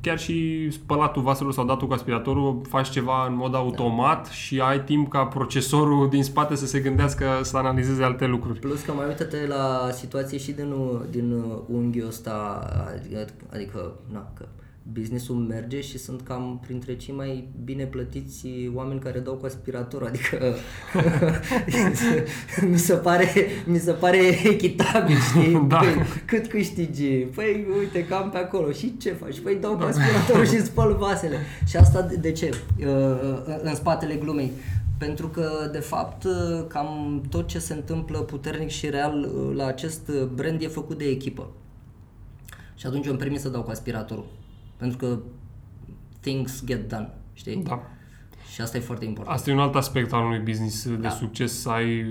chiar 0.00 0.18
și 0.18 0.68
spălatul 0.70 1.22
vaselor 1.22 1.52
sau 1.52 1.64
datul 1.64 1.86
cu 1.86 1.92
aspiratorul 1.92 2.60
faci 2.68 2.90
ceva 2.90 3.26
în 3.26 3.36
mod 3.36 3.54
automat 3.54 4.26
da. 4.26 4.30
și 4.30 4.60
ai 4.60 4.80
timp 4.84 5.08
ca 5.08 5.24
procesorul 5.24 6.08
din 6.08 6.24
spate 6.24 6.54
să 6.54 6.66
se 6.66 6.78
gândească 6.78 7.26
să 7.42 7.56
analizeze 7.56 8.02
alte 8.02 8.26
lucruri. 8.26 8.58
Plus 8.58 8.80
că 8.80 8.92
mai 8.92 9.06
uită-te 9.06 9.46
la 9.46 9.88
situație 9.92 10.38
și 10.38 10.52
din, 10.52 10.74
din 11.10 11.42
unghiul 11.66 12.06
ăsta, 12.06 12.66
adică, 13.52 13.92
na, 14.12 14.32
că 14.34 14.46
businessul 14.82 15.34
merge 15.34 15.80
și 15.80 15.98
sunt 15.98 16.20
cam 16.20 16.60
printre 16.66 16.96
cei 16.96 17.14
mai 17.14 17.48
bine 17.64 17.84
plătiți 17.84 18.46
oameni 18.74 19.00
care 19.00 19.18
dau 19.18 19.34
cu 19.34 19.46
aspirator, 19.46 20.02
adică 20.02 20.54
mi, 22.70 22.78
se 22.78 22.94
pare, 22.94 23.28
mi 23.66 23.78
se 23.78 23.92
pare 23.92 24.18
echitabil, 24.44 25.16
știi? 25.28 25.64
Da. 25.68 25.78
Păi, 25.78 26.02
cât 26.24 26.46
câștigi? 26.46 27.08
Păi 27.12 27.66
uite, 27.78 28.06
cam 28.06 28.30
pe 28.30 28.38
acolo. 28.38 28.72
Și 28.72 28.96
ce 28.96 29.12
faci? 29.12 29.40
Păi 29.40 29.58
dau 29.60 29.76
cu 29.76 29.82
aspiratorul 29.82 30.46
și 30.46 30.62
spăl 30.62 30.96
vasele. 30.98 31.36
Și 31.66 31.76
asta 31.76 32.02
de 32.20 32.32
ce? 32.32 32.50
Uh, 32.78 32.86
uh, 32.86 33.58
în 33.62 33.74
spatele 33.74 34.14
glumei. 34.14 34.52
Pentru 34.98 35.28
că, 35.28 35.68
de 35.72 35.78
fapt, 35.78 36.24
uh, 36.24 36.64
cam 36.68 37.22
tot 37.30 37.46
ce 37.46 37.58
se 37.58 37.72
întâmplă 37.72 38.18
puternic 38.18 38.68
și 38.68 38.90
real 38.90 39.28
la 39.54 39.66
acest 39.66 40.10
brand 40.34 40.62
e 40.62 40.66
făcut 40.66 40.98
de 40.98 41.04
echipă. 41.04 41.48
Și 42.74 42.86
atunci 42.86 43.04
eu 43.04 43.10
îmi 43.10 43.20
permis 43.20 43.40
să 43.40 43.48
dau 43.48 43.62
cu 43.62 43.70
aspiratorul. 43.70 44.26
Pentru 44.82 44.98
că 44.98 45.18
things 46.20 46.64
get 46.64 46.88
done, 46.88 47.10
știi? 47.32 47.56
Da. 47.56 47.82
Și 48.52 48.60
asta 48.60 48.76
e 48.76 48.80
foarte 48.80 49.04
important. 49.04 49.36
Asta 49.36 49.50
e 49.50 49.52
un 49.52 49.58
alt 49.60 49.74
aspect 49.74 50.12
al 50.12 50.24
unui 50.24 50.38
business 50.38 50.88
da. 50.88 50.96
de 50.96 51.08
succes, 51.08 51.60
să 51.60 51.68
ai 51.68 52.06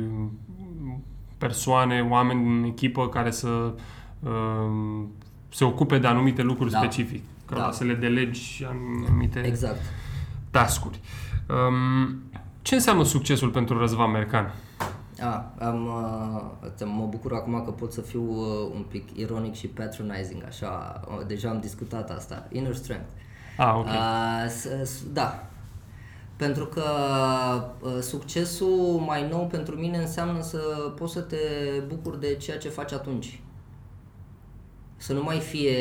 persoane, 1.37 2.07
oameni 2.09 2.57
în 2.57 2.63
echipă 2.63 3.09
care 3.09 3.31
să 3.31 3.73
uh, 4.19 5.03
se 5.49 5.63
ocupe 5.63 5.97
de 5.97 6.07
anumite 6.07 6.41
lucruri 6.41 6.71
da. 6.71 6.77
specific, 6.77 7.23
ca 7.45 7.55
da. 7.55 7.71
să 7.71 7.83
le 7.83 7.93
delegi 7.93 8.67
anumite 8.69 9.39
exact. 9.39 9.81
task-uri. 10.51 10.99
Um, 11.49 12.21
ce 12.61 12.75
înseamnă 12.75 13.03
succesul 13.03 13.49
pentru 13.49 13.77
Răzvan 13.77 14.11
Mercan? 14.11 14.53
A, 15.21 15.53
am, 15.59 15.85
uh, 15.85 16.85
mă 16.85 17.05
bucur 17.09 17.33
acum 17.33 17.63
că 17.65 17.71
pot 17.71 17.91
să 17.93 18.01
fiu 18.01 18.21
uh, 18.31 18.71
un 18.75 18.85
pic 18.89 19.17
ironic 19.17 19.53
și 19.53 19.67
patronizing, 19.67 20.43
așa, 20.47 21.01
uh, 21.07 21.25
deja 21.27 21.49
am 21.49 21.59
discutat 21.59 22.09
asta, 22.11 22.47
inner 22.51 22.75
strength. 22.75 23.09
Ah, 23.57 23.73
ok. 23.77 23.85
Uh, 23.85 24.49
s- 24.49 24.89
s- 24.89 25.03
da, 25.13 25.45
pentru 26.35 26.65
că 26.65 26.83
uh, 27.81 27.97
succesul 28.01 29.03
mai 29.05 29.27
nou 29.29 29.47
pentru 29.47 29.75
mine 29.75 29.97
înseamnă 29.97 30.41
să 30.41 30.57
poți 30.95 31.13
să 31.13 31.19
te 31.19 31.37
bucuri 31.87 32.19
de 32.19 32.35
ceea 32.35 32.57
ce 32.57 32.69
faci 32.69 32.91
atunci. 32.91 33.41
Să 34.97 35.13
nu 35.13 35.23
mai 35.23 35.39
fie, 35.39 35.77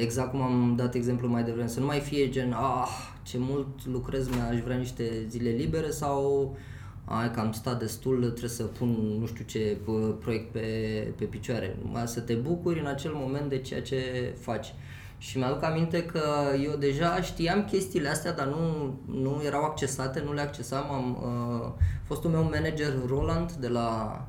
exact 0.00 0.30
cum 0.30 0.40
am 0.42 0.74
dat 0.76 0.94
exemplu 0.94 1.28
mai 1.28 1.42
devreme, 1.42 1.68
să 1.68 1.80
nu 1.80 1.86
mai 1.86 2.00
fie 2.00 2.28
gen, 2.28 2.52
ah, 2.52 2.88
ce 3.22 3.36
mult 3.40 3.86
lucrez, 3.86 4.28
mi-aș 4.28 4.58
vrea 4.60 4.76
niște 4.76 5.24
zile 5.28 5.50
libere 5.50 5.90
sau 5.90 6.56
ai 7.04 7.30
că 7.30 7.40
am 7.40 7.52
stat 7.52 7.78
destul, 7.78 8.18
trebuie 8.18 8.50
să 8.50 8.62
pun 8.62 8.88
nu 9.18 9.26
știu 9.26 9.44
ce 9.44 9.76
proiect 10.20 10.52
pe, 10.52 10.68
pe 11.16 11.24
picioare. 11.24 11.76
Numai 11.84 12.06
să 12.06 12.20
te 12.20 12.34
bucuri 12.34 12.80
în 12.80 12.86
acel 12.86 13.12
moment 13.14 13.48
de 13.48 13.58
ceea 13.58 13.82
ce 13.82 14.32
faci. 14.40 14.74
Și 15.18 15.38
mi-aduc 15.38 15.62
aminte 15.62 16.04
că 16.04 16.22
eu 16.64 16.76
deja 16.76 17.22
știam 17.22 17.64
chestiile 17.64 18.08
astea, 18.08 18.32
dar 18.32 18.46
nu, 18.46 18.94
nu 19.20 19.42
erau 19.44 19.64
accesate, 19.64 20.22
nu 20.24 20.32
le 20.32 20.40
accesam. 20.40 20.90
Am 20.90 21.18
uh, 21.22 21.84
fostul 22.02 22.30
meu 22.30 22.42
manager 22.42 22.92
Roland 23.06 23.52
de 23.52 23.68
la 23.68 24.20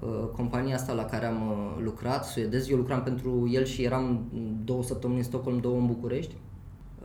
uh, 0.00 0.28
compania 0.36 0.74
asta 0.74 0.92
la 0.92 1.04
care 1.04 1.26
am 1.26 1.50
uh, 1.50 1.82
lucrat, 1.84 2.24
suedez, 2.24 2.68
eu 2.68 2.76
lucram 2.76 3.02
pentru 3.02 3.48
el 3.52 3.64
și 3.64 3.82
eram 3.82 4.30
două 4.64 4.82
săptămâni 4.82 5.18
în 5.18 5.24
Stockholm, 5.24 5.58
două 5.58 5.78
în 5.78 5.86
București. 5.86 6.34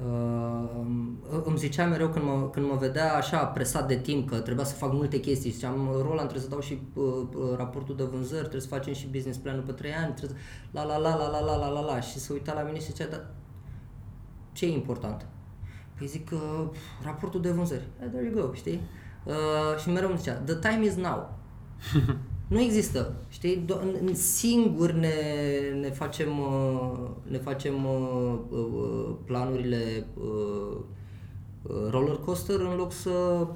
Uh, 0.05 1.41
îmi 1.43 1.57
zicea 1.57 1.85
mereu 1.85 2.09
când 2.09 2.25
mă, 2.25 2.49
când 2.51 2.65
mă 2.69 2.75
vedea 2.75 3.15
așa 3.15 3.45
presat 3.45 3.87
de 3.87 3.95
timp 3.95 4.29
că 4.29 4.39
trebuia 4.39 4.65
să 4.65 4.75
fac 4.75 4.93
multe 4.93 5.19
chestii, 5.19 5.51
ziceam, 5.51 5.89
Roland, 5.91 6.29
trebuie 6.29 6.41
să 6.41 6.49
dau 6.49 6.59
și 6.59 6.81
uh, 6.93 7.03
uh, 7.03 7.57
raportul 7.57 7.95
de 7.95 8.03
vânzări, 8.03 8.39
trebuie 8.39 8.61
să 8.61 8.67
facem 8.67 8.93
și 8.93 9.07
business 9.07 9.37
planul 9.37 9.61
pe 9.61 9.71
3 9.71 9.93
ani, 9.93 10.13
trebuie 10.13 10.37
să... 10.37 10.43
la 10.71 10.83
la 10.83 10.97
la 10.97 11.15
la 11.15 11.29
la 11.29 11.39
la 11.39 11.55
la 11.55 11.67
la 11.67 11.79
la 11.81 11.99
și 11.99 12.19
se 12.19 12.33
uita 12.33 12.53
la 12.53 12.61
mine 12.61 12.79
și 12.79 12.85
zicea, 12.85 13.07
dar 13.07 13.25
ce 14.51 14.65
e 14.65 14.73
important? 14.73 15.25
Păi 15.97 16.07
zic, 16.07 16.29
uh, 16.33 16.65
raportul 17.03 17.41
de 17.41 17.51
vânzări. 17.51 17.87
Yeah, 17.99 18.11
there 18.11 18.25
you 18.25 18.45
go, 18.45 18.53
știi? 18.53 18.81
Uh, 19.23 19.79
și 19.81 19.89
mereu 19.89 20.09
îmi 20.09 20.17
zicea, 20.17 20.33
the 20.33 20.55
time 20.55 20.85
is 20.85 20.95
now. 20.95 21.33
Nu 22.51 22.59
există, 22.59 23.13
știi? 23.29 23.65
Do- 23.65 24.13
singur 24.13 24.91
ne, 24.91 25.13
ne 25.79 25.89
facem, 25.89 26.39
uh, 26.39 27.09
ne 27.27 27.37
facem 27.37 27.85
uh, 27.85 28.33
uh, 28.49 29.15
planurile 29.25 30.07
roller 31.89 32.15
coaster 32.15 32.59
în 32.59 32.75
loc 32.75 32.91
să, 32.91 33.47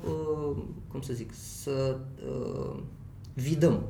cum 0.88 1.02
să 1.02 1.14
zic, 1.14 1.34
să 1.34 1.98
vidăm. 3.34 3.84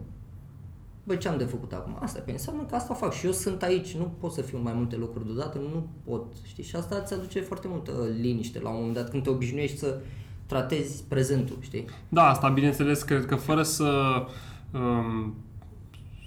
Băi, 1.04 1.18
ce 1.18 1.28
am 1.28 1.38
de 1.38 1.44
făcut 1.44 1.74
acum? 1.74 1.98
Asta, 2.02 2.20
păi 2.20 2.34
înseamnă 2.34 2.64
că 2.64 2.76
asta 2.76 2.94
fac 2.94 3.14
și 3.14 3.26
eu 3.26 3.32
sunt 3.32 3.62
aici, 3.62 3.96
nu 3.96 4.12
pot 4.20 4.32
să 4.32 4.42
fiu 4.42 4.60
mai 4.64 4.74
multe 4.74 4.96
lucruri 4.96 5.26
deodată, 5.26 5.58
nu 5.58 5.88
pot, 6.04 6.26
știi? 6.44 6.64
Și 6.64 6.76
asta 6.76 7.00
îți 7.04 7.14
aduce 7.14 7.42
foarte 7.42 7.68
multă 7.68 7.92
liniște 8.20 8.60
la 8.60 8.70
un 8.70 8.76
moment 8.76 8.94
dat 8.94 9.10
când 9.10 9.24
te 9.24 9.30
obișnuiești 9.30 9.78
să 9.78 10.00
tratezi 10.46 11.04
prezentul, 11.08 11.58
știi? 11.60 11.86
Da, 12.10 12.30
asta 12.30 12.50
bineînțeles, 12.50 13.02
cred 13.02 13.26
că 13.26 13.36
fără 13.36 13.64
să 13.64 13.84
um, 13.84 14.28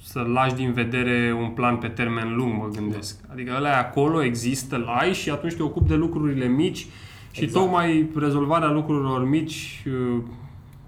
să 0.03 0.21
lași 0.21 0.55
din 0.55 0.73
vedere 0.73 1.37
un 1.41 1.49
plan 1.49 1.77
pe 1.77 1.89
termen 1.89 2.35
lung, 2.35 2.53
mă 2.53 2.69
gândesc. 2.73 3.21
Da. 3.27 3.33
Adică 3.33 3.55
ăla 3.57 3.77
acolo, 3.77 4.23
există, 4.23 4.77
l 4.77 4.87
ai 5.01 5.13
și 5.13 5.31
atunci 5.31 5.55
te 5.55 5.63
ocupi 5.63 5.89
de 5.89 5.95
lucrurile 5.95 6.47
mici 6.47 6.87
și 7.31 7.43
exact. 7.43 7.65
tocmai 7.65 8.09
rezolvarea 8.17 8.71
lucrurilor 8.71 9.29
mici 9.29 9.85
uh, 9.87 10.23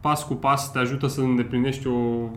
pas 0.01 0.25
cu 0.25 0.35
pas 0.35 0.73
te 0.73 0.79
ajută 0.79 1.07
să 1.07 1.21
îndeplinești 1.21 1.87
o 1.87 2.29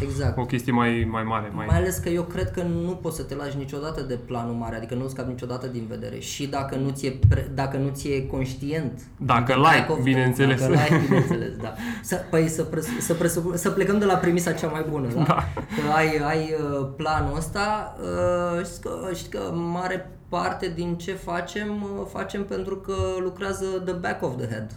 Exact. 0.00 0.38
O 0.38 0.44
chestie 0.44 0.72
mai, 0.72 1.08
mai 1.10 1.22
mare. 1.22 1.50
Mai... 1.54 1.66
mai 1.66 1.76
ales 1.76 1.96
că 1.98 2.08
eu 2.08 2.22
cred 2.22 2.50
că 2.50 2.62
nu 2.62 2.90
poți 2.90 3.16
să 3.16 3.22
te 3.22 3.34
lași 3.34 3.56
niciodată 3.56 4.00
de 4.00 4.14
planul 4.14 4.54
mare, 4.54 4.76
adică 4.76 4.94
nu 4.94 5.08
scapi 5.08 5.28
niciodată 5.28 5.66
din 5.66 5.86
vedere. 5.88 6.18
Și 6.18 6.46
dacă 6.46 6.76
nu 6.76 6.90
ți-e, 6.90 7.18
pre, 7.28 7.50
dacă 7.54 7.76
nu 7.76 7.88
ți-e 7.88 8.26
conștient. 8.26 9.00
Dacă 9.16 9.54
like, 9.54 10.02
bineînțeles. 10.02 10.60
Dacă 10.60 10.72
like, 10.72 11.00
bineînțeles, 11.04 11.56
da. 11.56 11.74
Să, 12.02 12.16
păi 12.30 12.48
să, 12.48 12.62
pres, 12.62 12.86
să, 13.00 13.14
pres, 13.14 13.40
să 13.54 13.70
plecăm 13.70 13.98
de 13.98 14.04
la 14.04 14.14
premisa 14.14 14.52
cea 14.52 14.68
mai 14.68 14.86
bună, 14.90 15.08
da? 15.14 15.22
da. 15.22 15.48
Că 15.54 15.92
ai, 15.94 16.16
ai 16.16 16.54
uh, 16.80 16.88
planul 16.96 17.36
ăsta, 17.36 17.96
uh, 18.00 18.64
știi, 18.64 18.80
că, 18.80 19.10
știi 19.14 19.30
că 19.30 19.52
mare 19.54 20.10
parte 20.28 20.72
din 20.74 20.96
ce 20.96 21.12
facem, 21.12 21.82
uh, 21.82 22.06
facem 22.12 22.44
pentru 22.44 22.76
că 22.76 22.94
lucrează 23.18 23.64
the 23.84 23.94
back 23.94 24.22
of 24.22 24.36
the 24.36 24.48
head, 24.48 24.72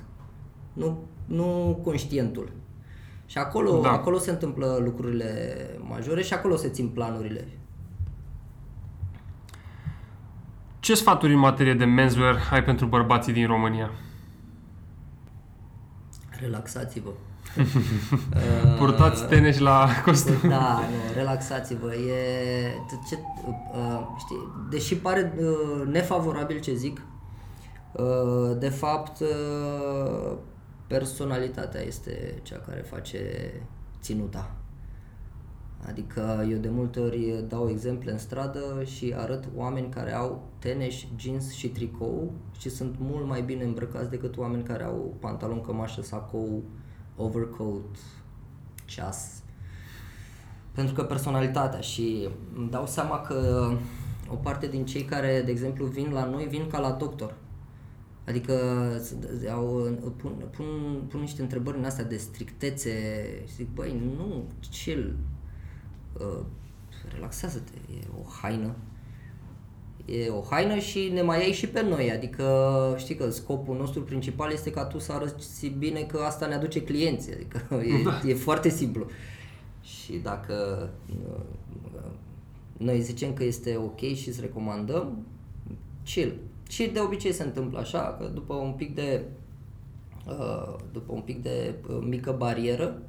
nu, 0.74 1.04
nu 1.26 1.80
conștientul. 1.84 2.50
Și 3.26 3.38
acolo, 3.38 3.80
da. 3.80 3.92
acolo 3.92 4.18
se 4.18 4.32
întâmplă 4.32 4.80
lucrurile 4.84 5.56
majore 5.88 6.22
și 6.22 6.34
acolo 6.34 6.56
se 6.56 6.70
țin 6.70 6.88
planurile. 6.88 7.48
Ce 10.80 10.94
sfaturi 10.94 11.34
în 11.34 11.40
materie 11.40 11.74
de 11.74 11.86
menswear 11.86 12.50
ai 12.52 12.64
pentru 12.64 12.86
bărbații 12.86 13.34
din 13.34 13.48
România? 13.48 13.92
Relaxați-vă. 16.40 17.10
Purtați 18.80 19.28
teneș 19.28 19.60
la 19.60 19.88
costum. 20.04 20.50
Da, 20.50 20.80
nu, 20.80 21.14
relaxați-vă. 21.14 21.94
E, 21.94 22.72
ce, 23.10 23.18
uh, 23.48 24.08
știi, 24.18 24.38
deși 24.70 24.96
pare 24.96 25.34
uh, 25.40 25.88
nefavorabil 25.92 26.60
ce 26.60 26.74
zic, 26.74 27.02
uh, 27.92 28.58
de 28.58 28.70
fapt 28.70 29.20
uh, 29.20 30.38
personalitatea 30.88 31.82
este 31.82 32.40
cea 32.44 32.58
care 32.58 32.82
face 32.82 33.52
ținuta. 34.02 34.56
Adică 35.88 36.46
eu 36.50 36.58
de 36.58 36.70
multe 36.70 37.00
ori 37.00 37.46
dau 37.48 37.70
exemple 37.70 38.12
în 38.12 38.18
stradă 38.18 38.84
și 38.84 39.14
arăt 39.18 39.48
oameni 39.56 39.90
care 39.90 40.14
au 40.14 40.50
teneș, 40.60 41.06
jeans 41.18 41.54
și 41.54 41.70
tricou 41.70 42.32
și 42.58 42.70
sunt 42.70 42.96
mult 43.00 43.28
mai 43.28 43.42
bine 43.42 43.64
îmbrăcați 43.64 44.10
decât 44.10 44.38
oameni 44.38 44.64
care 44.64 44.84
au 44.84 45.16
pantalon, 45.20 45.62
cămașă, 45.62 46.02
sacou, 46.02 46.64
overcoat, 47.16 47.98
ceas. 48.86 49.44
Pentru 50.72 50.94
că 50.94 51.04
personalitatea 51.04 51.80
și 51.80 52.30
îmi 52.56 52.70
dau 52.70 52.86
seama 52.86 53.22
că 53.22 53.70
o 54.30 54.36
parte 54.36 54.68
din 54.68 54.86
cei 54.86 55.04
care, 55.04 55.42
de 55.46 55.52
exemplu, 55.52 55.86
vin 55.86 56.12
la 56.12 56.26
noi, 56.26 56.46
vin 56.46 56.68
ca 56.68 56.80
la 56.80 56.92
doctor 56.92 57.36
Adică 58.28 58.54
au, 59.52 59.98
pun, 60.18 60.32
pun, 60.56 60.66
pun 61.08 61.20
niște 61.20 61.42
întrebări 61.42 61.78
în 61.78 61.84
astea 61.84 62.04
de 62.04 62.18
strictețe 62.18 62.92
și 63.48 63.54
zic, 63.54 63.68
băi, 63.74 64.02
nu, 64.18 64.44
chill, 64.72 65.16
uh, 66.20 66.46
relaxează-te, 67.14 67.94
e 67.94 68.04
o 68.20 68.30
haină. 68.42 68.76
E 70.06 70.30
o 70.30 70.42
haină 70.50 70.78
și 70.78 71.10
ne 71.14 71.22
mai 71.22 71.44
ai 71.44 71.52
și 71.52 71.68
pe 71.68 71.82
noi, 71.82 72.12
adică 72.12 72.96
știi 72.98 73.16
că 73.16 73.30
scopul 73.30 73.78
nostru 73.78 74.02
principal 74.02 74.52
este 74.52 74.72
ca 74.72 74.86
tu 74.86 75.00
să 75.00 75.12
arăți 75.12 75.68
bine 75.78 76.02
că 76.02 76.18
asta 76.18 76.48
ne 76.48 76.54
aduce 76.54 76.82
clienți, 76.82 77.32
adică 77.32 77.76
e, 78.00 78.04
da. 78.04 78.22
e 78.30 78.34
foarte 78.34 78.70
simplu. 78.70 79.06
Și 79.82 80.14
dacă 80.24 80.90
uh, 81.10 82.12
noi 82.78 83.02
zicem 83.02 83.34
că 83.34 83.44
este 83.44 83.76
ok 83.76 84.00
și 84.00 84.28
îți 84.28 84.42
recomandăm, 84.42 85.26
chill, 86.04 86.40
și 86.70 86.88
de 86.88 87.00
obicei 87.00 87.34
se 87.34 87.44
întâmplă 87.44 87.80
așa, 87.80 88.16
că 88.20 88.26
după 88.26 88.54
un 88.54 88.72
pic 88.72 88.96
de 88.96 89.24
uh, 90.28 90.76
după 90.92 91.14
un 91.14 91.22
pic 91.22 91.42
de 91.42 91.74
uh, 91.90 91.98
mică 92.08 92.32
barieră, 92.32 93.02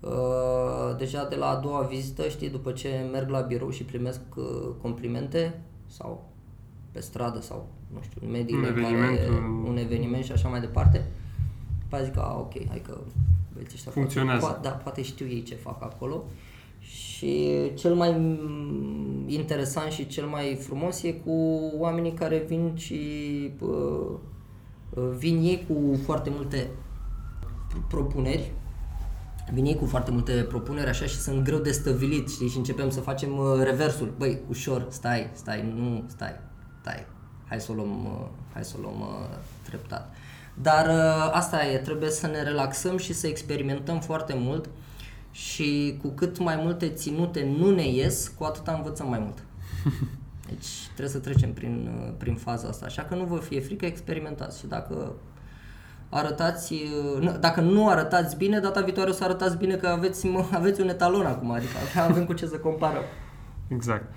uh, 0.00 0.96
deja 0.98 1.24
de 1.24 1.36
la 1.36 1.48
a 1.48 1.56
doua 1.56 1.80
vizită, 1.80 2.28
știi, 2.28 2.50
după 2.50 2.72
ce 2.72 3.08
merg 3.12 3.28
la 3.28 3.40
birou 3.40 3.70
și 3.70 3.84
primesc 3.84 4.20
complimente 4.80 5.60
sau 5.86 6.28
pe 6.92 7.00
stradă 7.00 7.40
sau, 7.40 7.68
nu 7.92 8.00
știu, 8.02 8.20
în 8.24 8.30
mediile 8.30 8.60
un 8.60 8.66
eveniment, 8.66 9.18
care, 9.18 9.30
un 9.64 9.76
eveniment 9.76 10.24
și 10.24 10.32
așa 10.32 10.48
mai 10.48 10.60
departe, 10.60 11.06
după 11.82 12.04
zic, 12.04 12.16
a, 12.16 12.36
ok, 12.38 12.68
hai 12.68 12.82
că 12.86 12.98
băieții 13.52 13.74
ăștia 13.74 13.92
Funcționează. 13.92 14.46
Poate, 14.46 14.68
da, 14.68 14.70
poate 14.70 15.02
știu 15.02 15.26
ei 15.26 15.42
ce 15.42 15.54
fac 15.54 15.82
acolo. 15.82 16.24
Și 16.94 17.50
cel 17.74 17.94
mai 17.94 18.38
interesant 19.26 19.92
și 19.92 20.06
cel 20.06 20.26
mai 20.26 20.58
frumos 20.60 21.02
e 21.02 21.12
cu 21.12 21.60
oamenii 21.78 22.12
care 22.12 22.44
vin 22.48 22.72
și 22.76 23.00
uh, 23.60 24.10
vin 25.16 25.42
ei 25.42 25.66
cu 25.68 25.98
foarte 26.04 26.30
multe 26.30 26.70
propuneri 27.88 28.52
vin 29.52 29.64
ei 29.64 29.76
cu 29.76 29.86
foarte 29.86 30.10
multe 30.10 30.32
propuneri 30.32 30.88
așa 30.88 31.04
și 31.04 31.16
sunt 31.16 31.44
greu 31.44 31.58
de 31.58 31.70
stăvilit, 31.70 32.30
știi, 32.30 32.48
și 32.48 32.56
începem 32.56 32.90
să 32.90 33.00
facem 33.00 33.38
uh, 33.38 33.62
reversul. 33.62 34.14
Băi, 34.18 34.40
ușor, 34.48 34.86
stai, 34.90 35.30
stai, 35.32 35.72
nu, 35.76 36.04
stai, 36.06 36.40
stai. 36.80 37.06
Hai 37.48 37.60
să 37.60 37.72
o 37.72 37.74
luăm, 37.74 38.04
uh, 38.04 38.26
hai 38.52 38.64
să 38.64 38.74
o 38.78 38.80
luăm 38.80 39.00
uh, 39.00 39.36
treptat. 39.62 40.14
Dar 40.54 40.86
uh, 40.86 41.30
asta 41.32 41.66
e, 41.66 41.78
trebuie 41.78 42.10
să 42.10 42.26
ne 42.26 42.42
relaxăm 42.42 42.96
și 42.96 43.12
să 43.12 43.26
experimentăm 43.26 44.00
foarte 44.00 44.34
mult 44.36 44.68
și 45.34 45.98
cu 46.02 46.08
cât 46.08 46.38
mai 46.38 46.56
multe 46.62 46.88
ținute 46.88 47.54
nu 47.58 47.70
ne 47.70 47.88
ies, 47.88 48.32
cu 48.38 48.44
atât 48.44 48.66
învățăm 48.66 49.08
mai 49.08 49.18
mult. 49.18 49.44
Deci 50.48 50.66
trebuie 50.84 51.08
să 51.08 51.18
trecem 51.18 51.52
prin, 51.52 51.90
prin 52.18 52.34
faza 52.34 52.68
asta. 52.68 52.86
Așa 52.86 53.02
că 53.02 53.14
nu 53.14 53.24
vă 53.24 53.36
fie 53.36 53.60
frică, 53.60 53.86
experimentați 53.86 54.58
și 54.58 54.66
dacă 54.66 55.12
arătați, 56.08 56.74
dacă 57.40 57.60
nu 57.60 57.88
arătați 57.88 58.36
bine, 58.36 58.58
data 58.58 58.80
viitoare 58.80 59.10
o 59.10 59.12
să 59.12 59.24
arătați 59.24 59.56
bine 59.56 59.74
că 59.74 59.86
aveți, 59.86 60.28
aveți 60.50 60.80
un 60.80 60.88
etalon 60.88 61.26
acum, 61.26 61.50
adică 61.50 61.72
avem 62.08 62.24
cu 62.24 62.32
ce 62.32 62.46
să 62.46 62.56
comparăm. 62.56 63.02
Exact. 63.68 64.14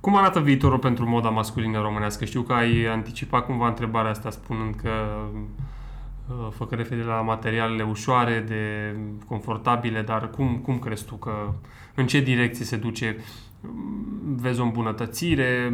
Cum 0.00 0.16
arată 0.16 0.40
viitorul 0.40 0.78
pentru 0.78 1.08
moda 1.08 1.28
masculină 1.28 1.80
românească? 1.80 2.24
Știu 2.24 2.42
că 2.42 2.52
ai 2.52 2.84
anticipat 2.84 3.44
cumva 3.44 3.68
întrebarea 3.68 4.10
asta 4.10 4.30
spunând 4.30 4.74
că 4.74 4.90
Uh, 6.30 6.48
făcă 6.50 6.74
referire 6.74 7.06
la 7.06 7.20
materialele 7.20 7.82
ușoare, 7.82 8.40
de 8.40 8.94
confortabile, 9.26 10.02
dar 10.02 10.30
cum, 10.30 10.58
cum 10.58 10.78
crezi 10.78 11.04
tu 11.04 11.14
că, 11.14 11.52
în 11.94 12.06
ce 12.06 12.20
direcție 12.20 12.64
se 12.64 12.76
duce? 12.76 13.16
Vezi 14.36 14.60
o 14.60 14.62
îmbunătățire? 14.62 15.72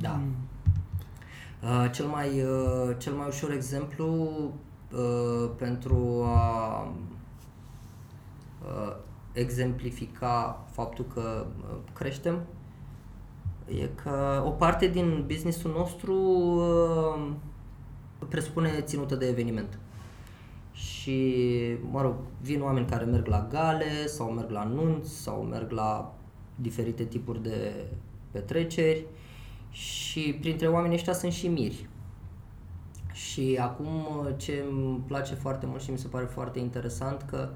Da. 0.00 0.20
Uh, 1.62 1.90
cel, 1.92 2.06
mai, 2.06 2.28
uh, 2.28 2.96
cel 2.98 3.12
mai 3.12 3.26
ușor 3.28 3.50
exemplu 3.50 4.28
uh, 4.92 5.50
pentru 5.58 6.24
a 6.36 6.88
exemplifica 9.32 10.64
faptul 10.70 11.04
că 11.14 11.46
uh, 11.60 11.76
creștem 11.92 12.40
e 13.80 13.88
că 14.02 14.42
o 14.46 14.50
parte 14.50 14.86
din 14.86 15.24
businessul 15.26 15.70
nostru 15.70 16.14
uh, 16.14 17.30
presupune 18.28 18.80
ținută 18.80 19.14
de 19.14 19.26
eveniment. 19.26 19.78
Și, 20.72 21.42
mă 21.90 22.02
rog, 22.02 22.14
vin 22.40 22.62
oameni 22.62 22.86
care 22.86 23.04
merg 23.04 23.26
la 23.26 23.46
gale 23.50 24.06
sau 24.06 24.30
merg 24.30 24.50
la 24.50 24.64
nunți 24.64 25.10
sau 25.10 25.42
merg 25.42 25.70
la 25.70 26.14
diferite 26.54 27.04
tipuri 27.04 27.42
de 27.42 27.84
petreceri 28.30 29.04
și 29.70 30.36
printre 30.40 30.66
oamenii 30.66 30.96
ăștia 30.96 31.12
sunt 31.12 31.32
și 31.32 31.48
miri. 31.48 31.88
Și 33.12 33.58
acum 33.60 34.06
ce 34.36 34.64
îmi 34.70 35.02
place 35.06 35.34
foarte 35.34 35.66
mult 35.66 35.82
și 35.82 35.90
mi 35.90 35.98
se 35.98 36.08
pare 36.08 36.24
foarte 36.24 36.58
interesant 36.58 37.22
că 37.22 37.48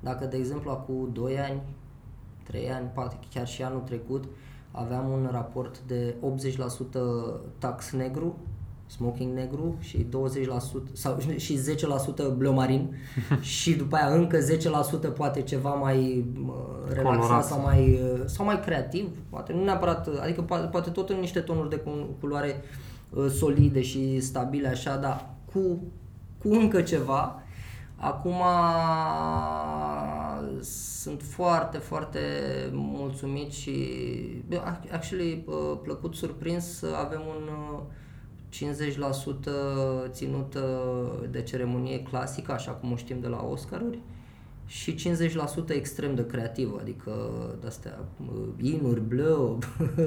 dacă, 0.00 0.24
de 0.24 0.36
exemplu, 0.36 0.70
acum 0.70 1.10
2 1.12 1.38
ani, 1.38 1.60
3 2.42 2.70
ani, 2.70 2.90
poate 2.94 3.18
chiar 3.30 3.46
și 3.46 3.62
anul 3.62 3.80
trecut, 3.80 4.24
aveam 4.70 5.08
un 5.08 5.28
raport 5.30 5.80
de 5.80 6.14
80% 6.20 6.98
tax 7.58 7.90
negru, 7.90 8.36
smoking 8.88 9.34
negru 9.34 9.76
și 9.80 10.06
20% 10.06 10.08
sau 10.92 11.18
și 11.36 11.60
10% 12.32 12.36
bleu 12.36 12.52
marin 12.52 12.96
și 13.40 13.74
după 13.74 13.96
aia 13.96 14.14
încă 14.14 14.38
10% 15.10 15.14
poate 15.16 15.42
ceva 15.42 15.70
mai 15.70 16.24
relaxat 16.88 17.20
Colorat. 17.20 17.44
sau 17.44 17.60
mai 17.60 18.00
sau 18.24 18.44
mai 18.44 18.60
creativ, 18.60 19.08
poate 19.30 19.52
nu 19.52 19.64
neapărat, 19.64 20.08
adică 20.22 20.42
poate, 20.42 20.66
poate 20.66 20.90
tot 20.90 21.10
în 21.10 21.18
niște 21.18 21.40
tonuri 21.40 21.68
de 21.68 21.82
culoare 22.20 22.62
uh, 23.10 23.30
solide 23.30 23.82
și 23.82 24.20
stabile 24.20 24.68
așa, 24.68 24.96
dar 24.96 25.30
cu 25.52 25.82
cu 26.42 26.48
încă 26.48 26.82
ceva 26.82 27.42
Acum 28.00 28.42
sunt 30.60 31.22
foarte, 31.22 31.78
foarte 31.78 32.20
mulțumit 32.72 33.52
și 33.52 33.72
actually 34.92 35.44
plăcut 35.82 36.14
surprins 36.14 36.78
să 36.78 36.86
avem 37.04 37.20
un 37.28 37.50
50% 38.52 38.54
ținut 40.08 40.56
de 41.30 41.42
ceremonie 41.42 42.02
clasică, 42.02 42.52
așa 42.52 42.70
cum 42.70 42.92
o 42.92 42.96
știm 42.96 43.20
de 43.20 43.26
la 43.28 43.46
Oscaruri, 43.50 43.98
și 44.66 44.94
50% 44.94 45.68
extrem 45.68 46.14
de 46.14 46.26
creativ, 46.26 46.76
adică 46.80 47.12
de-astea 47.60 47.98
inuri, 48.60 49.00
bleu, 49.00 49.58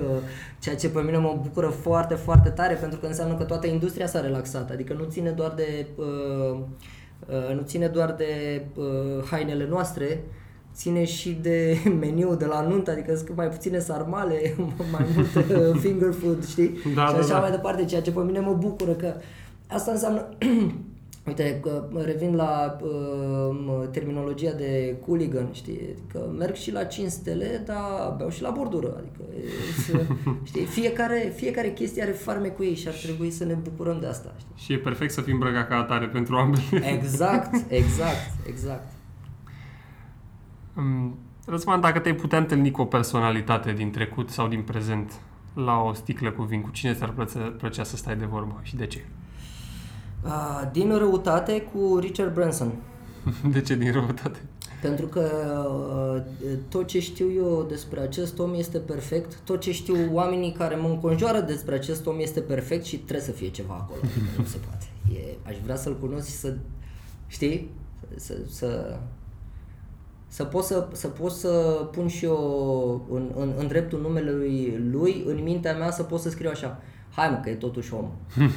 ceea 0.62 0.76
ce 0.76 0.90
pe 0.90 1.02
mine 1.02 1.18
mă 1.18 1.40
bucură 1.42 1.68
foarte, 1.68 2.16
foarte 2.16 2.50
tare 2.50 2.74
pentru 2.74 3.00
că 3.00 3.06
înseamnă 3.06 3.36
că 3.36 3.44
toată 3.44 3.68
industria 3.68 4.08
s-a 4.08 4.22
relaxat, 4.22 4.72
adică 4.72 4.94
nu 4.94 5.04
ține 5.04 5.30
doar 5.30 5.52
de 5.52 5.88
uh, 5.96 6.60
Uh, 7.28 7.56
nu 7.56 7.62
ține 7.62 7.88
doar 7.88 8.12
de 8.12 8.66
uh, 8.76 9.24
hainele 9.30 9.68
noastre, 9.68 10.24
ține 10.74 11.06
și 11.06 11.38
de 11.42 11.78
meniu 12.02 12.36
de 12.36 12.46
la 12.46 12.62
nuntă, 12.62 12.92
adică 12.92 13.16
sunt 13.16 13.36
mai 13.36 13.48
puține 13.48 13.80
sarmale, 13.80 14.56
mai 14.92 15.06
mult 15.16 15.36
uh, 15.36 15.80
finger 15.80 16.14
food, 16.14 16.48
știi? 16.48 16.78
Da, 16.96 17.06
și 17.06 17.16
așa 17.16 17.28
da, 17.28 17.34
da. 17.34 17.40
mai 17.40 17.52
departe, 17.52 17.86
ceea 17.86 18.02
ce 18.02 18.12
pe 18.12 18.20
mine 18.20 18.40
mă 18.40 18.54
bucură 18.54 18.92
că 18.92 19.14
asta 19.68 19.92
înseamnă 19.92 20.30
Uite, 21.28 21.60
că 21.62 21.88
revin 22.06 22.36
la 22.36 22.78
uh, 22.82 23.88
terminologia 23.92 24.52
de 24.52 24.96
cooligan, 25.06 25.50
știi, 25.52 25.96
că 26.12 26.30
merg 26.38 26.56
și 26.56 26.72
la 26.72 26.84
5 26.84 27.12
stele, 27.12 27.64
dar 27.66 28.14
beau 28.18 28.30
și 28.30 28.42
la 28.42 28.50
bordură, 28.50 28.98
adică, 28.98 29.24
știi, 30.50 30.66
fiecare, 30.66 31.34
fiecare 31.36 31.72
chestie 31.72 32.02
are 32.02 32.12
farme 32.12 32.48
cu 32.48 32.64
ei 32.64 32.76
și 32.76 32.88
ar 32.88 32.94
trebui 32.94 33.32
să 33.32 33.46
ne 33.46 33.54
bucurăm 33.54 34.00
de 34.00 34.08
asta, 34.08 34.34
știi. 34.38 34.54
Și 34.56 34.74
e 34.74 34.78
perfect 34.78 35.12
să 35.12 35.22
fim 35.22 35.40
brăga 35.40 35.64
ca 35.64 35.76
atare 35.76 36.06
pentru 36.06 36.36
ambele. 36.36 36.88
Exact, 36.94 37.54
exact, 37.68 38.48
exact. 38.48 38.88
Um, 40.78 41.18
Răzvan, 41.46 41.82
dacă 41.82 42.00
te-ai 42.00 42.16
putea 42.16 42.38
întâlni 42.38 42.72
cu 42.72 42.82
o 42.82 42.86
personalitate 42.86 43.72
din 43.72 43.92
trecut 43.92 44.30
sau 44.30 44.48
din 44.48 44.62
prezent 44.62 45.12
la 45.54 45.82
o 45.82 45.94
sticlă 45.94 46.32
cu 46.32 46.44
vin, 46.44 46.62
cu 46.62 46.70
cine 46.70 46.94
ți-ar 46.94 47.10
plăcea, 47.10 47.54
plăcea 47.58 47.84
să 47.84 47.96
stai 47.96 48.16
de 48.16 48.26
vorbă 48.26 48.60
și 48.62 48.76
de 48.76 48.88
ce? 48.88 49.06
Uh, 50.26 50.70
din 50.72 50.98
răutate 50.98 51.62
cu 51.62 51.98
Richard 51.98 52.34
Branson. 52.34 52.72
De 53.52 53.62
ce 53.62 53.76
din 53.76 53.92
răutate? 53.92 54.40
Pentru 54.82 55.06
că 55.06 55.30
uh, 56.46 56.58
tot 56.70 56.88
ce 56.88 57.00
știu 57.00 57.32
eu 57.32 57.66
despre 57.70 58.00
acest 58.00 58.40
om 58.40 58.54
este 58.54 58.78
perfect, 58.78 59.40
tot 59.44 59.60
ce 59.60 59.72
știu 59.72 59.96
oamenii 60.12 60.52
care 60.52 60.76
mă 60.76 60.88
înconjoară 60.88 61.40
despre 61.40 61.76
acest 61.76 62.06
om 62.06 62.20
este 62.20 62.40
perfect 62.40 62.86
și 62.86 62.98
trebuie 62.98 63.26
să 63.26 63.32
fie 63.32 63.50
ceva 63.50 63.74
acolo. 63.74 64.02
nu 64.38 64.44
se 64.44 64.58
poate. 64.58 64.86
E, 65.14 65.50
aș 65.50 65.56
vrea 65.64 65.76
să-l 65.76 65.98
cunosc 65.98 66.28
și 66.28 66.36
să, 66.36 66.56
știi, 67.28 67.70
să, 68.16 68.38
să, 68.48 69.00
să 70.32 70.44
pot 70.44 70.64
să, 70.64 70.88
să 70.92 71.08
pot 71.08 71.32
să 71.32 71.50
pun 71.92 72.08
și 72.08 72.26
eu 72.26 73.08
în, 73.12 73.32
în, 73.36 73.54
în 73.58 73.68
dreptul 73.68 74.02
numelui 74.02 74.82
lui, 74.92 75.24
în 75.28 75.44
mintea 75.44 75.74
mea 75.74 75.92
să 75.92 76.04
pot 76.04 76.20
să 76.20 76.30
scriu 76.30 76.50
așa, 76.50 76.82
hai 77.16 77.30
mă 77.30 77.40
că 77.44 77.50
e 77.50 77.56
totuși 77.56 77.94
om. 77.94 78.10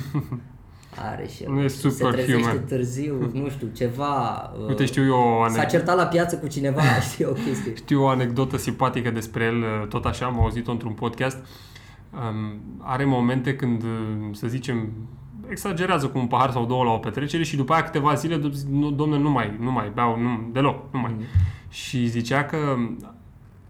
are 0.97 1.27
și 1.27 1.45
nu 1.49 1.63
e 1.63 1.69
super 1.69 1.93
se 1.93 2.05
trezește 2.05 2.41
human. 2.41 2.65
târziu, 2.65 3.31
nu 3.43 3.49
știu, 3.49 3.67
ceva... 3.75 4.53
Uite, 4.69 4.83
uh, 4.83 4.89
știu 4.89 5.05
eu 5.05 5.15
o 5.15 5.43
anecdotă. 5.43 5.61
S-a 5.61 5.65
certat 5.65 5.97
la 5.97 6.07
piață 6.07 6.37
cu 6.37 6.47
cineva, 6.47 6.83
știu 7.11 7.31
o 7.31 7.33
chestie. 7.33 7.75
Știu 7.75 8.03
o 8.03 8.09
anecdotă 8.09 8.57
simpatică 8.57 9.11
despre 9.11 9.45
el, 9.45 9.57
uh, 9.57 9.89
tot 9.89 10.05
așa, 10.05 10.27
am 10.27 10.41
auzit-o 10.41 10.71
într-un 10.71 10.93
podcast. 10.93 11.37
Um, 12.11 12.61
are 12.79 13.05
momente 13.05 13.57
când, 13.57 13.83
uh, 13.83 13.89
să 14.33 14.47
zicem, 14.47 14.93
exagerează 15.49 16.07
cu 16.07 16.19
un 16.19 16.27
pahar 16.27 16.51
sau 16.51 16.67
două 16.67 16.85
la 16.85 16.91
o 16.91 16.99
petrecere 16.99 17.43
și 17.43 17.57
după 17.57 17.73
aia 17.73 17.83
câteva 17.83 18.15
zile, 18.15 18.37
domne, 18.95 19.19
nu 19.19 19.31
mai, 19.31 19.57
nu 19.61 19.73
mai 19.73 19.91
beau, 19.95 20.21
nu, 20.21 20.49
deloc, 20.53 20.93
nu 20.93 20.99
mai. 20.99 21.15
Mm-hmm. 21.19 21.69
Și 21.69 22.07
zicea 22.07 22.45
că 22.45 22.59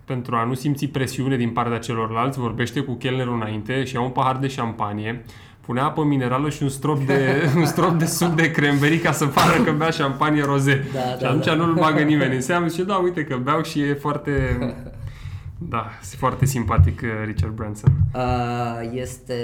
pentru 0.04 0.36
a 0.36 0.44
nu 0.44 0.54
simți 0.54 0.86
presiune 0.86 1.36
din 1.36 1.50
partea 1.50 1.78
celorlalți, 1.78 2.38
vorbește 2.38 2.80
cu 2.80 2.92
chelnerul 2.92 3.34
înainte 3.34 3.84
și 3.84 3.94
ia 3.94 4.00
un 4.00 4.10
pahar 4.10 4.36
de 4.36 4.48
șampanie, 4.48 5.24
pune 5.60 5.80
apă 5.80 6.04
minerală 6.04 6.48
și 6.48 6.62
un 6.62 6.68
strop 6.68 7.02
de, 7.02 7.34
un 7.56 7.64
strop 7.64 7.98
de 7.98 8.04
suc 8.04 8.34
de 8.34 8.50
cranberry 8.50 8.98
ca 8.98 9.12
să 9.12 9.26
pară 9.26 9.62
că 9.62 9.72
bea 9.72 9.90
șampanie 9.90 10.44
roze. 10.44 10.84
Da, 10.92 11.00
și 11.00 11.18
da, 11.18 11.28
atunci 11.28 11.44
da. 11.44 11.54
nu-l 11.54 11.74
bagă 11.74 12.02
nimeni 12.02 12.34
în 12.34 12.40
seamă 12.40 12.68
și 12.68 12.82
da, 12.82 12.94
uite 12.94 13.24
că 13.24 13.36
beau 13.36 13.62
și 13.62 13.80
e 13.80 13.94
foarte... 13.94 14.58
Da, 15.58 15.90
e 16.12 16.16
foarte 16.16 16.46
simpatic 16.46 17.00
uh, 17.02 17.08
Richard 17.24 17.52
Branson. 17.52 17.92
Uh, 18.14 18.90
este... 18.92 19.34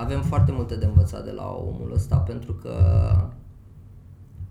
Avem 0.00 0.22
foarte 0.22 0.52
multe 0.52 0.76
de 0.76 0.84
învățat 0.84 1.24
de 1.24 1.30
la 1.30 1.48
omul 1.48 1.92
ăsta 1.94 2.16
pentru 2.16 2.52
că 2.52 2.74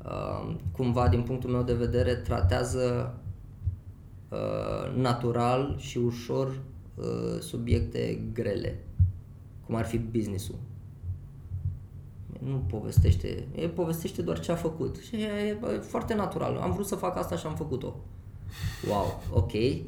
uh, 0.05 0.55
cumva 0.71 1.07
din 1.07 1.21
punctul 1.21 1.49
meu 1.49 1.63
de 1.63 1.73
vedere 1.73 2.15
tratează 2.15 3.13
uh, 4.29 4.95
natural 4.95 5.75
și 5.77 5.97
ușor 5.97 6.47
uh, 6.47 7.39
subiecte 7.39 8.21
grele 8.33 8.79
cum 9.65 9.75
ar 9.75 9.85
fi 9.85 9.97
businessul. 9.97 10.55
Nu 12.39 12.63
povestește, 12.69 13.47
e 13.55 13.67
povestește 13.67 14.21
doar 14.21 14.39
ce 14.39 14.51
a 14.51 14.55
făcut. 14.55 14.95
Și 14.97 15.15
e, 15.15 15.57
e 15.73 15.77
foarte 15.79 16.13
natural. 16.13 16.57
Am 16.57 16.71
vrut 16.71 16.87
să 16.87 16.95
fac 16.95 17.17
asta 17.17 17.35
și 17.35 17.45
am 17.45 17.55
făcut-o. 17.55 17.95
Wow, 18.89 19.23
ok, 19.33 19.51
uh, 19.53 19.79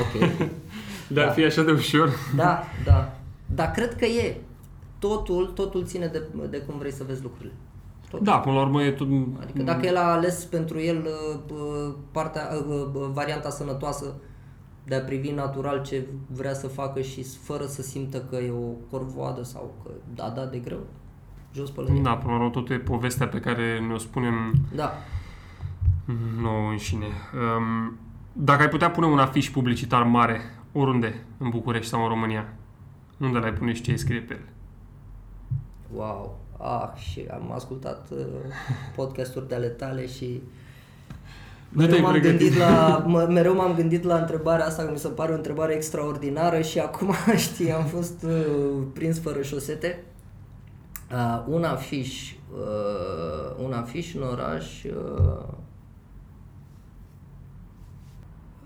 ok. 0.00 0.28
Dar 1.14 1.26
da. 1.26 1.32
fi 1.32 1.44
așa 1.44 1.62
de 1.62 1.70
ușor. 1.70 2.10
Da, 2.36 2.62
da. 2.84 3.16
Dar 3.54 3.70
cred 3.70 3.96
că 3.96 4.04
e. 4.04 4.36
Totul, 5.08 5.46
totul 5.46 5.84
ține 5.84 6.06
de, 6.06 6.22
de 6.50 6.58
cum 6.58 6.78
vrei 6.78 6.92
să 6.92 7.04
vezi 7.04 7.22
lucrurile. 7.22 7.52
Totul. 8.10 8.24
Da, 8.24 8.38
până 8.38 8.54
la 8.54 8.60
urmă 8.60 8.82
e 8.82 8.90
tot... 8.90 9.08
Adică 9.40 9.62
dacă 9.62 9.86
el 9.86 9.96
a 9.96 10.12
ales 10.12 10.44
pentru 10.44 10.80
el 10.80 11.06
uh, 11.06 11.94
partea, 12.10 12.48
uh, 12.68 13.10
varianta 13.12 13.50
sănătoasă 13.50 14.14
de 14.84 14.94
a 14.94 15.00
privi 15.00 15.30
natural 15.30 15.82
ce 15.82 16.06
vrea 16.26 16.54
să 16.54 16.66
facă 16.66 17.00
și 17.00 17.22
fără 17.22 17.64
să 17.64 17.82
simtă 17.82 18.20
că 18.20 18.36
e 18.36 18.50
o 18.50 18.70
corvoadă 18.90 19.42
sau 19.42 19.74
că 19.82 19.90
da, 20.14 20.32
da, 20.36 20.44
de 20.44 20.58
greu. 20.58 20.86
Jos 21.54 21.70
pe 21.70 21.80
lângă. 21.80 22.00
Da, 22.02 22.16
până 22.16 22.32
la 22.32 22.38
urmă 22.38 22.50
totul 22.50 22.74
e 22.74 22.78
povestea 22.78 23.28
pe 23.28 23.40
care 23.40 23.80
ne-o 23.86 23.98
spunem 23.98 24.54
da. 24.74 24.92
nouă 26.40 26.70
înșine. 26.70 27.06
Um, 27.06 27.98
dacă 28.32 28.62
ai 28.62 28.68
putea 28.68 28.90
pune 28.90 29.06
un 29.06 29.18
afiș 29.18 29.50
publicitar 29.50 30.02
mare, 30.02 30.40
oriunde, 30.72 31.24
în 31.38 31.48
București 31.50 31.90
sau 31.90 32.02
în 32.02 32.08
România, 32.08 32.52
unde 33.18 33.38
l-ai 33.38 33.52
pune 33.52 33.72
și 33.72 33.82
ce 33.82 33.96
scrie 33.96 34.20
pe 34.20 34.34
el? 34.34 34.50
Wow! 35.94 36.38
Ah, 36.58 36.88
și 36.96 37.26
am 37.30 37.52
ascultat 37.52 38.06
uh, 38.10 38.18
podcasturi 38.96 39.48
de 39.48 39.54
ale 39.54 39.68
tale 39.68 40.06
și 40.06 40.42
Mereu 41.74 42.00
m-am, 42.00 42.18
gândit 42.20 42.56
la, 42.56 42.98
mă, 43.06 43.26
mereu 43.30 43.54
m-am 43.54 43.74
gândit 43.74 44.04
la 44.04 44.16
întrebarea 44.16 44.66
asta, 44.66 44.82
că 44.82 44.90
mi 44.90 44.98
se 44.98 45.08
pare 45.08 45.32
o 45.32 45.34
întrebare 45.34 45.74
extraordinară 45.74 46.60
și 46.60 46.78
acum, 46.78 47.14
știi, 47.36 47.72
am 47.72 47.84
fost 47.84 48.22
uh, 48.22 48.82
prins 48.92 49.20
fără 49.20 49.42
șosete. 49.42 50.04
Uh, 51.12 51.44
un 51.48 51.64
afiș, 51.64 52.32
uh, 52.32 53.64
un 53.64 53.72
afiș 53.72 54.14
în 54.14 54.22
oraș, 54.22 54.84
uh, 54.84 55.44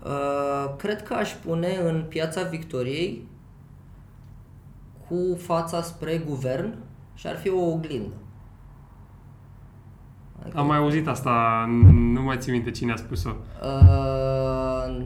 uh, 0.03 0.75
cred 0.77 1.03
că 1.03 1.13
aș 1.13 1.33
pune 1.33 1.75
în 1.83 2.05
Piața 2.09 2.41
Victoriei 2.43 3.27
cu 5.07 5.37
fața 5.37 5.81
spre 5.81 6.17
guvern 6.17 6.75
și 7.17 7.27
ar 7.27 7.35
fi 7.37 7.49
o 7.49 7.59
oglindă. 7.71 8.13
Adică, 10.41 10.57
Am 10.59 10.67
mai 10.67 10.77
auzit 10.77 11.07
asta, 11.07 11.65
n- 11.65 11.91
nu 12.13 12.21
mai 12.21 12.37
țin 12.37 12.53
minte 12.53 12.71
cine 12.71 12.91
a 12.91 12.95
spus-o. 12.95 13.29
uh, 13.63 14.97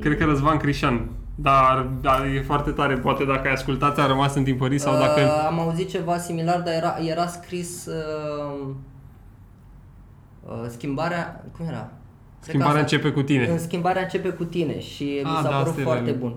Cred 0.00 0.18
că 0.18 0.24
Răzvan 0.24 0.56
Crișan. 0.56 1.08
Dar, 1.34 1.86
dar 2.00 2.24
e 2.24 2.42
foarte 2.42 2.70
tare, 2.70 2.94
poate 2.94 3.24
dacă 3.24 3.46
ai 3.48 3.52
ascultat 3.52 3.98
a 3.98 4.06
rămas 4.06 4.34
în 4.34 4.44
timpării 4.44 4.78
sau 4.78 4.98
dacă... 4.98 5.20
Uh, 5.20 5.44
am 5.46 5.58
auzit 5.60 5.88
ceva 5.88 6.18
similar, 6.18 6.60
dar 6.60 6.74
era, 6.74 6.96
era 7.06 7.26
scris 7.26 7.86
uh, 7.86 8.66
uh, 10.48 10.64
schimbarea, 10.68 11.44
cum 11.56 11.66
era? 11.66 11.78
Cred 11.80 11.90
că 12.40 12.46
Schimbarea 12.46 12.82
asta- 12.82 12.96
începe 12.96 13.10
cu 13.10 13.22
tine. 13.22 13.46
În 13.46 13.58
schimbarea 13.58 14.02
începe 14.02 14.28
cu 14.28 14.44
tine 14.44 14.80
și 14.80 15.04
mi 15.04 15.30
Ah, 15.30 15.40
s-a 15.42 15.48
da, 15.50 15.56
părut 15.56 15.66
asta 15.68 15.82
foarte 15.82 16.08
era- 16.08 16.18
bun. 16.18 16.34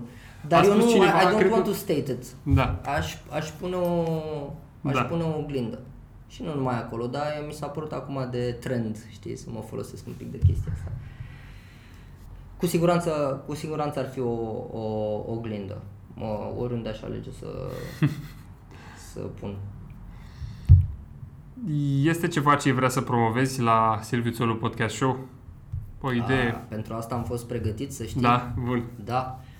Dar 0.48 0.60
A 0.62 0.64
eu 0.64 0.70
spus 0.72 0.84
nu, 0.84 0.90
cineva, 0.90 1.20
I, 1.20 1.24
I 1.24 1.28
don't 1.34 1.38
cred 1.38 1.50
want 1.50 1.64
că- 1.64 1.68
to 1.70 1.74
state 1.76 2.10
it. 2.12 2.24
Da. 2.42 2.80
Aș, 2.96 3.14
aș 3.30 3.48
pune 3.48 3.74
o, 3.76 4.02
aș 4.84 4.94
Da. 4.94 5.02
pune 5.02 5.22
o 5.22 5.38
oglindă. 5.38 5.78
Și 6.28 6.42
nu 6.42 6.54
numai 6.54 6.78
acolo, 6.78 7.06
dar 7.06 7.22
mi 7.46 7.52
s-a 7.52 7.66
părut 7.66 7.92
acum 7.92 8.28
de 8.30 8.56
trend, 8.60 9.06
știi, 9.10 9.36
să 9.36 9.46
mă 9.50 9.60
folosesc 9.60 10.06
un 10.06 10.12
pic 10.16 10.30
de 10.30 10.38
chestia 10.38 10.72
asta. 10.72 10.92
Cu 12.56 12.66
siguranță, 12.66 13.42
cu 13.46 13.54
siguranță 13.54 13.98
ar 13.98 14.08
fi 14.08 14.20
o, 14.20 14.32
o 14.72 15.22
oglindă. 15.26 15.82
Mă, 16.14 16.52
oriunde 16.58 16.88
aș 16.88 17.02
alege 17.02 17.30
să, 17.30 17.46
să 19.12 19.20
pun. 19.20 19.56
Este 22.02 22.28
ceva 22.28 22.54
ce 22.54 22.72
vrea 22.72 22.88
să 22.88 23.00
promovezi 23.00 23.60
la 23.60 23.98
Silviu 24.02 24.30
Țolu 24.30 24.56
Podcast 24.56 24.94
Show? 24.94 25.18
O 26.00 26.12
idee? 26.12 26.50
A, 26.50 26.56
pentru 26.56 26.94
asta 26.94 27.14
am 27.14 27.24
fost 27.24 27.46
pregătit, 27.46 27.92
să 27.92 28.04
știi. 28.04 28.20
Da, 28.20 28.52
bun. 28.64 28.84
Da, 29.04 29.40
uh, 29.40 29.53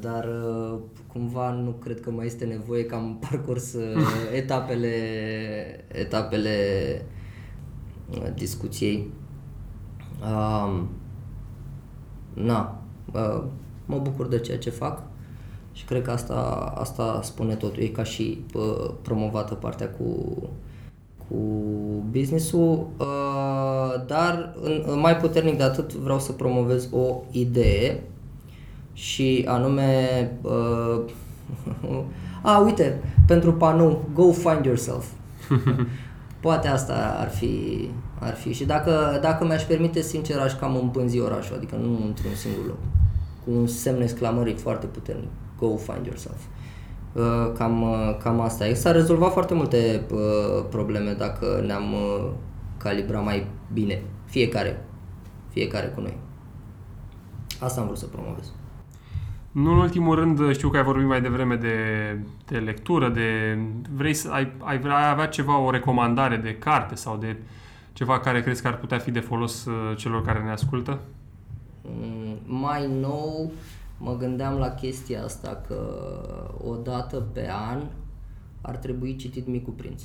dar 0.00 0.24
uh, 0.24 0.78
cumva 1.12 1.50
nu 1.50 1.70
cred 1.70 2.00
că 2.00 2.10
mai 2.10 2.26
este 2.26 2.44
nevoie 2.44 2.84
că 2.84 2.94
am 2.94 3.18
parcurs 3.30 3.72
uh, 3.72 3.82
etapele, 4.40 4.94
etapele 5.92 6.56
uh, 8.10 8.34
discuției. 8.34 9.10
Um, 10.22 10.88
na, 12.34 12.82
uh, 13.12 13.42
mă 13.86 13.98
bucur 13.98 14.28
de 14.28 14.38
ceea 14.38 14.58
ce 14.58 14.70
fac 14.70 15.02
și 15.72 15.84
cred 15.84 16.02
că 16.02 16.10
asta, 16.10 16.72
asta 16.78 17.20
spune 17.22 17.54
totul. 17.54 17.82
E 17.82 17.86
ca 17.86 18.02
și 18.04 18.44
uh, 18.54 18.90
promovată 19.02 19.54
partea 19.54 19.90
cu, 19.90 20.36
cu 21.28 21.36
business-ul, 22.10 22.86
uh, 22.98 24.06
dar 24.06 24.54
în, 24.62 24.98
mai 25.00 25.16
puternic 25.16 25.56
de 25.56 25.62
atât 25.62 25.92
vreau 25.92 26.18
să 26.18 26.32
promovez 26.32 26.88
o 26.92 27.22
idee 27.30 28.02
și 28.96 29.44
anume 29.48 30.30
uh, 30.42 31.00
a, 32.42 32.58
uite, 32.58 33.02
pentru 33.26 33.52
panou, 33.52 34.08
go 34.14 34.32
find 34.32 34.64
yourself. 34.64 35.04
Poate 36.40 36.68
asta 36.68 37.16
ar 37.18 37.28
fi, 37.28 37.88
ar 38.18 38.34
fi. 38.34 38.52
Și 38.52 38.64
dacă, 38.64 39.18
dacă 39.22 39.44
mi-aș 39.44 39.62
permite, 39.62 40.00
sincer, 40.00 40.38
aș 40.38 40.52
cam 40.52 40.76
împânzi 40.76 41.20
orașul, 41.20 41.56
adică 41.56 41.76
nu 41.76 42.00
într-un 42.06 42.34
singur 42.34 42.66
loc. 42.66 42.78
Cu 43.44 43.50
un 43.50 43.66
semn 43.66 44.00
exclamării 44.00 44.54
foarte 44.54 44.86
puternic. 44.86 45.28
Go 45.58 45.76
find 45.76 46.06
yourself. 46.06 46.40
Uh, 47.12 47.52
Cam, 47.54 47.82
uh, 47.82 48.16
cam 48.22 48.40
asta 48.40 48.66
e. 48.66 48.74
S-ar 48.74 48.94
rezolva 48.94 49.28
foarte 49.28 49.54
multe 49.54 50.06
uh, 50.12 50.64
probleme 50.70 51.12
dacă 51.12 51.62
ne-am 51.66 51.92
uh, 51.92 52.30
calibra 52.76 53.20
mai 53.20 53.46
bine. 53.72 54.02
Fiecare. 54.24 54.84
Fiecare 55.48 55.86
cu 55.86 56.00
noi. 56.00 56.16
Asta 57.60 57.80
am 57.80 57.86
vrut 57.86 57.98
să 57.98 58.06
promovez. 58.06 58.52
Nu 59.56 59.70
în 59.72 59.78
ultimul 59.78 60.14
rând, 60.14 60.52
știu 60.52 60.68
că 60.68 60.76
ai 60.76 60.82
vorbit 60.82 61.06
mai 61.06 61.20
devreme 61.20 61.56
de, 61.56 61.76
de 62.46 62.58
lectură, 62.58 63.08
de 63.08 63.58
vrei 63.94 64.14
să 64.14 64.30
ai, 64.30 64.52
ai 64.58 64.78
vrea 64.78 64.96
ai 64.96 65.10
avea 65.10 65.26
ceva, 65.26 65.58
o 65.58 65.70
recomandare 65.70 66.36
de 66.36 66.56
carte 66.58 66.94
sau 66.94 67.16
de 67.16 67.36
ceva 67.92 68.20
care 68.20 68.42
crezi 68.42 68.62
că 68.62 68.68
ar 68.68 68.78
putea 68.78 68.98
fi 68.98 69.10
de 69.10 69.20
folos 69.20 69.64
uh, 69.64 69.96
celor 69.96 70.24
care 70.24 70.42
ne 70.42 70.50
ascultă? 70.50 71.00
Mm, 71.82 72.38
Mai 72.46 72.90
nou 73.00 73.52
mă 73.98 74.16
gândeam 74.16 74.58
la 74.58 74.68
chestia 74.68 75.24
asta 75.24 75.62
că 75.66 75.78
o 76.64 76.74
dată 76.74 77.16
pe 77.16 77.48
an 77.70 77.82
ar 78.60 78.76
trebui 78.76 79.16
citit 79.16 79.46
Micul 79.46 79.72
Prinț. 79.72 80.02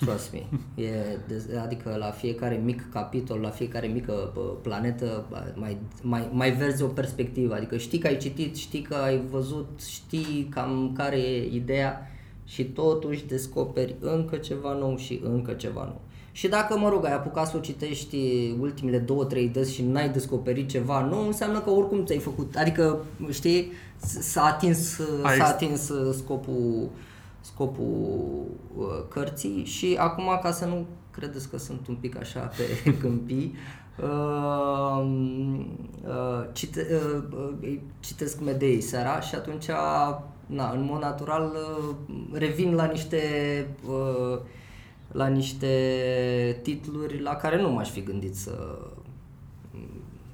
Trust 0.00 0.32
me. 0.32 0.42
E, 0.84 0.90
de- 1.28 1.58
adică 1.62 1.96
la 1.98 2.10
fiecare 2.10 2.60
mic 2.64 2.90
capitol, 2.92 3.38
la 3.40 3.48
fiecare 3.50 3.86
mică 3.86 4.12
pă, 4.34 4.40
planetă 4.40 5.24
bă, 5.30 5.52
mai, 5.54 5.76
mai, 6.02 6.28
mai 6.32 6.50
verzi 6.52 6.82
o 6.82 6.86
perspectivă. 6.86 7.54
Adică 7.54 7.76
știi 7.76 7.98
că 7.98 8.06
ai 8.06 8.16
citit, 8.16 8.56
știi 8.56 8.82
că 8.82 8.94
ai 8.94 9.20
văzut, 9.30 9.68
știi 9.88 10.48
cam 10.50 10.92
care 10.96 11.16
e 11.16 11.54
ideea 11.54 12.10
și 12.44 12.64
totuși 12.64 13.26
descoperi 13.26 13.94
încă 14.00 14.36
ceva 14.36 14.72
nou 14.72 14.96
și 14.96 15.20
încă 15.24 15.52
ceva 15.52 15.84
nou. 15.84 16.00
Și 16.32 16.48
dacă, 16.48 16.78
mă 16.78 16.88
rog, 16.88 17.04
ai 17.04 17.12
apucat 17.14 17.46
să 17.48 17.56
o 17.56 17.60
citești 17.60 18.16
ultimele 18.60 18.98
două, 18.98 19.24
trei 19.24 19.48
dăți 19.48 19.72
și 19.72 19.82
n-ai 19.82 20.08
descoperit 20.08 20.68
ceva 20.68 21.04
nou, 21.04 21.26
înseamnă 21.26 21.60
că 21.60 21.70
oricum 21.70 22.04
ți-ai 22.04 22.18
făcut, 22.18 22.54
adică, 22.56 23.04
știi, 23.30 23.72
s- 23.96 24.18
s-a 24.20 24.42
atins, 24.44 24.98
Ai 25.22 25.36
s-a 25.36 25.42
ex- 25.42 25.50
atins 25.50 25.88
uh, 25.88 26.14
scopul, 26.14 26.88
scopul 27.40 28.46
uh, 28.76 28.86
cărții 29.08 29.64
și 29.64 29.96
acum, 29.98 30.38
ca 30.42 30.52
să 30.52 30.64
nu 30.64 30.86
credeți 31.10 31.48
că 31.48 31.58
sunt 31.58 31.86
un 31.88 31.94
pic 31.94 32.18
așa 32.18 32.40
pe 32.40 32.64
câmpii, 33.00 33.54
uh, 34.02 35.04
uh, 36.04 36.48
cite, 36.52 36.86
uh, 36.92 37.22
uh, 37.62 37.78
citesc 38.00 38.40
Medei 38.40 38.80
seara 38.80 39.20
și 39.20 39.34
atunci, 39.34 39.66
na, 40.46 40.70
în 40.70 40.84
mod 40.84 41.00
natural, 41.00 41.52
uh, 41.52 41.94
revin 42.32 42.74
la 42.74 42.84
niște 42.84 43.20
uh, 43.88 44.38
la 45.12 45.26
niște 45.26 46.60
titluri 46.62 47.20
la 47.20 47.36
care 47.36 47.60
nu 47.60 47.72
m-aș 47.72 47.90
fi 47.90 48.02
gândit 48.02 48.36
să, 48.36 48.78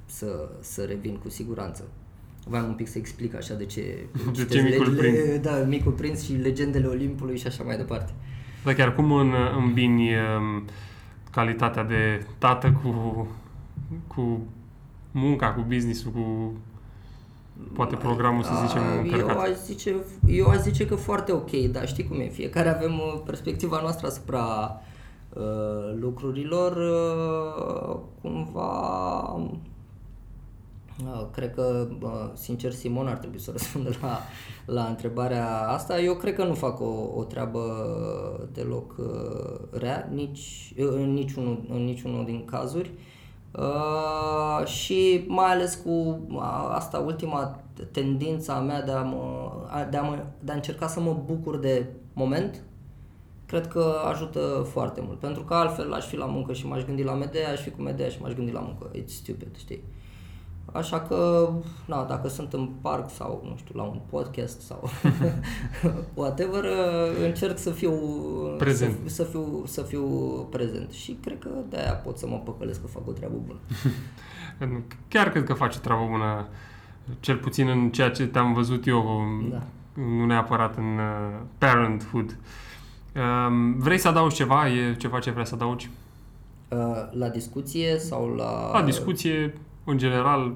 să, 0.06 0.48
să 0.60 0.84
revin 0.84 1.16
cu 1.16 1.28
siguranță. 1.28 1.84
Vreau 2.48 2.66
un 2.66 2.72
pic 2.74 2.88
să 2.88 2.98
explic 2.98 3.34
așa 3.34 3.54
de 3.54 3.64
ce, 3.64 3.80
De 4.24 4.30
citesc 4.32 4.48
ce 4.48 4.60
Micul 4.62 4.92
le- 4.94 4.98
Prinț? 5.00 5.16
le- 5.16 5.36
Da, 5.42 5.56
Micul 5.56 5.92
Prinț 5.92 6.22
și 6.24 6.32
legendele 6.32 6.86
Olimpului 6.86 7.38
și 7.38 7.46
așa 7.46 7.62
mai 7.64 7.76
departe. 7.76 8.12
Dar 8.64 8.74
chiar 8.74 8.94
cum 8.94 9.12
în, 9.12 9.32
îmbini 9.64 10.08
um, 10.08 10.64
calitatea 11.30 11.84
de 11.84 12.26
tată 12.38 12.78
cu, 12.82 13.26
cu 14.06 14.38
munca, 15.10 15.52
cu 15.52 15.64
business-ul, 15.68 16.10
cu 16.12 16.52
poate 17.72 17.96
programul, 17.96 18.42
să 18.42 18.50
zicem, 18.66 18.82
A, 18.82 18.94
eu 18.94 19.00
încărcat? 19.02 19.38
aș, 19.38 19.50
zice, 19.64 19.94
eu 20.26 20.46
aș 20.48 20.56
zice 20.58 20.86
că 20.86 20.94
foarte 20.94 21.32
ok, 21.32 21.50
dar 21.50 21.86
știi 21.88 22.04
cum 22.08 22.20
e, 22.20 22.28
fiecare 22.28 22.68
avem 22.68 22.92
uh, 22.92 23.20
perspectiva 23.26 23.78
noastră 23.80 24.06
asupra 24.06 24.72
uh, 25.32 25.96
lucrurilor, 26.00 26.76
uh, 26.76 27.96
cumva, 28.20 28.70
uh, 29.36 29.50
cred 31.32 31.54
că, 31.54 31.88
uh, 32.02 32.30
sincer, 32.32 32.72
Simon 32.72 33.06
ar 33.06 33.16
trebui 33.16 33.38
să 33.40 33.50
răspundă 33.50 33.90
la, 34.02 34.18
la 34.66 34.84
întrebarea 34.84 35.68
asta. 35.68 36.00
Eu 36.00 36.14
cred 36.14 36.34
că 36.34 36.44
nu 36.44 36.54
fac 36.54 36.80
o, 36.80 37.10
o 37.14 37.22
treabă 37.22 37.60
deloc 38.52 38.94
uh, 38.98 39.58
rea, 39.70 40.08
nici, 40.12 40.72
în, 40.76 41.12
niciunul, 41.12 41.60
în 41.70 41.84
niciunul 41.84 42.24
din 42.24 42.44
cazuri. 42.44 42.90
Uh, 43.58 44.66
și 44.66 45.24
mai 45.26 45.52
ales 45.52 45.74
cu 45.84 45.90
uh, 46.30 46.70
asta 46.72 46.98
ultima 46.98 47.60
tendința 47.90 48.60
mea 48.60 48.82
de 48.82 48.90
a, 48.90 49.02
mă, 49.02 49.50
a- 49.68 49.84
de, 49.84 49.96
a 49.96 50.02
mă, 50.02 50.24
de 50.40 50.52
a 50.52 50.54
încerca 50.54 50.86
să 50.86 51.00
mă 51.00 51.22
bucur 51.26 51.58
de 51.58 51.86
moment, 52.12 52.62
cred 53.46 53.66
că 53.68 53.94
ajută 54.10 54.66
foarte 54.72 55.00
mult. 55.06 55.18
Pentru 55.18 55.42
că 55.42 55.54
altfel 55.54 55.92
aș 55.92 56.06
fi 56.06 56.16
la 56.16 56.26
muncă 56.26 56.52
și 56.52 56.66
m-aș 56.66 56.84
gândi 56.84 57.02
la 57.02 57.12
Medea, 57.14 57.50
aș 57.50 57.60
fi 57.60 57.70
cu 57.70 57.82
Medea 57.82 58.08
și 58.08 58.20
m-aș 58.20 58.32
gândi 58.32 58.52
la 58.52 58.60
muncă. 58.60 58.90
It's 58.98 59.06
stupid, 59.06 59.56
știi? 59.58 59.82
Așa 60.72 61.00
că, 61.00 61.48
na, 61.84 62.04
dacă 62.04 62.28
sunt 62.28 62.52
în 62.52 62.68
parc 62.80 63.10
sau, 63.10 63.44
nu 63.48 63.56
știu, 63.56 63.74
la 63.76 63.82
un 63.82 63.98
podcast 64.10 64.60
sau 64.60 64.90
whatever, 66.14 66.64
uh, 66.64 67.24
încerc 67.24 67.58
să 67.58 67.70
fiu 67.70 67.92
Prezent. 68.58 68.96
Să, 69.04 69.14
să, 69.14 69.24
fiu, 69.24 69.62
să 69.66 69.82
fiu 69.82 70.04
prezent. 70.50 70.90
Și 70.90 71.18
cred 71.22 71.38
că 71.38 71.48
de-aia 71.68 71.92
pot 71.92 72.18
să 72.18 72.26
mă 72.26 72.36
păcălesc 72.44 72.80
că 72.80 72.86
fac 72.86 73.08
o 73.08 73.12
treabă 73.12 73.34
bună. 73.46 73.58
Chiar 75.08 75.30
cred 75.30 75.44
că 75.44 75.52
faci 75.54 75.76
o 75.76 75.78
treabă 75.78 76.06
bună, 76.10 76.46
cel 77.20 77.36
puțin 77.36 77.68
în 77.68 77.90
ceea 77.90 78.10
ce 78.10 78.26
te-am 78.26 78.52
văzut 78.52 78.86
eu, 78.86 79.04
Da. 79.50 79.62
nu 80.02 80.24
neapărat 80.26 80.76
în 80.76 80.98
uh, 80.98 81.40
parenthood. 81.58 82.36
Um, 83.48 83.78
vrei 83.78 83.98
să 83.98 84.08
adaugi 84.08 84.34
ceva? 84.34 84.68
E 84.68 84.94
ceva 84.94 85.18
ce 85.18 85.30
vrei 85.30 85.46
să 85.46 85.54
adaugi? 85.54 85.90
Uh, 86.68 86.78
La 87.12 87.28
discuție 87.28 87.98
sau 87.98 88.26
la... 88.34 88.70
La 88.72 88.82
discuție, 88.82 89.54
în 89.86 89.98
general, 89.98 90.52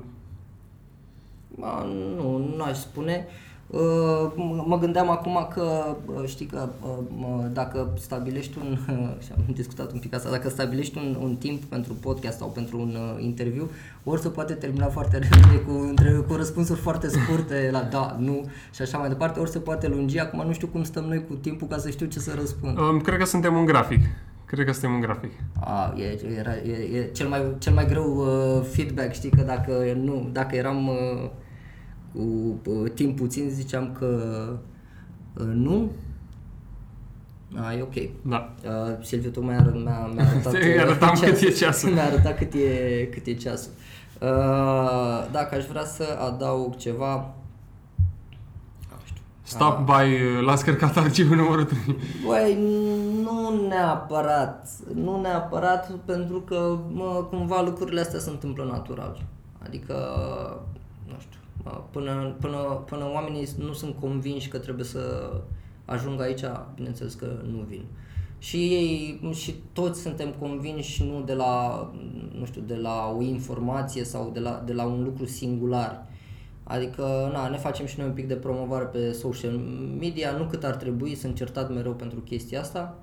Ba, 1.58 1.86
nu, 2.16 2.36
nu 2.56 2.62
aș 2.62 2.78
spune. 2.78 3.26
Uh, 3.66 4.30
m- 4.32 4.64
Mă 4.66 4.78
gândeam 4.78 5.10
acum 5.10 5.48
că, 5.54 5.96
uh, 6.16 6.22
știi 6.26 6.46
că 6.46 6.68
uh, 6.82 6.88
mă- 7.18 7.48
dacă 7.52 7.88
stabilești 7.98 8.58
un, 8.58 8.78
și 9.24 9.28
am 9.36 9.44
discutat 9.54 9.92
un 9.92 9.98
pic 9.98 10.14
asta, 10.14 10.30
dacă 10.30 10.48
stabilești 10.48 10.98
un, 10.98 11.16
un 11.22 11.36
timp 11.36 11.62
pentru 11.64 11.92
podcast 11.92 12.38
sau 12.38 12.48
pentru 12.48 12.78
un 12.80 12.88
uh, 12.94 13.22
interviu, 13.24 13.70
ori 14.04 14.20
se 14.20 14.28
poate 14.28 14.52
termina 14.54 14.86
foarte 14.86 15.18
repede 15.30 15.60
cu, 15.66 15.72
între- 15.88 16.24
cu 16.28 16.34
răspunsuri 16.34 16.80
foarte 16.80 17.08
scurte 17.08 17.68
la 17.72 17.80
da, 17.82 18.16
nu 18.18 18.44
și 18.74 18.82
așa 18.82 18.98
mai 18.98 19.08
departe, 19.08 19.40
ori 19.40 19.50
se 19.50 19.58
poate 19.58 19.88
lungi. 19.88 20.18
Acum 20.18 20.46
nu 20.46 20.52
știu 20.52 20.66
cum 20.66 20.82
stăm 20.82 21.04
noi 21.04 21.24
cu 21.28 21.34
timpul 21.34 21.66
ca 21.68 21.78
să 21.78 21.90
știu 21.90 22.06
ce 22.06 22.18
să 22.18 22.34
răspund. 22.38 22.78
um, 22.78 23.00
cred 23.00 23.18
că 23.18 23.24
suntem 23.24 23.56
în 23.56 23.64
grafic. 23.64 24.00
Cred 24.50 24.66
că 24.66 24.72
suntem 24.72 24.94
în 24.94 25.00
grafic. 25.00 25.30
A, 25.60 25.94
e, 25.96 26.20
era, 26.38 26.56
e, 26.56 26.98
e 26.98 27.10
cel, 27.12 27.28
mai, 27.28 27.56
cel 27.58 27.72
mai 27.72 27.86
greu 27.86 28.16
uh, 28.16 28.66
feedback, 28.72 29.12
știi, 29.12 29.30
că 29.30 29.42
dacă, 29.42 29.92
nu, 29.96 30.28
dacă 30.32 30.56
eram 30.56 30.88
uh, 30.88 31.30
cu 32.12 32.60
uh, 32.70 32.90
timp 32.94 33.16
puțin, 33.16 33.50
ziceam 33.50 33.96
că 33.98 34.06
uh, 35.34 35.46
nu, 35.52 35.90
a, 37.56 37.74
e 37.74 37.82
ok. 37.82 37.94
Da. 38.22 38.54
Uh, 38.64 39.04
Silviu 39.04 39.30
tocmai 39.30 39.56
mi-a, 39.56 39.72
mi-a, 39.72 40.10
mi-a 40.14 40.28
arătat, 40.28 40.52
Îi 40.62 40.80
arătam 40.80 41.18
cât 41.20 41.40
e 41.40 41.50
ceasul. 41.50 41.90
Mi-a 41.90 42.04
arătat 42.04 42.36
cât 42.36 42.52
e, 42.54 43.08
cât 43.12 43.26
e 43.26 43.34
ceasul. 43.34 43.72
Uh, 44.20 45.28
dacă 45.32 45.54
aș 45.54 45.64
vrea 45.64 45.84
să 45.84 46.04
adaug 46.20 46.76
ceva, 46.76 47.14
nu 47.16 47.39
știu. 49.50 49.64
Stop 49.64 49.78
by, 49.84 50.12
uh, 50.12 50.44
l-ați 50.44 50.64
cărcat 50.64 50.96
arhivul 50.96 51.36
numărul 51.36 51.64
3. 51.64 51.96
Băi, 52.26 52.58
nu 53.22 53.66
neapărat, 53.68 54.68
nu 54.94 55.20
neapărat 55.20 55.90
pentru 56.04 56.40
că 56.40 56.78
mă, 56.92 57.26
cumva 57.30 57.62
lucrurile 57.62 58.00
astea 58.00 58.18
se 58.18 58.30
întâmplă 58.30 58.64
natural. 58.64 59.22
Adică, 59.58 59.94
nu 61.06 61.14
știu, 61.18 61.40
mă, 61.64 61.82
până, 61.90 62.34
până, 62.40 62.58
până 62.86 63.10
oamenii 63.12 63.48
nu 63.58 63.72
sunt 63.72 63.94
convinși 64.00 64.48
că 64.48 64.58
trebuie 64.58 64.84
să 64.84 65.30
ajung 65.84 66.20
aici, 66.20 66.44
bineînțeles 66.74 67.14
că 67.14 67.26
nu 67.50 67.64
vin. 67.68 67.84
Și 68.38 68.56
ei, 68.56 69.20
și 69.32 69.54
toți 69.72 70.00
suntem 70.00 70.34
convinși 70.38 71.04
nu 71.04 71.22
de 71.22 71.34
la, 71.34 71.86
nu 72.38 72.44
știu, 72.44 72.60
de 72.66 72.74
la 72.76 73.14
o 73.18 73.22
informație 73.22 74.04
sau 74.04 74.30
de 74.32 74.40
la, 74.40 74.62
de 74.64 74.72
la 74.72 74.84
un 74.84 75.02
lucru 75.02 75.26
singular. 75.26 76.06
Adică, 76.70 77.30
na, 77.32 77.48
ne 77.48 77.56
facem 77.56 77.86
și 77.86 77.98
noi 77.98 78.08
un 78.08 78.14
pic 78.14 78.28
de 78.28 78.34
promovare 78.34 78.84
pe 78.84 79.12
social 79.12 79.52
media, 79.98 80.30
nu 80.30 80.44
cât 80.44 80.64
ar 80.64 80.74
trebui, 80.76 81.14
sunt 81.14 81.34
certat 81.34 81.74
mereu 81.74 81.92
pentru 81.92 82.20
chestia 82.20 82.60
asta, 82.60 82.98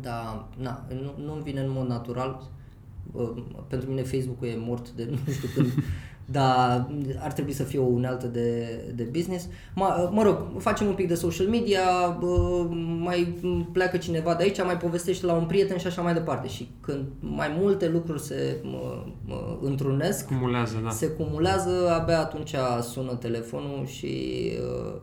dar, 0.00 0.44
na, 0.58 0.86
nu, 1.02 1.24
nu 1.24 1.32
vine 1.32 1.60
în 1.60 1.70
mod 1.70 1.86
natural. 1.86 2.42
Uh, 3.12 3.42
Pentru 3.68 3.88
mine 3.88 4.02
Facebook-ul 4.02 4.48
e 4.48 4.56
mort 4.56 4.90
de 4.90 5.08
nu 5.10 5.32
știu 5.32 5.48
când, 5.54 5.72
dar 6.32 6.90
ar 7.18 7.32
trebui 7.32 7.52
să 7.52 7.62
fie 7.62 7.78
o 7.78 7.84
unealtă 7.84 8.26
de, 8.26 8.78
de 8.94 9.02
business. 9.02 9.48
Mă, 9.74 10.10
mă 10.12 10.22
rog, 10.22 10.38
facem 10.58 10.86
un 10.86 10.94
pic 10.94 11.08
de 11.08 11.14
social 11.14 11.46
media, 11.46 12.16
bă, 12.20 12.66
mai 12.98 13.38
pleacă 13.72 13.96
cineva 13.96 14.34
de 14.34 14.42
aici, 14.42 14.64
mai 14.64 14.76
povestește 14.76 15.26
la 15.26 15.32
un 15.32 15.46
prieten 15.46 15.78
și 15.78 15.86
așa 15.86 16.02
mai 16.02 16.12
departe. 16.12 16.48
Și 16.48 16.68
când 16.80 17.04
mai 17.20 17.56
multe 17.58 17.88
lucruri 17.88 18.20
se 18.20 18.56
mă, 18.62 19.04
mă, 19.24 19.58
întrunesc, 19.62 20.26
Cumulează, 20.26 20.80
da. 20.84 20.90
se 20.90 21.06
cumulează, 21.06 21.90
abia 22.00 22.20
atunci 22.20 22.54
sună 22.80 23.14
telefonul 23.14 23.86
și 23.86 24.42
uh, 24.86 24.94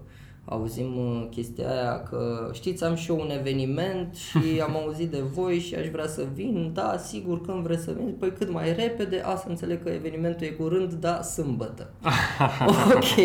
auzim 0.49 0.97
uh, 0.97 1.27
chestia 1.29 1.69
aia 1.69 2.03
că 2.03 2.49
știți, 2.53 2.83
am 2.83 2.95
și 2.95 3.11
eu 3.11 3.19
un 3.19 3.29
eveniment 3.29 4.15
și 4.15 4.39
am 4.67 4.75
auzit 4.75 5.11
de 5.11 5.21
voi 5.33 5.59
și 5.59 5.75
aș 5.75 5.87
vrea 5.87 6.07
să 6.07 6.25
vin, 6.33 6.71
da, 6.73 6.97
sigur, 6.97 7.41
când 7.41 7.63
vreți 7.63 7.83
să 7.83 7.91
vin, 7.97 8.15
păi 8.19 8.33
cât 8.33 8.51
mai 8.51 8.73
repede, 8.73 9.21
a, 9.25 9.35
să 9.35 9.45
înțeleg 9.47 9.83
că 9.83 9.89
evenimentul 9.89 10.47
e 10.47 10.49
curând, 10.49 10.93
da, 10.93 11.21
sâmbătă. 11.21 11.89
ok, 12.95 13.15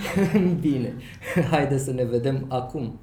bine, 0.60 0.94
haide 1.50 1.78
să 1.78 1.92
ne 1.92 2.04
vedem 2.04 2.44
acum. 2.48 2.98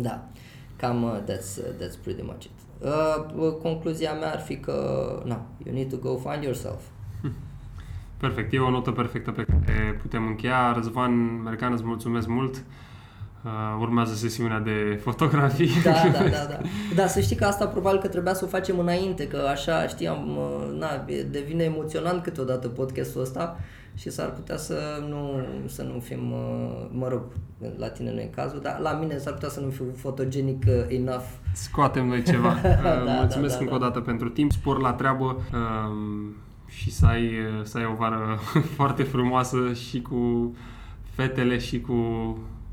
Da, 0.00 0.28
cam 0.76 1.02
uh, 1.02 1.20
that's, 1.22 1.58
uh, 1.58 1.64
that's 1.78 2.02
pretty 2.02 2.22
much 2.22 2.44
it. 2.44 2.50
Uh, 3.36 3.52
concluzia 3.62 4.12
mea 4.12 4.32
ar 4.32 4.40
fi 4.40 4.56
că, 4.56 5.22
na, 5.24 5.46
you 5.64 5.74
need 5.74 5.90
to 5.90 5.96
go 5.96 6.16
find 6.16 6.42
yourself. 6.42 6.80
Perfect, 8.24 8.52
e 8.52 8.58
o 8.58 8.70
notă 8.70 8.90
perfectă 8.90 9.30
pe 9.30 9.44
care 9.44 9.98
putem 10.00 10.26
încheia. 10.26 10.72
Răzvan 10.72 11.42
Mercan, 11.42 11.72
îți 11.72 11.84
mulțumesc 11.84 12.26
mult. 12.26 12.64
Uh, 13.44 13.50
urmează 13.80 14.14
sesiunea 14.14 14.58
de 14.60 14.94
fotografii. 15.06 15.70
Da, 15.82 15.90
da, 16.12 16.18
da, 16.18 16.44
da. 16.48 16.58
Da, 16.96 17.06
să 17.06 17.20
știi 17.20 17.36
că 17.36 17.44
asta 17.44 17.66
probabil 17.66 17.98
că 18.00 18.08
trebuia 18.08 18.34
să 18.34 18.44
o 18.44 18.48
facem 18.48 18.78
înainte, 18.78 19.26
că 19.28 19.36
așa, 19.50 19.86
știam, 19.86 20.36
uh, 20.36 20.78
na, 20.78 21.04
e- 21.06 21.22
devine 21.22 21.62
emoționant 21.62 22.22
câteodată 22.22 22.68
podcastul 22.68 23.20
ăsta 23.20 23.56
și 23.94 24.10
s-ar 24.10 24.30
putea 24.30 24.56
să 24.56 24.78
nu, 25.08 25.40
să 25.66 25.82
nu 25.82 26.00
fim, 26.00 26.32
uh, 26.32 26.86
mă 26.90 27.08
rog, 27.08 27.22
la 27.78 27.88
tine 27.88 28.12
nu 28.12 28.20
e 28.20 28.30
cazul, 28.34 28.60
dar 28.62 28.78
la 28.82 28.92
mine 28.92 29.18
s-ar 29.18 29.32
putea 29.32 29.48
să 29.48 29.60
nu 29.60 29.70
fiu 29.70 29.84
fotogenic 29.96 30.64
uh, 30.68 30.72
enough. 30.88 31.24
Scoatem 31.52 32.06
noi 32.06 32.22
ceva. 32.22 32.48
Uh, 32.64 33.04
Da, 33.04 33.12
mulțumesc 33.12 33.52
da, 33.52 33.58
da, 33.58 33.64
încă 33.64 33.74
o 33.74 33.78
da. 33.78 33.84
dată 33.84 34.00
pentru 34.00 34.28
timp, 34.28 34.52
spor 34.52 34.80
la 34.80 34.92
treabă 34.92 35.24
um, 35.24 36.34
și 36.66 36.90
să 36.90 37.06
ai, 37.06 37.30
să 37.62 37.78
ai 37.78 37.84
o 37.84 37.94
vară 37.94 38.38
foarte 38.76 39.02
frumoasă 39.02 39.72
și 39.72 40.02
cu 40.02 40.54
fetele 41.02 41.58
și 41.58 41.80
cu 41.80 41.94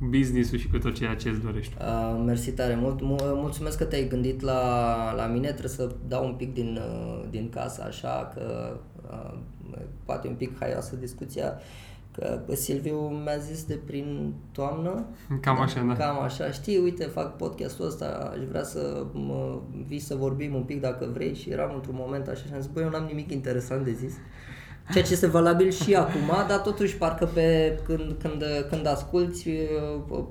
business-ul 0.09 0.57
și 0.57 0.69
cu 0.69 0.77
tot 0.77 0.95
ceea 0.95 1.15
ce 1.15 1.29
îți 1.29 1.41
dorești. 1.41 1.75
Uh, 1.79 2.23
mersi 2.25 2.51
tare 2.51 2.75
mult. 2.75 3.01
Mu- 3.01 3.17
mulțumesc 3.21 3.77
că 3.77 3.83
te-ai 3.83 4.07
gândit 4.07 4.41
la, 4.41 5.13
la 5.13 5.25
mine. 5.25 5.47
Trebuie 5.47 5.69
să 5.69 5.95
dau 6.07 6.25
un 6.25 6.33
pic 6.33 6.53
din, 6.53 6.79
uh, 6.81 7.23
din 7.29 7.49
casă, 7.49 7.83
așa 7.87 8.31
că 8.33 8.77
uh, 9.11 9.39
poate 10.05 10.27
un 10.27 10.33
pic 10.33 10.59
haioasă 10.59 10.95
discuția. 10.95 11.53
Că 12.11 12.41
Silviu 12.53 12.97
mi-a 12.97 13.37
zis 13.37 13.63
de 13.63 13.79
prin 13.85 14.33
toamnă. 14.51 15.05
Cam 15.41 15.61
așa, 15.61 15.81
da. 15.81 15.93
Cam 15.93 16.21
așa. 16.21 16.51
Știi, 16.51 16.77
uite, 16.77 17.03
fac 17.03 17.35
podcastul 17.35 17.85
ăsta, 17.85 18.31
aș 18.33 18.43
vrea 18.49 18.63
să 18.63 19.03
mă 19.13 19.59
vii 19.87 19.99
să 19.99 20.15
vorbim 20.15 20.55
un 20.55 20.63
pic 20.63 20.81
dacă 20.81 21.09
vrei 21.13 21.35
și 21.35 21.49
eram 21.49 21.71
într-un 21.75 21.95
moment 21.97 22.27
așa 22.27 22.43
și 22.47 22.53
am 22.53 22.61
zis, 22.61 22.71
băi, 22.71 22.83
eu 22.83 22.89
n-am 22.89 23.05
nimic 23.05 23.31
interesant 23.31 23.83
de 23.85 23.91
zis. 23.91 24.13
Ceea 24.91 25.03
ce 25.03 25.13
este 25.13 25.27
valabil 25.27 25.69
și 25.71 25.95
acum, 26.03 26.31
dar 26.47 26.59
totuși 26.59 26.97
parcă 26.97 27.25
pe 27.25 27.79
când, 27.85 28.15
când, 28.21 28.43
când 28.69 28.87
asculti, 28.87 29.49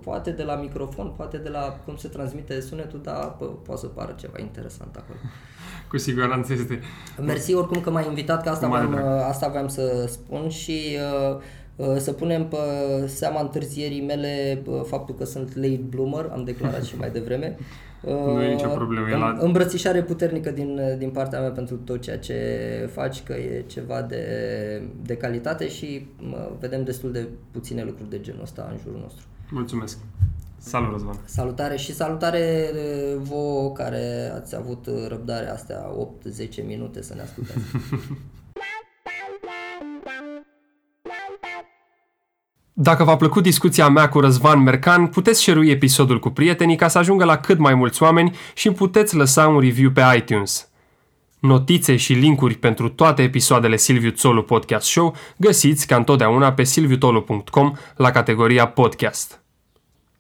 poate 0.03 0.31
de 0.31 0.43
la 0.43 0.55
microfon, 0.55 1.13
poate 1.17 1.37
de 1.37 1.49
la 1.49 1.81
cum 1.85 1.97
se 1.97 2.09
transmite 2.09 2.61
sunetul, 2.61 3.01
dar 3.03 3.37
bă, 3.39 3.45
poate 3.47 3.81
să 3.81 3.87
pară 3.87 4.15
ceva 4.19 4.39
interesant 4.39 4.97
acolo. 4.97 5.19
Cu 5.89 5.99
siguranță 5.99 6.53
este. 6.53 6.81
Mersi 7.21 7.55
oricum 7.55 7.81
că 7.81 7.91
m-ai 7.91 8.07
invitat, 8.09 8.43
că 8.43 8.49
asta, 8.49 8.67
Cu 8.67 8.73
mare 8.73 8.87
voiam, 8.87 9.05
drag. 9.05 9.21
asta 9.29 9.49
voiam 9.49 9.69
să 9.69 10.05
spun 10.09 10.49
și 10.49 10.97
uh, 11.23 11.35
uh, 11.37 11.41
să 11.99 12.13
punem 12.13 12.49
pe 12.49 12.57
seama 13.07 13.41
întârzierii 13.41 14.03
mele 14.05 14.63
uh, 14.67 14.81
faptul 14.87 15.15
că 15.15 15.25
sunt 15.25 15.57
late 15.57 15.81
bloomer, 15.89 16.29
am 16.33 16.45
declarat 16.45 16.83
și 16.85 16.97
mai 16.97 17.11
devreme. 17.11 17.57
Uh, 18.03 18.13
Nu 18.35 18.43
e 18.43 18.53
nicio 18.53 18.69
problemă, 18.69 19.09
e 19.11 19.17
la- 19.17 19.37
Îmbrățișare 19.41 20.03
puternică 20.03 20.51
din, 20.51 20.81
din 20.99 21.11
partea 21.11 21.41
mea 21.41 21.51
pentru 21.51 21.77
tot 21.77 22.01
ceea 22.01 22.19
ce 22.19 22.35
faci, 22.93 23.23
că 23.23 23.33
e 23.33 23.65
ceva 23.67 24.03
de, 24.03 24.25
de 25.03 25.17
calitate 25.17 25.69
și 25.69 26.07
uh, 26.33 26.49
vedem 26.61 26.85
destul 26.85 27.13
de 27.13 27.29
puține 27.51 27.85
lucruri 27.85 28.11
de 28.11 28.21
genul 28.21 28.43
ăsta 28.43 28.69
în 28.73 28.79
jurul 28.83 29.01
nostru. 29.03 29.25
Mulțumesc. 29.51 29.99
Salut, 30.59 30.91
Răzvan. 30.93 31.19
Salutare 31.25 31.77
și 31.77 31.93
salutare 31.95 32.71
uh, 32.73 33.21
vouă 33.23 33.73
care 33.73 34.33
ați 34.35 34.57
avut 34.57 34.87
uh, 34.87 35.07
răbdarea 35.09 35.53
astea 35.53 35.85
8-10 36.63 36.67
minute 36.67 37.03
să 37.03 37.15
ne 37.15 37.21
ascultați. 37.23 37.59
Dacă 42.83 43.05
v-a 43.05 43.17
plăcut 43.17 43.43
discuția 43.43 43.89
mea 43.89 44.09
cu 44.09 44.21
Răzvan 44.21 44.63
Mercan, 44.63 45.07
puteți 45.07 45.41
share 45.41 45.69
episodul 45.69 46.19
cu 46.19 46.31
prietenii 46.31 46.77
ca 46.77 46.89
să 46.89 46.99
ajungă 46.99 47.25
la 47.25 47.37
cât 47.37 47.59
mai 47.59 47.75
mulți 47.75 48.03
oameni 48.03 48.37
și 48.55 48.71
puteți 48.71 49.17
lăsa 49.17 49.49
un 49.49 49.61
review 49.61 49.91
pe 49.91 50.03
iTunes. 50.17 50.69
Notițe 51.39 51.97
și 51.97 52.13
linkuri 52.13 52.55
pentru 52.55 52.89
toate 52.89 53.23
episoadele 53.23 53.77
Silviu 53.77 54.11
Țolu 54.11 54.43
Podcast 54.43 54.87
Show 54.87 55.17
găsiți 55.37 55.87
ca 55.87 55.97
întotdeauna 55.97 56.53
pe 56.53 56.65
silviutolu.com 56.65 57.73
la 57.97 58.11
categoria 58.11 58.67
podcast. 58.67 59.43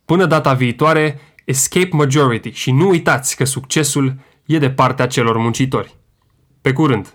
Până 0.04 0.26
data 0.26 0.52
viitoare, 0.52 1.20
escape 1.44 1.90
majority 1.92 2.50
și 2.50 2.70
nu 2.70 2.88
uitați 2.88 3.36
că 3.36 3.44
succesul 3.44 4.14
e 4.46 4.58
de 4.58 4.70
partea 4.70 5.06
celor 5.06 5.36
muncitori. 5.36 5.96
Pe 6.60 6.72
curând! 6.72 7.14